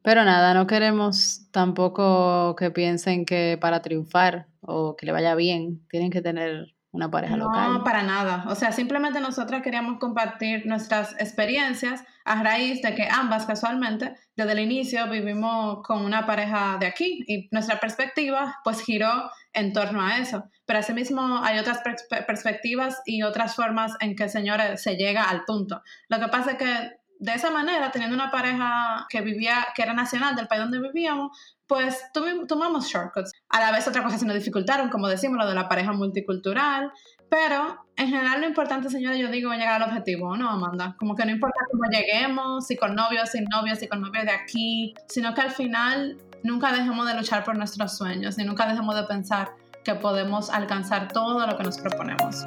Pero 0.03 0.23
nada, 0.25 0.53
no 0.53 0.67
queremos 0.67 1.49
tampoco 1.51 2.55
que 2.57 2.71
piensen 2.71 3.25
que 3.25 3.57
para 3.59 3.81
triunfar 3.81 4.49
o 4.61 4.97
que 4.97 5.07
le 5.07 5.13
vaya 5.13 5.35
bien 5.35 5.87
tienen 5.89 6.11
que 6.11 6.21
tener 6.21 6.75
una 6.93 7.11
pareja 7.11 7.37
local. 7.37 7.73
No, 7.73 7.85
para 7.85 8.03
nada. 8.03 8.45
O 8.49 8.55
sea, 8.55 8.71
simplemente 8.71 9.19
nosotras 9.19 9.63
queríamos 9.63 9.99
compartir 9.99 10.67
nuestras 10.67 11.13
experiencias 11.19 12.05
a 12.25 12.43
raíz 12.43 12.83
de 12.83 12.95
que 12.95 13.09
ambas 13.11 13.47
casualmente 13.47 14.15
desde 14.37 14.53
el 14.53 14.61
inicio 14.61 15.09
vivimos 15.09 15.83
con 15.83 16.05
una 16.05 16.27
pareja 16.27 16.77
de 16.79 16.87
aquí 16.87 17.25
y 17.27 17.49
nuestra 17.51 17.81
perspectiva 17.81 18.61
pues 18.63 18.83
giró 18.83 19.31
en 19.55 19.73
torno 19.73 20.03
a 20.03 20.19
eso. 20.19 20.45
Pero 20.67 20.81
asimismo 20.81 21.41
hay 21.43 21.59
otras 21.59 21.81
perspectivas 22.27 23.01
y 23.07 23.23
otras 23.23 23.57
formas 23.57 23.95
en 24.01 24.15
que, 24.15 24.29
señores, 24.29 24.83
se 24.83 24.97
llega 24.97 25.25
al 25.25 25.45
punto. 25.45 25.83
Lo 26.09 26.21
que 26.21 26.29
pasa 26.29 26.53
es 26.53 26.59
que 26.59 27.02
de 27.23 27.35
esa 27.35 27.53
manera, 27.53 27.93
teniendo 27.93 28.17
una 28.17 28.33
pareja 28.33 29.07
que 29.09 29.21
vivía, 29.21 29.69
que 29.77 29.83
era 29.83 29.95
nacional 29.95 30.35
del 30.35 30.49
país 30.49 30.61
donde 30.61 30.81
vivíamos, 30.81 31.31
pues 31.69 32.03
tomamos 32.49 32.89
shortcuts. 32.89 33.31
A 33.49 33.61
la 33.61 33.71
vez 33.71 33.87
otra 33.87 34.03
cosa 34.03 34.19
se 34.19 34.27
nos 34.27 34.35
dificultaron, 34.35 34.89
como 34.91 35.07
decimos, 35.07 35.39
lo 35.39 35.49
de 35.49 35.55
la 35.55 35.69
pareja 35.69 35.93
multicultural, 35.93 36.91
pero 37.31 37.87
en 37.97 38.09
general 38.09 38.41
lo 38.41 38.49
importante, 38.49 38.91
señora, 38.91 39.17
yo 39.17 39.31
digo, 39.31 39.53
es 39.53 39.61
llegar 39.61 39.81
al 39.81 39.89
objetivo, 39.89 40.37
¿no, 40.37 40.51
Amanda? 40.51 40.97
Como 40.99 41.15
que 41.15 41.25
no 41.25 41.31
importa 41.31 41.61
cómo 41.71 41.85
lleguemos, 41.93 42.67
si 42.67 42.77
con 42.77 42.97
novios, 42.97 43.31
sin 43.31 43.45
novios, 43.45 43.79
si 43.79 43.87
con 43.87 44.01
novios 44.01 44.25
de 44.25 44.33
aquí, 44.33 44.93
sino 45.07 45.33
que 45.33 45.43
al 45.43 45.53
final 45.53 46.19
nunca 46.43 46.73
dejemos 46.73 47.07
de 47.07 47.15
luchar 47.15 47.45
por 47.45 47.57
nuestros 47.57 47.97
sueños 47.97 48.37
y 48.37 48.45
nunca 48.45 48.67
dejemos 48.67 48.97
de 48.97 49.05
pensar 49.05 49.53
que 49.85 49.95
podemos 49.95 50.51
alcanzar 50.51 51.13
todo 51.13 51.47
lo 51.47 51.57
que 51.57 51.63
nos 51.63 51.79
proponemos. 51.79 52.43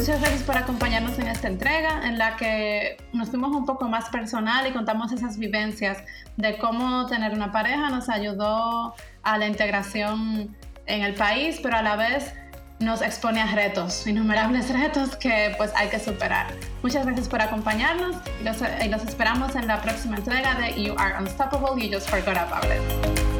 Muchas 0.00 0.20
gracias 0.20 0.42
por 0.44 0.56
acompañarnos 0.56 1.18
en 1.18 1.28
esta 1.28 1.46
entrega 1.46 2.08
en 2.08 2.16
la 2.16 2.36
que 2.36 2.96
nos 3.12 3.28
fuimos 3.28 3.54
un 3.54 3.66
poco 3.66 3.86
más 3.86 4.08
personal 4.08 4.66
y 4.66 4.72
contamos 4.72 5.12
esas 5.12 5.36
vivencias 5.36 5.98
de 6.38 6.56
cómo 6.56 7.04
tener 7.06 7.34
una 7.34 7.52
pareja 7.52 7.90
nos 7.90 8.08
ayudó 8.08 8.94
a 9.22 9.36
la 9.36 9.46
integración 9.46 10.56
en 10.86 11.02
el 11.02 11.12
país, 11.14 11.60
pero 11.62 11.76
a 11.76 11.82
la 11.82 11.96
vez 11.96 12.32
nos 12.78 13.02
expone 13.02 13.42
a 13.42 13.46
retos, 13.46 14.06
innumerables 14.06 14.70
retos 14.80 15.16
que 15.16 15.54
pues 15.58 15.70
hay 15.76 15.88
que 15.88 15.98
superar. 15.98 16.46
Muchas 16.82 17.04
gracias 17.04 17.28
por 17.28 17.42
acompañarnos 17.42 18.16
y 18.40 18.44
los, 18.44 18.56
y 18.82 18.88
los 18.88 19.04
esperamos 19.04 19.54
en 19.54 19.66
la 19.66 19.82
próxima 19.82 20.16
entrega 20.16 20.54
de 20.54 20.82
You 20.82 20.94
Are 20.96 21.18
Unstoppable, 21.18 21.78
You 21.78 21.92
Just 21.92 22.08
Forgot 22.08 22.38
About 22.38 22.64
It. 22.64 23.39